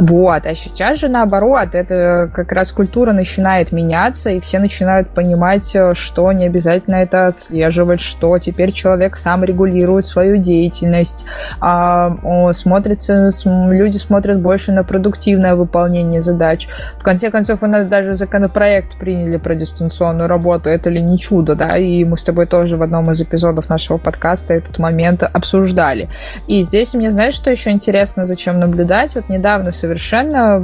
Вот, 0.01 0.47
а 0.47 0.55
сейчас 0.55 0.97
же 0.97 1.09
наоборот, 1.09 1.75
это 1.75 2.27
как 2.33 2.51
раз 2.51 2.71
культура 2.71 3.13
начинает 3.13 3.71
меняться, 3.71 4.31
и 4.31 4.39
все 4.39 4.57
начинают 4.57 5.09
понимать, 5.09 5.75
э, 5.75 5.93
что 5.93 6.31
не 6.31 6.45
обязательно 6.47 6.95
это 6.95 7.27
отслеживать, 7.27 8.01
что 8.01 8.39
теперь 8.39 8.71
человек 8.71 9.15
сам 9.15 9.43
регулирует 9.43 10.05
свою 10.05 10.37
деятельность, 10.37 11.25
а, 11.59 12.17
смотрится, 12.53 13.29
люди 13.45 13.97
смотрят 13.97 14.41
больше 14.41 14.71
на 14.71 14.83
продуктивное 14.83 15.53
выполнение 15.53 16.21
задач. 16.21 16.67
В 16.97 17.03
конце 17.03 17.29
концов, 17.29 17.61
у 17.61 17.67
нас 17.67 17.85
даже 17.85 18.15
законопроект 18.15 18.97
приняли 18.97 19.37
про 19.37 19.53
дистанционную 19.53 20.27
работу, 20.27 20.67
это 20.71 20.89
ли 20.89 20.99
не 20.99 21.19
чудо, 21.19 21.53
да, 21.53 21.77
и 21.77 22.03
мы 22.05 22.17
с 22.17 22.23
тобой 22.23 22.47
тоже 22.47 22.75
в 22.75 22.81
одном 22.81 23.11
из 23.11 23.21
эпизодов 23.21 23.69
нашего 23.69 23.99
подкаста 23.99 24.55
этот 24.55 24.79
момент 24.79 25.21
обсуждали. 25.21 26.09
И 26.47 26.63
здесь 26.63 26.95
мне, 26.95 27.11
знаешь, 27.11 27.35
что 27.35 27.51
еще 27.51 27.69
интересно, 27.69 28.25
зачем 28.25 28.59
наблюдать? 28.59 29.13
Вот 29.13 29.29
недавно 29.29 29.71
совершенно, 29.71 29.90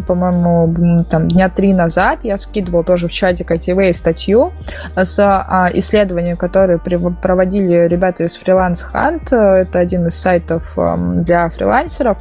по-моему, 0.06 1.04
там 1.10 1.28
дня 1.28 1.50
три 1.50 1.74
назад 1.74 2.20
я 2.24 2.38
скидывал 2.38 2.84
тоже 2.84 3.08
в 3.08 3.12
чатик 3.12 3.52
ITV 3.52 3.94
статью 3.94 4.54
с 4.96 5.20
а, 5.20 5.70
исследованием, 5.74 6.38
которое 6.38 6.78
проводили 6.78 7.88
ребята 7.88 8.24
из 8.24 8.40
Freelance 8.40 8.84
Hunt. 8.94 9.36
Это 9.36 9.80
один 9.80 10.08
из 10.08 10.16
сайтов 10.16 10.78
для 10.78 11.50
фрилансеров 11.50 12.18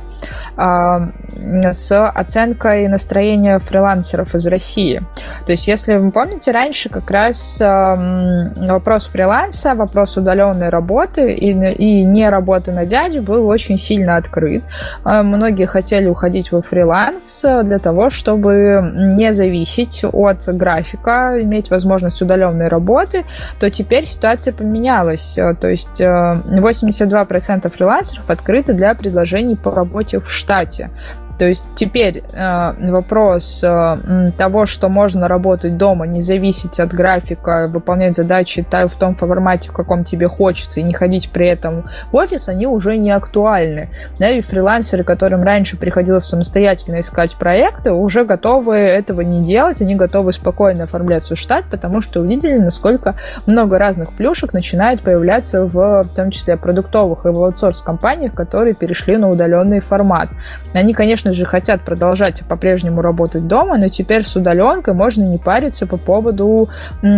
с 0.57 2.09
оценкой 2.09 2.89
настроения 2.89 3.59
фрилансеров 3.59 4.35
из 4.35 4.47
России. 4.47 5.03
То 5.45 5.53
есть, 5.53 5.69
если 5.69 5.97
вы 5.97 6.11
помните, 6.11 6.51
раньше 6.51 6.89
как 6.89 7.11
раз 7.11 7.59
вопрос 7.61 9.07
фриланса, 9.07 9.75
вопрос 9.75 10.17
удаленной 10.17 10.71
работы 10.71 11.33
и, 11.33 11.51
и 11.51 12.05
не 12.05 12.29
работы 12.29 12.73
на 12.73 12.87
дядю 12.87 13.23
был 13.23 13.47
очень 13.49 13.77
сильно 13.77 14.17
открыт. 14.17 14.65
А, 15.05 15.23
многие 15.23 15.67
хотели 15.67 16.07
уходить 16.07 16.53
во 16.53 16.63
фриланс 16.63 17.43
для 17.43 17.79
того, 17.79 18.11
чтобы 18.11 18.93
не 18.95 19.33
зависеть 19.33 20.05
от 20.05 20.45
графика, 20.49 21.37
иметь 21.41 21.71
возможность 21.71 22.23
удаленной 22.23 22.69
работы, 22.69 23.25
то 23.59 23.71
теперь 23.71 24.07
ситуация 24.07 24.53
поменялась. 24.53 25.35
То 25.61 25.69
есть 25.69 26.01
82% 26.01 27.69
фрилансеров 27.69 28.31
открыты 28.31 28.73
для 28.73 28.95
предложений 28.95 29.57
по 29.57 29.71
работе 29.71 30.06
в 30.15 30.31
штате. 30.31 30.91
То 31.39 31.47
есть 31.47 31.67
теперь 31.75 32.23
э, 32.33 32.91
вопрос 32.91 33.61
э, 33.63 34.31
того, 34.39 34.67
что 34.67 34.89
можно 34.89 35.29
работать 35.29 35.77
дома, 35.77 36.07
не 36.07 36.21
зависеть 36.21 36.81
от 36.81 36.93
графика, 36.93 37.69
выполнять 37.69 38.15
задачи 38.15 38.65
в 38.71 38.97
том 38.97 39.15
формате, 39.15 39.69
в 39.71 39.73
каком 39.73 40.05
тебе 40.05 40.29
хочется, 40.29 40.81
и 40.81 40.83
не 40.83 40.95
ходить 40.95 41.31
при 41.31 41.49
этом 41.49 41.85
в 42.11 42.17
офис, 42.17 42.49
они 42.49 42.67
уже 42.67 42.97
не 42.97 43.11
актуальны. 43.11 43.91
Да, 44.19 44.31
и 44.31 44.41
фрилансеры, 44.41 45.05
которым 45.05 45.43
раньше 45.43 45.77
приходилось 45.77 46.25
самостоятельно 46.25 47.01
искать 47.01 47.37
проекты, 47.37 47.93
уже 47.93 48.25
готовы 48.25 48.77
этого 48.77 49.21
не 49.21 49.45
делать, 49.45 49.81
они 49.83 49.95
готовы 49.95 50.33
спокойно 50.33 50.85
оформлять 50.85 51.23
свой 51.23 51.37
штат, 51.37 51.65
потому 51.71 52.01
что 52.01 52.21
увидели, 52.21 52.57
насколько 52.57 53.17
много 53.47 53.79
разных 53.79 54.13
плюшек 54.13 54.53
начинает 54.53 55.03
появляться 55.03 55.65
в, 55.65 56.05
в 56.05 56.09
том 56.15 56.31
числе 56.31 56.57
продуктовых 56.57 57.27
и 57.27 57.29
в 57.29 57.43
аутсорс-компаниях, 57.43 58.33
которые 58.33 58.75
перешли 58.75 59.17
на 59.17 59.31
удаленный 59.31 59.81
формат. 59.81 60.31
Они, 60.73 60.95
конечно, 60.95 61.26
конечно 61.27 61.35
же, 61.35 61.45
хотят 61.45 61.83
продолжать 61.83 62.43
по-прежнему 62.49 63.03
работать 63.03 63.47
дома, 63.47 63.79
но 63.79 63.89
теперь 63.89 64.25
с 64.25 64.37
удаленкой 64.37 64.95
можно 64.95 65.25
не 65.25 65.39
париться 65.39 65.87
по 65.87 65.97
поводу 65.97 66.69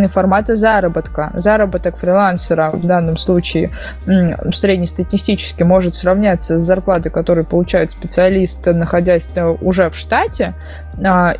формата 0.09 0.57
заработка. 0.57 1.31
Заработок 1.35 1.97
фрилансера 1.97 2.71
в 2.73 2.87
данном 2.87 3.19
случае 3.19 3.71
среднестатистически 4.07 5.63
может 5.63 5.95
сравняться 5.95 6.59
с 6.59 6.63
зарплатой, 6.63 7.13
которую 7.13 7.45
получает 7.45 7.91
специалист, 7.91 8.67
находясь 8.67 9.29
уже 9.61 9.91
в 9.91 9.97
штате, 9.97 10.55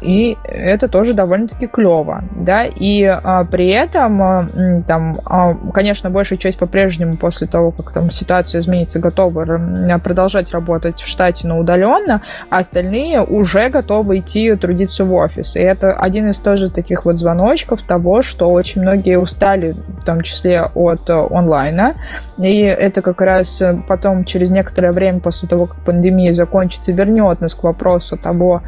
и 0.01 0.37
это 0.45 0.89
тоже 0.89 1.15
довольно-таки 1.15 1.67
клево, 1.67 2.23
да, 2.37 2.65
и 2.65 3.03
а, 3.05 3.45
при 3.45 3.69
этом 3.69 4.23
а, 4.23 4.49
там, 4.87 5.21
а, 5.25 5.55
конечно, 5.73 6.11
большая 6.11 6.39
часть 6.39 6.59
по-прежнему 6.59 7.17
после 7.17 7.47
того, 7.47 7.73
как 7.73 7.93
там 7.93 8.11
ситуация 8.11 8.61
изменится, 8.61 9.01
готовы 9.01 9.99
продолжать 10.03 10.53
работать 10.53 11.01
в 11.01 11.07
штате, 11.07 11.49
но 11.49 11.59
удаленно, 11.59 12.23
а 12.51 12.59
остальные 12.59 13.23
уже 13.23 13.69
готовы 13.69 14.21
идти 14.21 14.55
трудиться 14.55 15.05
в 15.05 15.13
офис, 15.13 15.57
и 15.57 15.61
это 15.61 15.93
один 15.93 16.31
из 16.31 16.39
тоже 16.39 16.71
таких 16.71 17.05
вот 17.05 17.17
звоночков 17.17 17.83
того, 17.83 18.23
что 18.23 18.51
очень 18.51 18.83
многие 18.83 19.19
устали, 19.19 19.73
в 19.73 20.05
том 20.05 20.21
числе 20.21 20.63
от 20.63 21.11
онлайна, 21.11 21.97
и 22.39 22.61
это 22.61 23.03
как 23.03 23.21
раз 23.21 23.61
потом 23.89 24.25
через 24.25 24.51
некоторое 24.51 24.93
время 24.93 25.19
после 25.19 25.49
того, 25.49 25.67
как 25.67 25.79
пандемия 25.81 26.33
закончится, 26.33 26.93
вернет 26.93 27.41
нас 27.41 27.55
к 27.55 27.65
вопросу 27.65 28.17
того, 28.17 28.63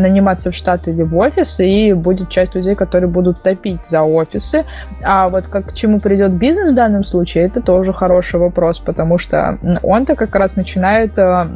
наниматься 0.00 0.50
в 0.50 0.54
штат 0.54 0.88
или 0.88 1.02
в 1.02 1.16
офис, 1.16 1.60
и 1.60 1.92
будет 1.92 2.28
часть 2.28 2.54
людей, 2.54 2.74
которые 2.74 3.08
будут 3.08 3.42
топить 3.42 3.86
за 3.86 4.02
офисы. 4.02 4.64
А 5.02 5.28
вот 5.28 5.46
как 5.46 5.70
к 5.70 5.72
чему 5.72 6.00
придет 6.00 6.32
бизнес 6.32 6.70
в 6.70 6.74
данном 6.74 7.04
случае, 7.04 7.44
это 7.44 7.60
тоже 7.60 7.92
хороший 7.92 8.40
вопрос, 8.40 8.78
потому 8.78 9.18
что 9.18 9.58
он-то 9.82 10.16
как 10.16 10.34
раз 10.34 10.56
начинает 10.56 11.18
э, 11.18 11.46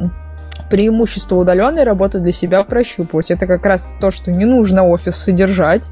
преимущество 0.69 1.35
удаленной 1.35 1.83
работы 1.83 2.19
для 2.19 2.31
себя 2.31 2.63
прощупывать. 2.63 3.31
Это 3.31 3.47
как 3.47 3.65
раз 3.65 3.93
то, 3.99 4.11
что 4.11 4.31
не 4.31 4.45
нужно 4.45 4.83
офис 4.83 5.15
содержать, 5.15 5.89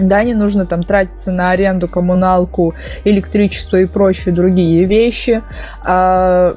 да, 0.00 0.24
не 0.24 0.34
нужно 0.34 0.66
там 0.66 0.82
тратиться 0.82 1.30
на 1.30 1.50
аренду, 1.50 1.88
коммуналку, 1.88 2.74
электричество 3.04 3.76
и 3.76 3.86
прочие 3.86 4.34
другие 4.34 4.84
вещи. 4.84 5.42
А, 5.84 6.54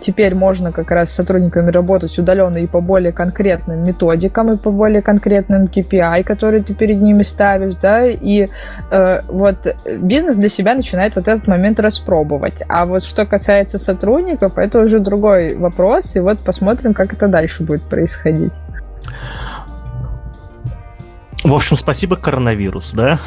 теперь 0.00 0.34
можно 0.34 0.72
как 0.72 0.90
раз 0.90 1.10
с 1.10 1.14
сотрудниками 1.14 1.70
работать 1.70 2.18
удаленно 2.18 2.58
и 2.58 2.66
по 2.66 2.80
более 2.80 3.12
конкретным 3.12 3.84
методикам, 3.84 4.52
и 4.52 4.56
по 4.56 4.70
более 4.70 5.02
конкретным 5.02 5.64
KPI, 5.64 6.24
которые 6.24 6.62
ты 6.62 6.74
перед 6.74 7.00
ними 7.00 7.22
ставишь, 7.22 7.76
да, 7.76 8.06
и 8.06 8.48
э, 8.90 9.22
вот 9.28 9.76
бизнес 10.00 10.36
для 10.36 10.48
себя 10.48 10.74
начинает 10.74 11.16
вот 11.16 11.28
этот 11.28 11.46
момент 11.46 11.80
распробовать. 11.80 12.62
А 12.68 12.86
вот 12.86 13.02
что 13.02 13.24
касается 13.26 13.78
сотрудников, 13.78 14.58
это 14.58 14.80
уже 14.80 14.98
другой 14.98 15.54
вопрос, 15.54 16.16
и 16.16 16.20
вот 16.20 16.40
посмотрим, 16.40 16.94
как 16.94 17.12
это 17.12 17.28
дальше 17.28 17.62
будет 17.62 17.82
происходить. 17.82 18.54
В 21.48 21.54
общем, 21.54 21.78
спасибо 21.78 22.16
коронавирус, 22.16 22.92
да? 22.92 23.20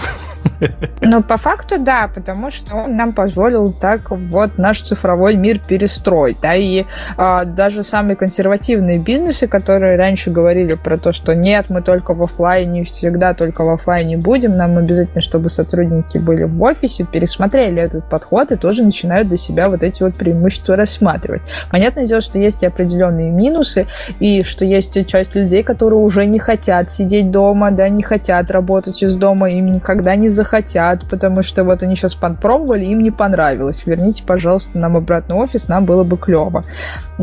Ну, 1.01 1.23
по 1.23 1.37
факту, 1.37 1.79
да, 1.79 2.09
потому 2.13 2.51
что 2.51 2.75
он 2.75 2.95
нам 2.95 3.13
позволил 3.13 3.73
так 3.73 4.11
вот 4.11 4.57
наш 4.57 4.81
цифровой 4.81 5.35
мир 5.35 5.59
перестроить. 5.59 6.37
Да, 6.41 6.53
и 6.53 6.85
а, 7.17 7.43
даже 7.43 7.83
самые 7.83 8.15
консервативные 8.15 8.99
бизнесы, 8.99 9.47
которые 9.47 9.97
раньше 9.97 10.29
говорили 10.29 10.75
про 10.75 10.97
то, 10.97 11.11
что 11.11 11.33
нет, 11.33 11.65
мы 11.69 11.81
только 11.81 12.13
в 12.13 12.21
офлайне, 12.21 12.83
всегда 12.83 13.33
только 13.33 13.63
в 13.63 13.69
офлайне 13.69 14.17
будем, 14.17 14.55
нам 14.55 14.77
обязательно, 14.77 15.21
чтобы 15.21 15.49
сотрудники 15.49 16.17
были 16.17 16.43
в 16.43 16.61
офисе, 16.61 17.05
пересмотрели 17.11 17.81
этот 17.81 18.07
подход 18.09 18.51
и 18.51 18.55
тоже 18.55 18.83
начинают 18.83 19.27
для 19.27 19.37
себя 19.37 19.69
вот 19.69 19.83
эти 19.83 20.03
вот 20.03 20.15
преимущества 20.15 20.75
рассматривать. 20.75 21.41
Понятное 21.71 22.05
дело, 22.05 22.21
что 22.21 22.37
есть 22.37 22.63
и 22.63 22.67
определенные 22.67 23.31
минусы, 23.31 23.87
и 24.19 24.43
что 24.43 24.65
есть 24.65 25.05
часть 25.07 25.35
людей, 25.35 25.63
которые 25.63 25.99
уже 25.99 26.25
не 26.25 26.39
хотят 26.39 26.91
сидеть 26.91 27.31
дома, 27.31 27.71
да, 27.71 27.89
не 27.89 28.03
хотят 28.03 28.51
работать 28.51 29.01
из 29.01 29.17
дома, 29.17 29.49
им 29.49 29.71
никогда 29.71 30.15
не 30.15 30.29
захотят, 30.31 31.07
потому 31.09 31.43
что 31.43 31.63
вот 31.63 31.83
они 31.83 31.95
сейчас 31.95 32.15
попробовали, 32.15 32.85
им 32.85 32.99
не 33.01 33.11
понравилось. 33.11 33.83
Верните, 33.85 34.23
пожалуйста, 34.23 34.77
нам 34.77 34.97
обратно 34.97 35.35
офис, 35.35 35.67
нам 35.67 35.85
было 35.85 36.03
бы 36.03 36.17
клево. 36.17 36.63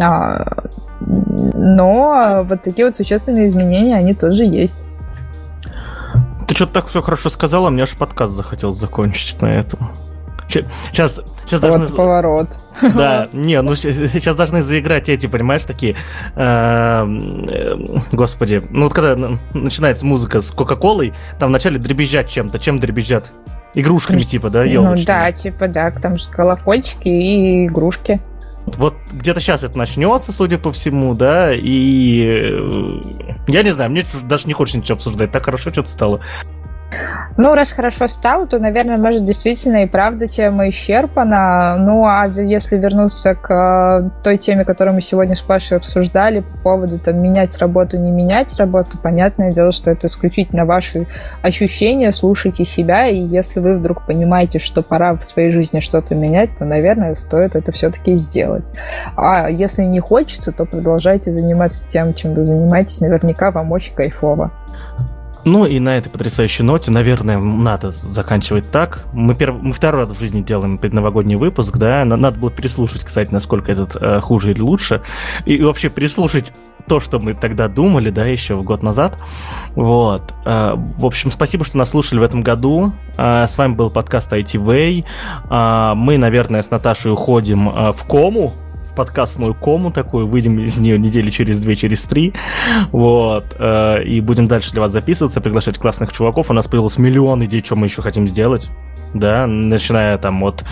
А, 0.00 0.46
но 1.00 2.44
вот 2.44 2.62
такие 2.62 2.86
вот 2.86 2.94
существенные 2.94 3.48
изменения, 3.48 3.96
они 3.96 4.14
тоже 4.14 4.44
есть. 4.44 4.84
Ты 6.46 6.54
что-то 6.54 6.72
так 6.72 6.86
все 6.86 7.02
хорошо 7.02 7.28
сказала, 7.28 7.68
мне 7.70 7.82
аж 7.82 7.96
подкаст 7.96 8.32
захотел 8.32 8.72
закончить 8.72 9.40
на 9.42 9.46
этом. 9.46 9.90
Сейчас, 10.48 11.20
сейчас 11.44 11.60
вот 11.60 11.60
должны... 11.60 11.94
поворот. 11.94 12.58
Да, 12.80 13.28
не, 13.32 13.60
ну 13.60 13.74
сейчас 13.74 14.34
должны 14.34 14.62
заиграть 14.62 15.08
эти, 15.08 15.26
понимаешь, 15.26 15.64
такие... 15.64 15.96
Эм, 16.36 17.46
эм, 17.48 18.02
господи, 18.12 18.62
ну 18.70 18.84
вот 18.84 18.94
когда 18.94 19.38
начинается 19.52 20.06
музыка 20.06 20.40
с 20.40 20.50
Кока-Колой, 20.50 21.12
там 21.38 21.50
вначале 21.50 21.78
дребезжат 21.78 22.28
чем-то. 22.28 22.58
Чем 22.58 22.78
дребезжат? 22.78 23.32
Игрушками 23.74 24.18
типа, 24.18 24.48
да, 24.48 24.64
елочными? 24.64 25.00
Ну 25.00 25.06
да, 25.06 25.32
типа, 25.32 25.68
да, 25.68 25.90
там 25.90 26.16
же 26.16 26.30
колокольчики 26.30 27.08
и 27.08 27.66
игрушки. 27.66 28.20
Вот 28.76 28.94
где-то 29.12 29.40
сейчас 29.40 29.64
это 29.64 29.78
начнется, 29.78 30.32
судя 30.32 30.58
по 30.58 30.72
всему, 30.72 31.14
да, 31.14 31.52
и 31.54 32.50
э, 32.52 33.00
я 33.48 33.62
не 33.62 33.70
знаю, 33.70 33.90
мне 33.90 34.04
даже 34.24 34.46
не 34.46 34.52
хочется 34.52 34.78
ничего 34.78 34.96
обсуждать, 34.96 35.30
так 35.30 35.44
хорошо 35.44 35.70
что-то 35.70 35.88
стало. 35.88 36.20
Ну, 37.36 37.54
раз 37.54 37.70
хорошо 37.70 38.08
стало, 38.08 38.46
то, 38.46 38.58
наверное, 38.58 38.96
может, 38.96 39.24
действительно 39.24 39.84
и 39.84 39.86
правда 39.86 40.26
тема 40.26 40.68
исчерпана. 40.70 41.76
Ну, 41.78 42.04
а 42.04 42.26
если 42.26 42.76
вернуться 42.76 43.34
к 43.34 43.50
э, 43.50 44.22
той 44.24 44.38
теме, 44.38 44.64
которую 44.64 44.94
мы 44.94 45.02
сегодня 45.02 45.36
с 45.36 45.40
Пашей 45.40 45.76
обсуждали 45.76 46.40
по 46.40 46.58
поводу 46.58 46.98
там 46.98 47.22
менять 47.22 47.56
работу, 47.58 47.96
не 47.96 48.10
менять 48.10 48.58
работу, 48.58 48.98
понятное 48.98 49.52
дело, 49.52 49.70
что 49.70 49.90
это 49.90 50.08
исключительно 50.08 50.64
ваши 50.64 51.06
ощущения, 51.42 52.10
слушайте 52.10 52.64
себя, 52.64 53.06
и 53.06 53.18
если 53.18 53.60
вы 53.60 53.78
вдруг 53.78 54.04
понимаете, 54.04 54.58
что 54.58 54.82
пора 54.82 55.14
в 55.14 55.22
своей 55.22 55.52
жизни 55.52 55.78
что-то 55.78 56.16
менять, 56.16 56.56
то, 56.58 56.64
наверное, 56.64 57.14
стоит 57.14 57.54
это 57.54 57.70
все-таки 57.70 58.16
сделать. 58.16 58.66
А 59.14 59.48
если 59.48 59.84
не 59.84 60.00
хочется, 60.00 60.50
то 60.50 60.64
продолжайте 60.64 61.30
заниматься 61.30 61.86
тем, 61.86 62.14
чем 62.14 62.34
вы 62.34 62.42
занимаетесь, 62.44 63.00
наверняка 63.00 63.52
вам 63.52 63.70
очень 63.70 63.94
кайфово. 63.94 64.50
Ну 65.44 65.66
и 65.66 65.78
на 65.78 65.96
этой 65.96 66.10
потрясающей 66.10 66.64
ноте, 66.64 66.90
наверное, 66.90 67.38
надо 67.38 67.90
заканчивать 67.90 68.70
так. 68.70 69.06
Мы, 69.12 69.34
перв... 69.34 69.56
мы 69.62 69.72
второй 69.72 70.04
раз 70.04 70.16
в 70.16 70.20
жизни 70.20 70.42
делаем 70.42 70.78
предновогодний 70.78 71.36
выпуск, 71.36 71.76
да. 71.76 72.04
Надо 72.04 72.38
было 72.38 72.50
переслушать, 72.50 73.04
кстати, 73.04 73.32
насколько 73.32 73.72
этот 73.72 73.96
э, 73.96 74.20
хуже 74.20 74.50
или 74.52 74.60
лучше. 74.60 75.02
И 75.46 75.62
вообще 75.62 75.88
переслушать 75.88 76.52
то, 76.88 77.00
что 77.00 77.18
мы 77.18 77.34
тогда 77.34 77.68
думали, 77.68 78.10
да, 78.10 78.24
еще 78.24 78.60
год 78.62 78.82
назад. 78.82 79.18
Вот. 79.74 80.34
Э, 80.44 80.74
в 80.74 81.06
общем, 81.06 81.30
спасибо, 81.30 81.64
что 81.64 81.78
нас 81.78 81.90
слушали 81.90 82.18
в 82.18 82.22
этом 82.22 82.42
году. 82.42 82.92
Э, 83.16 83.46
с 83.46 83.56
вами 83.58 83.74
был 83.74 83.90
подкаст 83.90 84.32
IT 84.32 84.54
Way. 84.54 85.04
Э, 85.50 85.94
мы, 85.94 86.18
наверное, 86.18 86.62
с 86.62 86.70
Наташей 86.70 87.12
уходим 87.12 87.92
в 87.92 88.06
кому 88.08 88.54
подкастную 88.98 89.54
кому 89.54 89.92
такую, 89.92 90.26
выйдем 90.26 90.58
из 90.58 90.80
нее 90.80 90.98
недели 90.98 91.30
через 91.30 91.60
две, 91.60 91.76
через 91.76 92.02
три, 92.02 92.34
вот, 92.90 93.56
э, 93.56 94.02
и 94.02 94.20
будем 94.20 94.48
дальше 94.48 94.72
для 94.72 94.80
вас 94.80 94.90
записываться, 94.90 95.40
приглашать 95.40 95.78
классных 95.78 96.12
чуваков. 96.12 96.50
У 96.50 96.52
нас 96.52 96.66
появилось 96.66 96.98
миллион 96.98 97.44
идей, 97.44 97.62
что 97.64 97.76
мы 97.76 97.86
еще 97.86 98.02
хотим 98.02 98.26
сделать, 98.26 98.68
да, 99.14 99.46
начиная 99.46 100.18
там 100.18 100.42
от... 100.42 100.64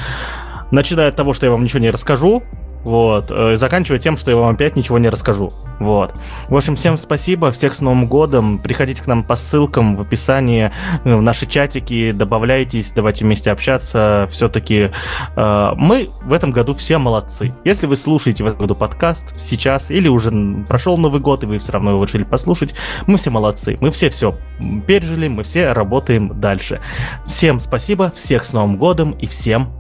Начиная 0.73 1.11
от 1.11 1.17
того, 1.17 1.33
что 1.33 1.47
я 1.47 1.53
вам 1.53 1.63
ничего 1.63 1.79
не 1.79 1.91
расскажу, 1.93 2.43
вот. 2.87 3.33
Э, 3.33 3.57
заканчивая 3.57 3.99
тем, 3.99 4.17
что 4.17 4.31
я 4.31 4.37
вам 4.37 4.55
опять 4.55 4.77
ничего 4.77 4.99
не 4.99 5.09
расскажу. 5.09 5.53
Вот. 5.81 6.15
В 6.49 6.57
общем, 6.57 6.77
всем 6.77 6.97
спасибо, 6.97 7.51
всех 7.51 7.75
с 7.75 7.81
Новым 7.81 8.07
годом. 8.07 8.61
Приходите 8.61 9.03
к 9.03 9.09
нам 9.09 9.25
по 9.25 9.35
ссылкам 9.35 9.97
в 9.97 10.03
описании, 10.03 10.71
э, 11.03 11.17
в 11.17 11.21
наши 11.21 11.47
чатики, 11.47 12.13
добавляйтесь, 12.13 12.93
давайте 12.93 13.25
вместе 13.25 13.51
общаться. 13.51 14.29
Все-таки 14.31 14.93
э, 15.35 15.71
мы 15.75 16.11
в 16.23 16.33
этом 16.33 16.53
году 16.53 16.75
все 16.75 16.99
молодцы. 16.99 17.57
Если 17.65 17.89
вы 17.89 17.97
слушаете 17.97 18.45
в 18.45 18.47
этом 18.47 18.61
году 18.61 18.77
подкаст 18.77 19.35
сейчас, 19.37 19.91
или 19.91 20.07
уже 20.07 20.31
прошел 20.69 20.97
Новый 20.97 21.21
год, 21.21 21.43
и 21.43 21.47
вы 21.47 21.59
все 21.59 21.73
равно 21.73 21.91
его 21.91 22.05
решили 22.05 22.23
послушать, 22.23 22.77
мы 23.09 23.17
все 23.17 23.31
молодцы. 23.31 23.79
Мы 23.81 23.91
все 23.91 24.11
все 24.11 24.39
пережили, 24.87 25.27
мы 25.27 25.43
все 25.43 25.73
работаем 25.73 26.41
дальше. 26.41 26.81
Всем 27.27 27.59
спасибо, 27.59 28.13
всех 28.15 28.45
с 28.45 28.53
Новым 28.53 28.77
годом 28.77 29.11
и 29.11 29.27
всем 29.27 29.73